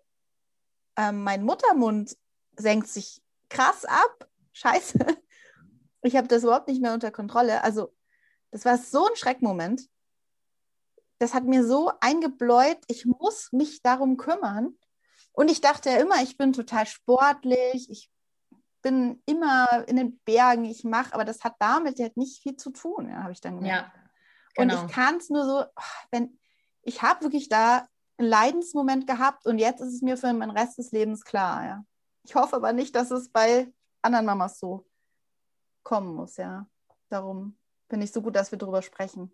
ähm, 0.96 1.22
mein 1.22 1.44
Muttermund 1.44 2.16
senkt 2.56 2.88
sich 2.88 3.22
krass 3.48 3.84
ab, 3.84 4.28
scheiße, 4.52 4.98
ich 6.06 6.16
habe 6.16 6.28
das 6.28 6.42
überhaupt 6.42 6.68
nicht 6.68 6.80
mehr 6.80 6.94
unter 6.94 7.10
Kontrolle. 7.10 7.62
Also, 7.64 7.94
das 8.50 8.64
war 8.64 8.78
so 8.78 9.06
ein 9.06 9.16
Schreckmoment. 9.16 9.88
Das 11.18 11.34
hat 11.34 11.44
mir 11.44 11.66
so 11.66 11.92
eingebläut, 12.00 12.78
ich 12.88 13.06
muss 13.06 13.52
mich 13.52 13.82
darum 13.82 14.16
kümmern. 14.16 14.76
Und 15.32 15.50
ich 15.50 15.60
dachte 15.60 15.90
ja 15.90 15.96
immer, 15.96 16.22
ich 16.22 16.36
bin 16.36 16.52
total 16.52 16.86
sportlich, 16.86 17.90
ich 17.90 18.10
bin 18.82 19.22
immer 19.26 19.84
in 19.88 19.96
den 19.96 20.18
Bergen, 20.20 20.64
ich 20.64 20.84
mache, 20.84 21.12
aber 21.12 21.24
das 21.24 21.42
hat 21.42 21.56
damit 21.58 21.98
halt 21.98 22.16
nicht 22.16 22.42
viel 22.42 22.56
zu 22.56 22.70
tun, 22.70 23.08
ja, 23.10 23.22
habe 23.22 23.32
ich 23.32 23.40
dann 23.40 23.56
gemerkt. 23.56 23.92
Ja, 23.94 24.02
genau. 24.54 24.80
Und 24.80 24.88
ich 24.88 24.94
kann 24.94 25.16
es 25.16 25.28
nur 25.28 25.44
so, 25.44 25.64
wenn 26.10 26.38
ich 26.82 27.02
habe 27.02 27.22
wirklich 27.22 27.48
da 27.48 27.86
einen 28.16 28.28
Leidensmoment 28.28 29.06
gehabt 29.06 29.44
und 29.44 29.58
jetzt 29.58 29.80
ist 29.80 29.92
es 29.92 30.02
mir 30.02 30.16
für 30.16 30.28
den 30.28 30.42
Rest 30.42 30.78
des 30.78 30.92
Lebens 30.92 31.24
klar, 31.24 31.64
ja. 31.66 31.84
Ich 32.22 32.34
hoffe 32.34 32.56
aber 32.56 32.72
nicht, 32.72 32.94
dass 32.94 33.10
es 33.10 33.30
bei 33.30 33.72
anderen 34.02 34.26
Mamas 34.26 34.58
so 34.58 34.86
kommen 35.86 36.14
muss, 36.14 36.36
ja. 36.36 36.66
Darum 37.08 37.56
finde 37.88 38.04
ich 38.04 38.12
so 38.12 38.20
gut, 38.20 38.34
dass 38.34 38.50
wir 38.50 38.58
darüber 38.58 38.82
sprechen. 38.82 39.30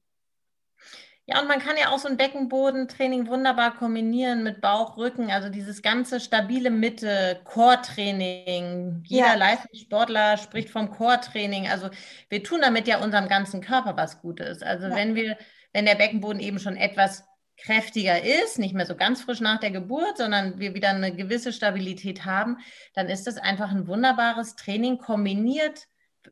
Ja, 1.24 1.40
und 1.40 1.48
man 1.48 1.60
kann 1.60 1.76
ja 1.78 1.88
auch 1.90 1.98
so 1.98 2.08
ein 2.08 2.18
Beckenbodentraining 2.18 3.26
wunderbar 3.26 3.74
kombinieren 3.74 4.42
mit 4.42 4.60
Bauch, 4.60 4.98
Rücken, 4.98 5.30
also 5.30 5.48
dieses 5.48 5.80
ganze 5.80 6.20
stabile 6.20 6.70
Mitte, 6.70 7.40
Core-Training. 7.44 9.02
Jeder 9.06 9.28
ja. 9.28 9.34
Leistungssportler 9.34 10.36
spricht 10.36 10.68
vom 10.68 10.90
Core-Training. 10.90 11.68
Also 11.68 11.88
wir 12.28 12.42
tun 12.42 12.60
damit 12.60 12.86
ja 12.86 13.02
unserem 13.02 13.28
ganzen 13.28 13.62
Körper 13.62 13.96
was 13.96 14.20
Gutes. 14.20 14.62
Also 14.62 14.88
ja. 14.88 14.94
wenn 14.94 15.14
wir, 15.14 15.38
wenn 15.72 15.86
der 15.86 15.94
Beckenboden 15.94 16.40
eben 16.40 16.58
schon 16.58 16.76
etwas 16.76 17.24
kräftiger 17.56 18.22
ist, 18.22 18.58
nicht 18.58 18.74
mehr 18.74 18.86
so 18.86 18.96
ganz 18.96 19.22
frisch 19.22 19.40
nach 19.40 19.60
der 19.60 19.70
Geburt, 19.70 20.18
sondern 20.18 20.58
wir 20.58 20.74
wieder 20.74 20.90
eine 20.90 21.14
gewisse 21.16 21.52
Stabilität 21.52 22.26
haben, 22.26 22.58
dann 22.92 23.08
ist 23.08 23.26
das 23.26 23.38
einfach 23.38 23.70
ein 23.70 23.86
wunderbares 23.86 24.56
Training 24.56 24.98
kombiniert 24.98 25.86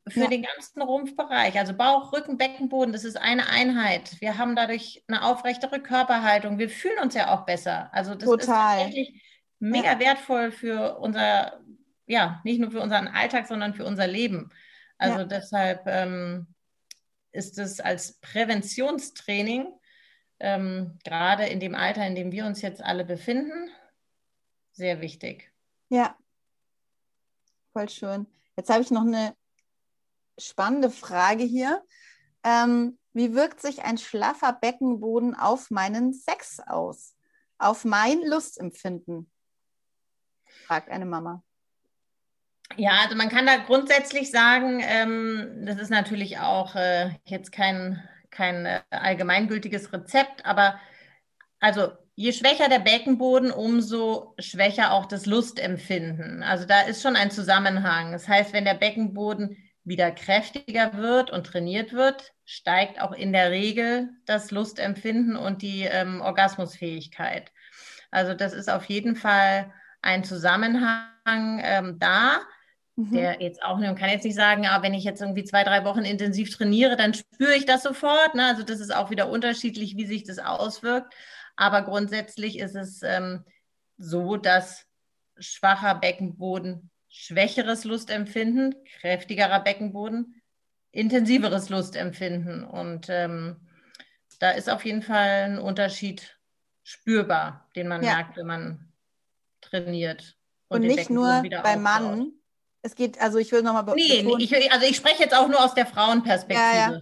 für 0.09 0.21
ja. 0.21 0.27
den 0.29 0.43
ganzen 0.43 0.83
Rumpfbereich. 0.83 1.59
Also 1.59 1.75
Bauch, 1.75 2.13
Rücken, 2.13 2.39
Beckenboden, 2.39 2.93
das 2.93 3.05
ist 3.05 3.17
eine 3.17 3.49
Einheit. 3.49 4.21
Wir 4.21 4.39
haben 4.39 4.57
dadurch 4.57 5.05
eine 5.09 5.25
aufrechtere 5.25 5.81
Körperhaltung. 5.81 6.59
Wir 6.59 6.69
fühlen 6.69 6.99
uns 7.03 7.15
ja 7.15 7.35
auch 7.35 7.45
besser. 7.45 7.93
Also 7.93 8.15
das 8.15 8.29
Total. 8.29 8.39
ist 8.39 8.47
tatsächlich 8.47 9.23
mega 9.59 9.93
ja. 9.93 10.01
wertvoll 10.01 10.53
für 10.53 10.99
unser, 10.99 11.61
ja, 12.07 12.41
nicht 12.45 12.61
nur 12.61 12.71
für 12.71 12.81
unseren 12.81 13.09
Alltag, 13.09 13.47
sondern 13.47 13.75
für 13.75 13.85
unser 13.85 14.07
Leben. 14.07 14.51
Also 14.99 15.21
ja. 15.21 15.25
deshalb 15.25 15.87
ähm, 15.87 16.55
ist 17.33 17.59
es 17.59 17.81
als 17.81 18.21
Präventionstraining, 18.21 19.69
ähm, 20.41 20.99
gerade 21.05 21.47
in 21.47 21.61
dem 21.61 21.75
Alter, 21.75 22.07
in 22.07 22.15
dem 22.15 22.33
wir 22.33 22.47
uns 22.47 22.63
jetzt 22.63 22.83
alle 22.83 23.05
befinden, 23.05 23.71
sehr 24.73 25.01
wichtig. 25.01 25.53
Ja, 25.89 26.17
voll 27.73 27.89
schön. 27.89 28.27
Jetzt 28.57 28.71
habe 28.71 28.83
ich 28.83 28.91
noch 28.91 29.03
eine 29.03 29.35
spannende 30.41 30.91
Frage 30.91 31.45
hier. 31.45 31.83
Ähm, 32.45 32.99
wie 33.13 33.35
wirkt 33.35 33.61
sich 33.61 33.83
ein 33.83 33.99
schlaffer 33.99 34.53
Beckenboden 34.53 35.35
auf 35.35 35.71
meinen 35.71 36.13
Sex 36.13 36.61
aus? 36.67 37.17
Auf 37.59 37.85
mein 37.85 38.23
Lustempfinden? 38.23 39.31
fragt 40.67 40.89
eine 40.91 41.07
Mama. 41.07 41.43
Ja, 42.77 43.01
also 43.03 43.17
man 43.17 43.29
kann 43.29 43.47
da 43.47 43.57
grundsätzlich 43.57 44.31
sagen, 44.31 44.81
ähm, 44.83 45.65
das 45.67 45.79
ist 45.79 45.91
natürlich 45.91 46.39
auch 46.39 46.77
äh, 46.77 47.11
jetzt 47.25 47.51
kein, 47.51 48.01
kein 48.31 48.65
äh, 48.65 48.81
allgemeingültiges 48.91 49.93
Rezept, 49.93 50.47
aber 50.47 50.79
also 51.59 51.89
je 52.15 52.33
schwächer 52.33 52.69
der 52.69 52.79
Beckenboden, 52.79 53.51
umso 53.51 54.35
schwächer 54.39 54.93
auch 54.93 55.07
das 55.07 55.27
Lustempfinden. 55.27 56.43
Also 56.43 56.67
da 56.67 56.83
ist 56.83 57.03
schon 57.03 57.17
ein 57.17 57.31
Zusammenhang. 57.31 58.13
Das 58.13 58.29
heißt, 58.29 58.53
wenn 58.53 58.65
der 58.65 58.75
Beckenboden 58.75 59.57
wieder 59.85 60.11
kräftiger 60.11 60.95
wird 60.95 61.31
und 61.31 61.47
trainiert 61.47 61.93
wird, 61.93 62.33
steigt 62.45 63.01
auch 63.01 63.13
in 63.13 63.33
der 63.33 63.51
Regel 63.51 64.11
das 64.27 64.51
Lustempfinden 64.51 65.37
und 65.37 65.63
die 65.63 65.83
ähm, 65.83 66.21
Orgasmusfähigkeit. 66.21 67.51
Also 68.11 68.35
das 68.35 68.53
ist 68.53 68.69
auf 68.69 68.85
jeden 68.87 69.17
Fall 69.17 69.73
ein 70.03 70.25
Zusammenhang 70.25 71.61
ähm, 71.63 71.99
da. 71.99 72.41
mhm. 73.01 73.13
der 73.13 73.41
jetzt 73.41 73.63
auch, 73.63 73.79
man 73.79 73.97
kann 73.97 74.11
jetzt 74.11 74.25
nicht 74.25 74.35
sagen, 74.35 74.67
aber 74.67 74.81
ah, 74.81 74.83
wenn 74.83 74.95
ich 74.95 75.05
jetzt 75.05 75.21
irgendwie 75.21 75.45
zwei, 75.45 75.65
drei 75.65 75.85
Wochen 75.85 76.05
intensiv 76.05 76.55
trainiere, 76.55 76.97
dann 76.97 77.15
spüre 77.15 77.55
ich 77.55 77.67
das 77.67 77.83
sofort. 77.83 78.35
Ne? 78.35 78.45
Also 78.47 78.63
das 78.63 78.81
ist 78.81 78.95
auch 78.95 79.11
wieder 79.11 79.29
unterschiedlich, 79.29 79.97
wie 79.97 80.07
sich 80.07 80.25
das 80.25 80.39
auswirkt. 80.39 81.15
Aber 81.57 81.83
grundsätzlich 81.83 82.59
ist 82.59 82.75
es 82.75 83.03
ähm, 83.03 83.45
so, 83.97 84.37
dass 84.37 84.87
schwacher 85.39 85.95
Beckenboden 85.95 86.90
schwächeres 87.11 87.85
Lustempfinden, 87.85 88.75
kräftigerer 89.01 89.61
Beckenboden 89.61 90.41
intensiveres 90.93 91.69
Lustempfinden. 91.69 92.65
Und 92.65 93.09
ähm, 93.09 93.69
da 94.39 94.51
ist 94.51 94.71
auf 94.71 94.85
jeden 94.85 95.03
Fall 95.03 95.45
ein 95.45 95.59
Unterschied 95.59 96.39
spürbar, 96.83 97.69
den 97.77 97.89
man 97.89 98.03
ja. 98.03 98.15
merkt, 98.15 98.37
wenn 98.37 98.47
man 98.47 98.93
trainiert. 99.61 100.37
Und, 100.69 100.83
und 100.83 100.87
nicht 100.87 101.11
nur 101.11 101.43
beim 101.63 101.83
Mann. 101.83 102.33
Es 102.83 102.95
geht, 102.95 103.21
also 103.21 103.39
ich 103.39 103.53
will 103.53 103.63
nochmal 103.63 103.95
Nee, 103.95 104.27
ich, 104.39 104.73
also 104.73 104.87
ich 104.87 104.97
spreche 104.97 105.23
jetzt 105.23 105.35
auch 105.35 105.49
nur 105.49 105.63
aus 105.63 105.75
der 105.75 105.85
Frauenperspektive. 105.85 106.59
Ja, 106.59 106.93
ja. 106.93 107.01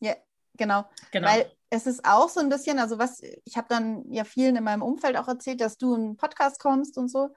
ja 0.00 0.16
genau. 0.56 0.84
genau. 1.10 1.28
Weil 1.28 1.50
es 1.70 1.86
ist 1.86 2.04
auch 2.04 2.28
so 2.28 2.40
ein 2.40 2.50
bisschen, 2.50 2.78
also 2.78 2.98
was, 2.98 3.22
ich 3.44 3.56
habe 3.56 3.66
dann 3.70 4.04
ja 4.12 4.24
vielen 4.24 4.56
in 4.56 4.64
meinem 4.64 4.82
Umfeld 4.82 5.16
auch 5.16 5.28
erzählt, 5.28 5.62
dass 5.62 5.78
du 5.78 5.94
einen 5.94 6.16
Podcast 6.16 6.60
kommst 6.60 6.98
und 6.98 7.08
so. 7.08 7.30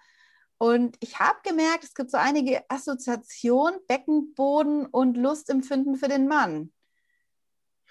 Und 0.63 0.95
ich 1.01 1.19
habe 1.19 1.37
gemerkt, 1.43 1.83
es 1.83 1.93
gibt 1.93 2.09
so 2.09 2.15
einige 2.15 2.63
Assoziationen, 2.69 3.81
Beckenboden 3.85 4.85
und 4.85 5.17
Lustempfinden 5.17 5.97
für 5.97 6.07
den 6.07 6.29
Mann. 6.29 6.71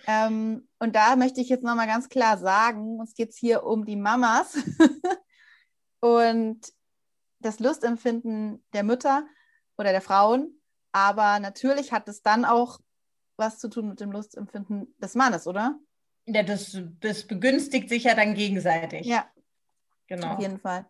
Ähm, 0.06 0.66
und 0.78 0.96
da 0.96 1.16
möchte 1.16 1.42
ich 1.42 1.50
jetzt 1.50 1.64
nochmal 1.64 1.86
ganz 1.86 2.08
klar 2.08 2.38
sagen, 2.38 2.98
uns 2.98 3.12
geht 3.12 3.28
es 3.28 3.36
hier 3.36 3.64
um 3.64 3.84
die 3.84 3.96
Mamas 3.96 4.56
und 6.00 6.60
das 7.40 7.60
Lustempfinden 7.60 8.64
der 8.72 8.84
Mütter 8.84 9.26
oder 9.76 9.90
der 9.90 10.00
Frauen. 10.00 10.58
Aber 10.92 11.40
natürlich 11.40 11.92
hat 11.92 12.08
es 12.08 12.22
dann 12.22 12.46
auch 12.46 12.80
was 13.36 13.58
zu 13.58 13.68
tun 13.68 13.90
mit 13.90 14.00
dem 14.00 14.12
Lustempfinden 14.12 14.94
des 14.96 15.14
Mannes, 15.14 15.46
oder? 15.46 15.78
Ja, 16.24 16.42
das, 16.42 16.80
das 17.00 17.26
begünstigt 17.26 17.90
sich 17.90 18.04
ja 18.04 18.14
dann 18.14 18.32
gegenseitig. 18.32 19.06
Ja, 19.06 19.30
genau. 20.06 20.28
Auf 20.28 20.40
jeden 20.40 20.58
Fall. 20.58 20.86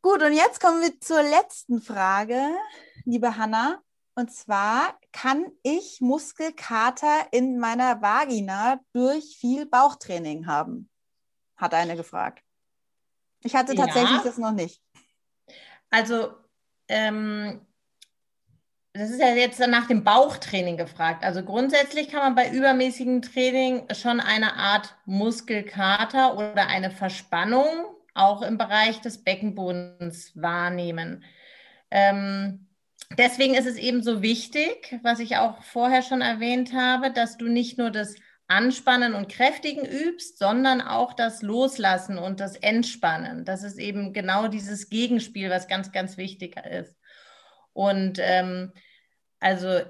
Gut, 0.00 0.22
und 0.22 0.32
jetzt 0.32 0.60
kommen 0.60 0.80
wir 0.80 1.00
zur 1.00 1.22
letzten 1.22 1.82
Frage, 1.82 2.40
liebe 3.04 3.36
Hanna. 3.36 3.82
Und 4.14 4.32
zwar, 4.32 4.96
kann 5.12 5.46
ich 5.62 6.00
Muskelkater 6.00 7.26
in 7.32 7.58
meiner 7.58 8.00
Vagina 8.00 8.80
durch 8.92 9.36
viel 9.38 9.66
Bauchtraining 9.66 10.46
haben? 10.46 10.88
Hat 11.56 11.74
eine 11.74 11.96
gefragt. 11.96 12.44
Ich 13.42 13.56
hatte 13.56 13.74
tatsächlich 13.74 14.18
ja. 14.18 14.22
das 14.24 14.38
noch 14.38 14.52
nicht. 14.52 14.80
Also, 15.90 16.32
ähm, 16.88 17.66
das 18.92 19.10
ist 19.10 19.20
ja 19.20 19.34
jetzt 19.34 19.58
nach 19.60 19.86
dem 19.86 20.04
Bauchtraining 20.04 20.76
gefragt. 20.76 21.24
Also 21.24 21.44
grundsätzlich 21.44 22.08
kann 22.08 22.20
man 22.20 22.34
bei 22.34 22.50
übermäßigem 22.50 23.22
Training 23.22 23.86
schon 23.94 24.20
eine 24.20 24.54
Art 24.54 24.96
Muskelkater 25.06 26.36
oder 26.36 26.66
eine 26.68 26.90
Verspannung 26.90 27.66
auch 28.18 28.42
im 28.42 28.58
Bereich 28.58 29.00
des 29.00 29.22
Beckenbodens 29.24 30.32
wahrnehmen. 30.34 31.24
Ähm, 31.90 32.68
deswegen 33.16 33.54
ist 33.54 33.66
es 33.66 33.76
eben 33.76 34.02
so 34.02 34.22
wichtig, 34.22 34.98
was 35.02 35.20
ich 35.20 35.36
auch 35.36 35.62
vorher 35.62 36.02
schon 36.02 36.20
erwähnt 36.20 36.72
habe, 36.72 37.12
dass 37.12 37.36
du 37.36 37.46
nicht 37.48 37.78
nur 37.78 37.90
das 37.90 38.14
Anspannen 38.48 39.14
und 39.14 39.28
Kräftigen 39.28 39.84
übst, 39.84 40.38
sondern 40.38 40.80
auch 40.80 41.12
das 41.12 41.42
Loslassen 41.42 42.18
und 42.18 42.40
das 42.40 42.56
Entspannen. 42.56 43.44
Das 43.44 43.62
ist 43.62 43.78
eben 43.78 44.14
genau 44.14 44.48
dieses 44.48 44.88
Gegenspiel, 44.88 45.50
was 45.50 45.68
ganz, 45.68 45.92
ganz 45.92 46.16
wichtig 46.16 46.56
ist. 46.56 46.96
Und 47.74 48.18
ähm, 48.20 48.72
also 49.38 49.82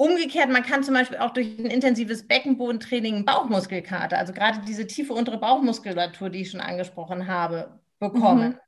Umgekehrt, 0.00 0.48
man 0.48 0.62
kann 0.62 0.84
zum 0.84 0.94
Beispiel 0.94 1.18
auch 1.18 1.32
durch 1.32 1.58
ein 1.58 1.66
intensives 1.66 2.28
Beckenbodentraining 2.28 3.16
einen 3.16 3.24
Bauchmuskelkater, 3.24 4.16
also 4.16 4.32
gerade 4.32 4.60
diese 4.64 4.86
tiefe 4.86 5.12
untere 5.12 5.38
Bauchmuskulatur, 5.38 6.30
die 6.30 6.42
ich 6.42 6.52
schon 6.52 6.60
angesprochen 6.60 7.26
habe, 7.26 7.80
bekommen. 7.98 8.60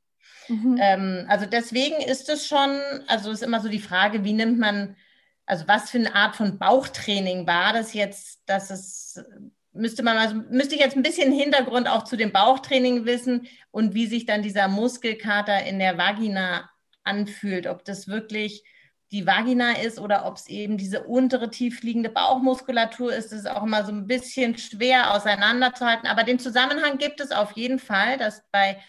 Mhm. 0.49 0.71
Mhm. 0.71 0.77
Ähm, 0.81 1.25
also 1.29 1.45
deswegen 1.45 2.01
ist 2.01 2.27
es 2.27 2.45
schon, 2.45 2.81
also 3.07 3.31
ist 3.31 3.43
immer 3.43 3.61
so 3.61 3.69
die 3.69 3.79
Frage, 3.79 4.25
wie 4.25 4.33
nimmt 4.33 4.59
man, 4.59 4.97
also 5.45 5.69
was 5.69 5.89
für 5.89 5.99
eine 5.99 6.13
Art 6.15 6.35
von 6.35 6.59
Bauchtraining 6.59 7.47
war 7.47 7.71
das 7.71 7.93
jetzt, 7.93 8.41
dass 8.45 8.69
es 8.69 9.23
müsste 9.71 10.03
man 10.03 10.17
also 10.17 10.35
müsste 10.49 10.75
ich 10.75 10.81
jetzt 10.81 10.97
ein 10.97 11.01
bisschen 11.01 11.31
Hintergrund 11.31 11.87
auch 11.87 12.03
zu 12.03 12.17
dem 12.17 12.33
Bauchtraining 12.33 13.05
wissen 13.05 13.47
und 13.71 13.93
wie 13.93 14.07
sich 14.07 14.25
dann 14.25 14.41
dieser 14.41 14.67
Muskelkater 14.67 15.63
in 15.63 15.79
der 15.79 15.97
Vagina 15.97 16.69
anfühlt, 17.05 17.67
ob 17.67 17.85
das 17.85 18.09
wirklich 18.09 18.65
die 19.11 19.27
Vagina 19.27 19.73
ist 19.73 19.99
oder 19.99 20.25
ob 20.25 20.37
es 20.37 20.47
eben 20.47 20.77
diese 20.77 21.03
untere 21.03 21.49
tiefliegende 21.49 22.09
Bauchmuskulatur 22.09 23.13
ist, 23.13 23.31
das 23.31 23.39
ist 23.39 23.49
auch 23.49 23.63
immer 23.63 23.83
so 23.83 23.91
ein 23.91 24.07
bisschen 24.07 24.57
schwer 24.57 25.13
auseinanderzuhalten. 25.13 26.07
Aber 26.07 26.23
den 26.23 26.39
Zusammenhang 26.39 26.97
gibt 26.97 27.19
es 27.19 27.31
auf 27.31 27.51
jeden 27.51 27.79
Fall, 27.79 28.17
dass 28.17 28.43
bei 28.51 28.81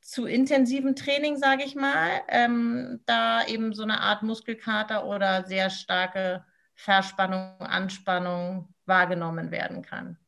zu 0.00 0.26
intensivem 0.26 0.94
Training, 0.94 1.38
sage 1.38 1.64
ich 1.64 1.74
mal, 1.74 2.22
ähm, 2.28 3.00
da 3.06 3.44
eben 3.46 3.72
so 3.72 3.82
eine 3.82 4.00
Art 4.00 4.22
Muskelkater 4.22 5.06
oder 5.06 5.44
sehr 5.44 5.70
starke 5.70 6.44
Verspannung, 6.74 7.58
Anspannung 7.60 8.74
wahrgenommen 8.84 9.50
werden 9.50 9.82
kann. 9.82 10.18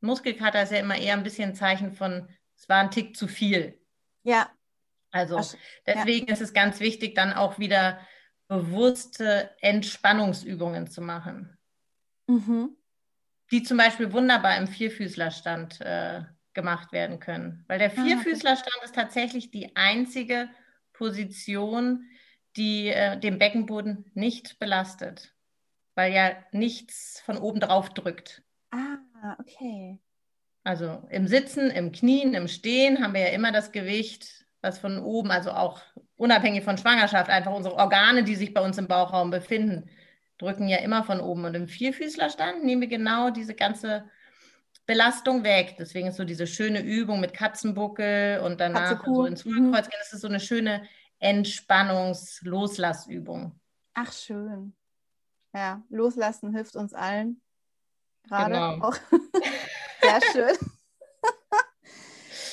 Muskelkater 0.00 0.62
ist 0.62 0.72
ja 0.72 0.78
immer 0.78 0.96
eher 0.96 1.14
ein 1.14 1.24
bisschen 1.24 1.50
ein 1.50 1.54
Zeichen 1.54 1.92
von, 1.92 2.28
es 2.56 2.68
war 2.68 2.78
ein 2.78 2.90
Tick 2.90 3.16
zu 3.16 3.28
viel. 3.28 3.78
Ja. 4.22 4.48
Also 5.10 5.40
deswegen 5.86 6.26
ja. 6.26 6.32
ist 6.32 6.40
es 6.40 6.52
ganz 6.52 6.80
wichtig, 6.80 7.14
dann 7.14 7.32
auch 7.32 7.58
wieder 7.58 8.00
bewusste 8.48 9.50
Entspannungsübungen 9.60 10.88
zu 10.88 11.00
machen. 11.00 11.56
Mhm. 12.26 12.76
Die 13.50 13.62
zum 13.62 13.78
Beispiel 13.78 14.12
wunderbar 14.12 14.56
im 14.56 14.66
Vierfüßlerstand 14.66 15.80
äh, 15.80 16.22
gemacht 16.54 16.92
werden 16.92 17.20
können. 17.20 17.64
Weil 17.68 17.78
der 17.78 17.92
ah, 17.96 18.02
Vierfüßlerstand 18.02 18.76
ist 18.84 18.94
tatsächlich 18.94 19.50
die 19.50 19.76
einzige 19.76 20.48
Position, 20.92 22.08
die 22.56 22.88
äh, 22.88 23.18
den 23.18 23.38
Beckenboden 23.38 24.10
nicht 24.14 24.58
belastet, 24.58 25.34
weil 25.94 26.12
ja 26.12 26.32
nichts 26.52 27.22
von 27.24 27.38
oben 27.38 27.60
drauf 27.60 27.90
drückt. 27.90 28.42
Ah, 28.70 29.36
okay. 29.38 29.98
Also 30.64 31.06
im 31.10 31.28
Sitzen, 31.28 31.70
im 31.70 31.92
Knien, 31.92 32.34
im 32.34 32.48
Stehen 32.48 33.02
haben 33.02 33.14
wir 33.14 33.20
ja 33.20 33.28
immer 33.28 33.52
das 33.52 33.72
Gewicht, 33.72 34.44
was 34.60 34.78
von 34.78 34.98
oben, 34.98 35.30
also 35.30 35.52
auch 35.52 35.80
unabhängig 36.18 36.64
von 36.64 36.76
Schwangerschaft, 36.76 37.30
einfach 37.30 37.54
unsere 37.54 37.76
Organe, 37.76 38.24
die 38.24 38.34
sich 38.34 38.52
bei 38.52 38.60
uns 38.60 38.76
im 38.76 38.88
Bauchraum 38.88 39.30
befinden, 39.30 39.88
drücken 40.36 40.68
ja 40.68 40.76
immer 40.78 41.04
von 41.04 41.20
oben. 41.20 41.46
Und 41.46 41.54
im 41.54 41.68
Vierfüßlerstand 41.68 42.64
nehmen 42.64 42.82
wir 42.82 42.88
genau 42.88 43.30
diese 43.30 43.54
ganze 43.54 44.04
Belastung 44.84 45.44
weg. 45.44 45.76
Deswegen 45.78 46.08
ist 46.08 46.16
so 46.16 46.24
diese 46.24 46.46
schöne 46.46 46.82
Übung 46.82 47.20
mit 47.20 47.32
Katzenbuckel 47.32 48.40
und 48.40 48.60
danach 48.60 49.02
so 49.04 49.24
ins 49.24 49.44
Hohlkreuz 49.44 49.88
gehen. 49.88 50.00
Das 50.00 50.12
ist 50.12 50.20
so 50.20 50.28
eine 50.28 50.40
schöne 50.40 50.82
Entspannungs-Loslassübung. 51.20 53.58
Ach, 53.94 54.12
schön. 54.12 54.74
Ja, 55.54 55.82
loslassen 55.88 56.52
hilft 56.54 56.76
uns 56.76 56.92
allen. 56.94 57.40
Gerade 58.28 58.54
genau. 58.54 58.88
auch. 58.88 58.94
Sehr 60.02 60.20
schön. 60.32 60.56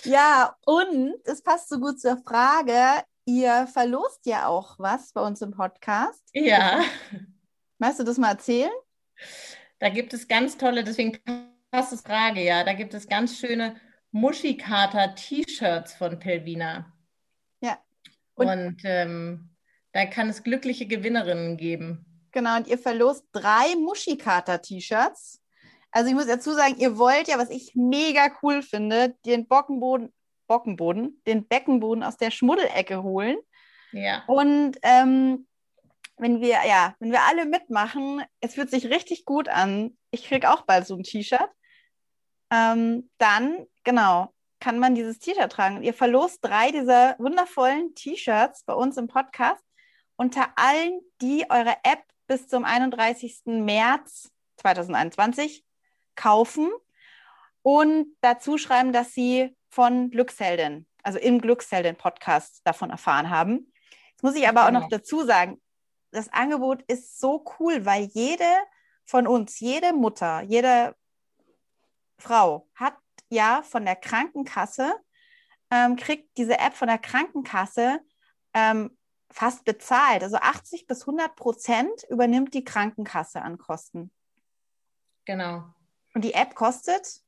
ja, 0.11 0.55
und 0.65 1.15
es 1.25 1.41
passt 1.41 1.69
so 1.69 1.79
gut 1.79 1.99
zur 1.99 2.17
Frage, 2.17 3.03
Ihr 3.25 3.67
verlost 3.67 4.25
ja 4.25 4.47
auch 4.47 4.77
was 4.77 5.11
bei 5.11 5.21
uns 5.21 5.41
im 5.41 5.51
Podcast. 5.51 6.23
Ja. 6.33 6.83
Magst 7.79 7.99
du 7.99 8.03
das 8.03 8.17
mal 8.17 8.31
erzählen? 8.31 8.71
Da 9.79 9.89
gibt 9.89 10.13
es 10.13 10.27
ganz 10.27 10.57
tolle, 10.57 10.83
deswegen 10.83 11.19
passt 11.71 11.91
es 11.91 12.01
Frage, 12.01 12.43
ja. 12.43 12.63
Da 12.63 12.73
gibt 12.73 12.93
es 12.93 13.07
ganz 13.07 13.37
schöne 13.37 13.75
Muschikater-T-Shirts 14.11 15.95
von 15.95 16.19
Pelvina. 16.19 16.93
Ja. 17.61 17.79
Und, 18.35 18.47
und 18.47 18.77
ähm, 18.83 19.49
da 19.91 20.05
kann 20.05 20.29
es 20.29 20.43
glückliche 20.43 20.85
Gewinnerinnen 20.85 21.57
geben. 21.57 22.05
Genau, 22.31 22.57
und 22.57 22.67
ihr 22.67 22.77
verlost 22.77 23.25
drei 23.31 23.75
Muschikater-T-Shirts. 23.75 25.41
Also 25.91 26.09
ich 26.09 26.15
muss 26.15 26.27
dazu 26.27 26.53
sagen, 26.53 26.75
ihr 26.77 26.97
wollt 26.97 27.27
ja, 27.27 27.37
was 27.37 27.49
ich 27.49 27.73
mega 27.73 28.29
cool 28.43 28.61
finde, 28.61 29.15
den 29.25 29.47
Bockenboden, 29.47 30.13
Bockenboden, 30.47 31.21
den 31.27 31.47
Beckenboden 31.47 32.03
aus 32.03 32.17
der 32.17 32.31
Schmuddelecke 32.31 33.03
holen. 33.03 33.37
Ja. 33.91 34.23
Und 34.27 34.77
ähm, 34.83 35.47
wenn 36.17 36.41
wir, 36.41 36.59
ja, 36.65 36.95
wenn 36.99 37.11
wir 37.11 37.23
alle 37.23 37.45
mitmachen, 37.45 38.23
es 38.39 38.55
fühlt 38.55 38.69
sich 38.69 38.89
richtig 38.89 39.25
gut 39.25 39.49
an. 39.49 39.97
Ich 40.11 40.27
kriege 40.27 40.51
auch 40.51 40.61
bald 40.61 40.87
so 40.87 40.95
ein 40.95 41.03
T-Shirt. 41.03 41.49
Ähm, 42.51 43.09
dann, 43.17 43.65
genau, 43.83 44.33
kann 44.59 44.79
man 44.79 44.95
dieses 44.95 45.19
T-Shirt 45.19 45.51
tragen. 45.51 45.83
Ihr 45.83 45.93
verlost 45.93 46.39
drei 46.41 46.71
dieser 46.71 47.15
wundervollen 47.19 47.93
T-Shirts 47.95 48.63
bei 48.63 48.73
uns 48.73 48.97
im 48.97 49.07
Podcast 49.07 49.63
unter 50.15 50.47
allen, 50.55 51.01
die 51.21 51.45
eure 51.49 51.75
App 51.83 52.03
bis 52.27 52.47
zum 52.47 52.63
31. 52.63 53.41
März 53.45 54.31
2021 54.57 55.65
kaufen 56.15 56.71
und 57.61 58.15
dazu 58.21 58.57
schreiben, 58.57 58.93
dass 58.93 59.13
sie 59.13 59.55
von 59.75 60.09
Glücksheldin, 60.09 60.87
also 61.03 61.19
im 61.19 61.41
Glücksheldin-Podcast 61.41 62.61
davon 62.63 62.91
erfahren 62.91 63.29
haben. 63.29 63.73
Jetzt 64.11 64.23
muss 64.23 64.35
ich 64.35 64.47
aber 64.47 64.65
auch 64.65 64.71
noch 64.71 64.87
Genau. 64.87 64.97
dazu 64.97 65.25
sagen, 65.25 65.61
das 66.11 66.31
Angebot 66.31 66.81
ist 66.83 67.19
so 67.19 67.43
cool, 67.59 67.85
weil 67.85 68.05
jede 68.05 68.47
von 69.03 69.27
uns, 69.27 69.59
jede 69.59 69.91
Mutter, 69.91 70.41
jede 70.43 70.95
Frau 72.17 72.69
hat 72.73 72.95
ja 73.27 73.63
von 73.63 73.83
der 73.83 73.97
Krankenkasse, 73.97 74.95
ähm, 75.69 75.97
kriegt 75.97 76.37
diese 76.37 76.57
App 76.57 76.73
von 76.73 76.87
der 76.87 76.97
Krankenkasse 76.97 77.99
ähm, 78.53 78.97
fast 79.29 79.65
bezahlt. 79.65 80.23
Also 80.23 80.37
80 80.37 80.87
bis 80.87 81.01
100 81.01 81.35
Prozent 81.35 82.05
übernimmt 82.09 82.53
die 82.53 82.63
Krankenkasse 82.63 83.41
an 83.41 83.57
Kosten. 83.57 84.09
Genau. 85.25 85.65
Und 86.13 86.23
die 86.23 86.33
App 86.33 86.55
kostet, 86.55 87.24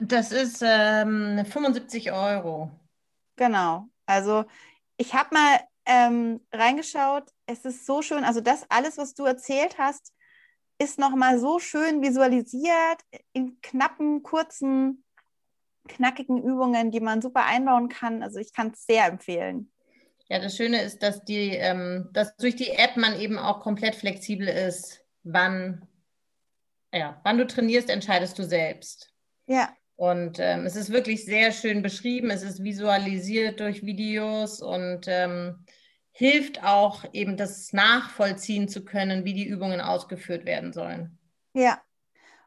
Das 0.00 0.32
ist 0.32 0.62
ähm, 0.64 1.44
75 1.44 2.10
Euro. 2.12 2.70
genau. 3.36 3.88
Also 4.06 4.44
ich 4.96 5.14
habe 5.14 5.34
mal 5.34 5.60
ähm, 5.86 6.40
reingeschaut. 6.52 7.30
Es 7.46 7.64
ist 7.64 7.86
so 7.86 8.02
schön. 8.02 8.24
Also 8.24 8.40
das 8.40 8.64
alles, 8.70 8.98
was 8.98 9.14
du 9.14 9.24
erzählt 9.24 9.78
hast, 9.78 10.12
ist 10.78 10.98
nochmal 10.98 11.38
so 11.38 11.58
schön 11.58 12.02
visualisiert 12.02 13.00
in 13.32 13.60
knappen, 13.60 14.22
kurzen, 14.22 15.04
knackigen 15.88 16.42
Übungen, 16.42 16.90
die 16.90 17.00
man 17.00 17.20
super 17.20 17.44
einbauen 17.44 17.88
kann. 17.88 18.22
Also 18.22 18.38
ich 18.38 18.52
kann 18.52 18.70
es 18.72 18.86
sehr 18.86 19.06
empfehlen. 19.06 19.70
Ja, 20.28 20.38
das 20.38 20.56
Schöne 20.56 20.80
ist, 20.82 21.02
dass 21.02 21.24
die, 21.24 21.50
ähm, 21.56 22.08
dass 22.12 22.36
durch 22.36 22.56
die 22.56 22.70
App 22.70 22.96
man 22.96 23.18
eben 23.20 23.38
auch 23.38 23.60
komplett 23.60 23.96
flexibel 23.96 24.48
ist, 24.48 25.04
wann, 25.24 25.86
ja, 26.92 27.20
wann 27.24 27.36
du 27.36 27.46
trainierst, 27.46 27.90
entscheidest 27.90 28.38
du 28.38 28.44
selbst. 28.44 29.12
Ja, 29.46 29.74
Und 30.00 30.38
ähm, 30.38 30.64
es 30.64 30.76
ist 30.76 30.88
wirklich 30.88 31.26
sehr 31.26 31.52
schön 31.52 31.82
beschrieben, 31.82 32.30
es 32.30 32.42
ist 32.42 32.64
visualisiert 32.64 33.60
durch 33.60 33.84
Videos 33.84 34.62
und 34.62 35.02
ähm, 35.08 35.66
hilft 36.10 36.64
auch 36.64 37.04
eben 37.12 37.36
das 37.36 37.74
nachvollziehen 37.74 38.66
zu 38.66 38.82
können, 38.86 39.26
wie 39.26 39.34
die 39.34 39.44
Übungen 39.44 39.82
ausgeführt 39.82 40.46
werden 40.46 40.72
sollen. 40.72 41.18
ja. 41.52 41.82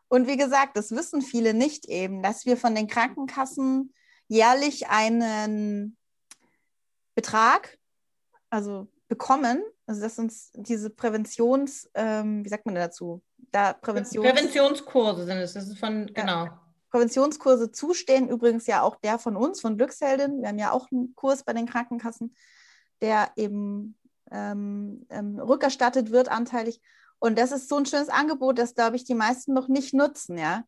Und 0.08 0.28
wie 0.28 0.36
gesagt, 0.36 0.78
das 0.78 0.92
wissen 0.94 1.22
viele 1.22 1.54
nicht 1.54 1.86
eben, 1.86 2.24
dass 2.24 2.48
wir 2.48 2.58
von 2.58 2.74
den 2.74 2.88
Krankenkassen 2.88 3.94
jährlich 4.28 4.88
einen 4.88 5.96
Betrag, 7.14 7.78
also 8.50 8.88
bekommen, 9.08 9.62
also 9.86 10.02
dass 10.02 10.18
uns 10.18 10.52
diese 10.56 10.90
Präventions, 10.90 11.88
ähm, 11.94 12.44
wie 12.44 12.50
sagt 12.50 12.66
man 12.66 12.74
dazu? 12.74 13.22
Da 13.52 13.74
Präventions 13.74 14.26
Präventionskurse 14.26 15.26
sind 15.26 15.38
es, 15.38 15.54
das 15.54 15.68
ist 15.68 15.78
von, 15.78 16.08
genau. 16.08 16.50
Präventionskurse 16.94 17.72
zustehen. 17.72 18.30
Übrigens 18.30 18.68
ja 18.68 18.84
auch 18.84 18.96
der 18.98 19.18
von 19.18 19.36
uns, 19.36 19.60
von 19.60 19.78
Glücksheldin. 19.78 20.42
Wir 20.42 20.50
haben 20.50 20.60
ja 20.60 20.72
auch 20.72 20.92
einen 20.92 21.16
Kurs 21.16 21.44
bei 21.44 21.52
den 21.52 21.66
Krankenkassen, 21.66 22.36
der 23.02 23.32
eben 23.36 23.98
ähm, 24.32 25.08
ähm, 25.10 25.40
rückerstattet 25.40 26.12
wird 26.12 26.30
anteilig. 26.30 26.82
Und 27.18 27.40
das 27.40 27.52
ist 27.52 27.68
so 27.68 27.78
ein 27.78 27.88
schönes 27.88 28.10
Angebot, 28.10 28.60
das, 28.60 28.76
glaube 28.76 28.96
ich, 28.96 29.06
die 29.06 29.16
meisten 29.16 29.54
noch 29.54 29.68
nicht 29.68 29.94
nutzen, 29.96 30.38
ja. 30.38 30.66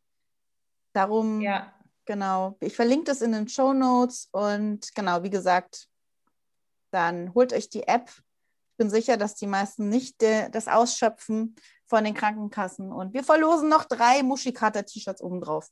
Darum, 0.93 1.41
Ja, 1.41 1.71
genau. 2.05 2.57
Ich 2.59 2.75
verlinke 2.75 3.05
das 3.05 3.21
in 3.21 3.31
den 3.31 3.47
Show 3.47 3.73
Notes 3.73 4.29
und 4.31 4.95
genau, 4.95 5.21
wie 5.21 5.29
gesagt, 5.29 5.87
dann 6.89 7.35
holt 7.35 7.53
euch 7.53 7.69
die 7.69 7.87
App. 7.87 8.09
Ich 8.09 8.77
bin 8.77 8.89
sicher, 8.89 9.17
dass 9.17 9.35
die 9.35 9.47
meisten 9.47 9.89
nicht 9.89 10.23
äh, 10.23 10.49
das 10.49 10.67
ausschöpfen 10.67 11.55
von 11.85 12.03
den 12.03 12.15
Krankenkassen. 12.15 12.91
Und 12.91 13.13
wir 13.13 13.23
verlosen 13.23 13.69
noch 13.69 13.85
drei 13.85 14.23
Muschikater-T-Shirts 14.23 15.21
obendrauf. 15.21 15.69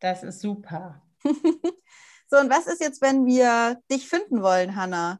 Das 0.00 0.22
ist 0.22 0.40
super. 0.40 1.02
So, 2.30 2.38
und 2.38 2.48
was 2.48 2.68
ist 2.68 2.80
jetzt, 2.80 3.02
wenn 3.02 3.26
wir 3.26 3.82
dich 3.90 4.08
finden 4.08 4.40
wollen, 4.40 4.76
Hanna? 4.76 5.18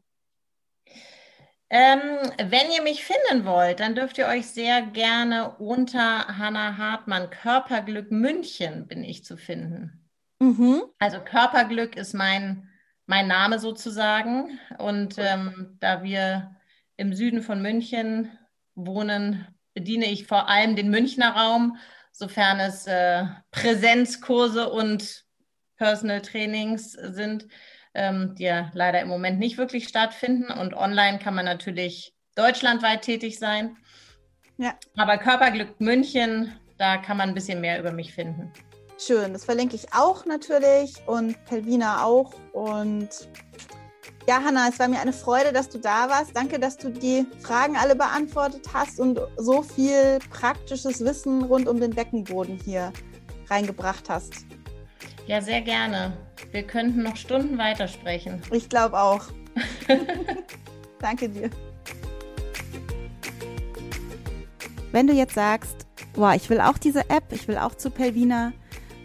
Ähm, 1.69 1.99
wenn 2.37 2.71
ihr 2.71 2.81
mich 2.81 3.03
finden 3.03 3.45
wollt, 3.45 3.81
dann 3.81 3.95
dürft 3.95 4.17
ihr 4.17 4.27
euch 4.27 4.47
sehr 4.47 4.81
gerne 4.81 5.57
unter 5.57 6.37
Hannah 6.37 6.77
Hartmann 6.77 7.29
Körperglück 7.29 8.11
München 8.11 8.87
bin 8.87 9.03
ich 9.03 9.25
zu 9.25 9.35
finden. 9.35 10.09
Mhm. 10.39 10.83
Also 10.99 11.19
Körperglück 11.19 11.97
ist 11.97 12.13
mein, 12.13 12.69
mein 13.07 13.27
Name 13.27 13.59
sozusagen. 13.59 14.57
Und 14.77 15.15
ähm, 15.17 15.77
da 15.81 16.03
wir 16.03 16.55
im 16.95 17.13
Süden 17.13 17.41
von 17.41 17.61
München 17.61 18.37
wohnen, 18.75 19.47
bediene 19.73 20.05
ich 20.05 20.27
vor 20.27 20.47
allem 20.47 20.77
den 20.77 20.89
Münchner 20.89 21.35
Raum, 21.35 21.77
sofern 22.11 22.59
es 22.59 22.87
äh, 22.87 23.25
Präsenzkurse 23.51 24.69
und 24.69 25.25
Personal 25.77 26.21
Trainings 26.21 26.91
sind, 26.91 27.47
ähm, 27.93 28.35
die 28.35 28.43
ja 28.43 28.69
leider 28.73 29.01
im 29.01 29.07
Moment 29.07 29.39
nicht 29.39 29.57
wirklich 29.57 29.87
stattfinden. 29.87 30.51
Und 30.51 30.73
online 30.73 31.19
kann 31.19 31.33
man 31.33 31.45
natürlich 31.45 32.13
deutschlandweit 32.35 33.01
tätig 33.01 33.39
sein. 33.39 33.77
Ja. 34.57 34.75
Aber 34.95 35.17
Körperglück 35.17 35.79
München, 35.79 36.53
da 36.77 36.97
kann 36.97 37.17
man 37.17 37.29
ein 37.29 37.35
bisschen 37.35 37.61
mehr 37.61 37.79
über 37.79 37.91
mich 37.91 38.13
finden. 38.13 38.51
Schön, 38.99 39.33
das 39.33 39.45
verlinke 39.45 39.75
ich 39.75 39.91
auch 39.93 40.25
natürlich 40.25 40.93
und 41.07 41.43
Pelvina 41.45 42.03
auch. 42.03 42.33
Und 42.53 43.09
ja, 44.27 44.43
Hanna, 44.43 44.69
es 44.69 44.79
war 44.79 44.87
mir 44.87 44.99
eine 44.99 45.13
Freude, 45.13 45.51
dass 45.51 45.69
du 45.69 45.79
da 45.79 46.09
warst. 46.09 46.35
Danke, 46.35 46.59
dass 46.59 46.77
du 46.77 46.89
die 46.89 47.25
Fragen 47.39 47.75
alle 47.75 47.95
beantwortet 47.95 48.67
hast 48.73 48.99
und 48.99 49.19
so 49.37 49.61
viel 49.61 50.19
praktisches 50.29 51.03
Wissen 51.03 51.43
rund 51.43 51.67
um 51.67 51.79
den 51.79 51.91
Beckenboden 51.91 52.59
hier 52.63 52.93
reingebracht 53.49 54.09
hast. 54.09 54.45
Ja, 55.27 55.41
sehr 55.41 55.61
gerne. 55.61 56.13
Wir 56.51 56.63
könnten 56.63 57.03
noch 57.03 57.15
Stunden 57.15 57.57
weitersprechen. 57.57 58.41
Ich 58.51 58.69
glaube 58.69 58.99
auch. 58.99 59.23
Danke 60.99 61.29
dir. 61.29 61.49
Wenn 64.91 65.07
du 65.07 65.13
jetzt 65.13 65.35
sagst, 65.35 65.87
boah, 66.13 66.33
ich 66.35 66.49
will 66.49 66.59
auch 66.59 66.77
diese 66.77 67.09
App, 67.09 67.31
ich 67.31 67.47
will 67.47 67.57
auch 67.57 67.75
zu 67.75 67.89
Pelvina, 67.89 68.51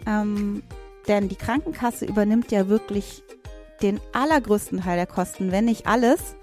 ähm, 0.05 0.63
denn 1.07 1.29
die 1.29 1.35
Krankenkasse 1.35 2.05
übernimmt 2.05 2.51
ja 2.51 2.67
wirklich 2.67 3.23
den 3.81 3.99
allergrößten 4.13 4.81
Teil 4.81 4.97
der 4.97 5.07
Kosten, 5.07 5.51
wenn 5.51 5.65
nicht 5.65 5.87
alles, 5.87 6.35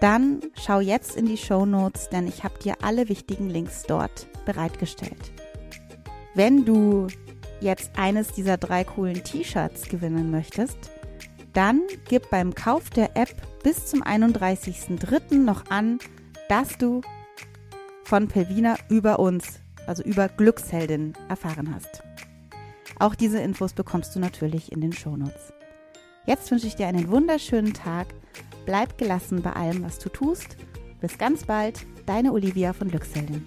dann 0.00 0.40
schau 0.54 0.80
jetzt 0.80 1.16
in 1.16 1.26
die 1.26 1.36
Show 1.36 1.66
Notes, 1.66 2.08
denn 2.08 2.26
ich 2.26 2.44
habe 2.44 2.58
dir 2.58 2.76
alle 2.82 3.08
wichtigen 3.08 3.50
Links 3.50 3.82
dort 3.82 4.28
bereitgestellt. 4.44 5.32
Wenn 6.34 6.64
du 6.64 7.08
jetzt 7.60 7.98
eines 7.98 8.28
dieser 8.28 8.56
drei 8.56 8.84
coolen 8.84 9.24
T-Shirts 9.24 9.88
gewinnen 9.88 10.30
möchtest, 10.30 10.78
dann 11.52 11.82
gib 12.08 12.30
beim 12.30 12.54
Kauf 12.54 12.90
der 12.90 13.16
App 13.16 13.34
bis 13.64 13.86
zum 13.86 14.02
31.03. 14.02 15.34
noch 15.34 15.68
an, 15.70 15.98
dass 16.48 16.78
du 16.78 17.00
von 18.04 18.28
Pelvina 18.28 18.76
über 18.88 19.18
uns, 19.18 19.60
also 19.86 20.02
über 20.04 20.28
Glücksheldin, 20.28 21.14
erfahren 21.28 21.74
hast. 21.74 22.02
Auch 23.00 23.14
diese 23.14 23.40
Infos 23.40 23.72
bekommst 23.72 24.14
du 24.14 24.20
natürlich 24.20 24.72
in 24.72 24.80
den 24.80 24.92
Shownotes. 24.92 25.52
Jetzt 26.28 26.50
wünsche 26.50 26.66
ich 26.66 26.76
dir 26.76 26.86
einen 26.86 27.08
wunderschönen 27.08 27.72
Tag. 27.72 28.08
Bleib 28.66 28.98
gelassen 28.98 29.40
bei 29.40 29.54
allem, 29.54 29.82
was 29.82 29.98
du 29.98 30.10
tust. 30.10 30.58
Bis 31.00 31.16
ganz 31.16 31.46
bald, 31.46 31.86
deine 32.04 32.32
Olivia 32.32 32.74
von 32.74 32.88
Glücksheldin. 32.88 33.46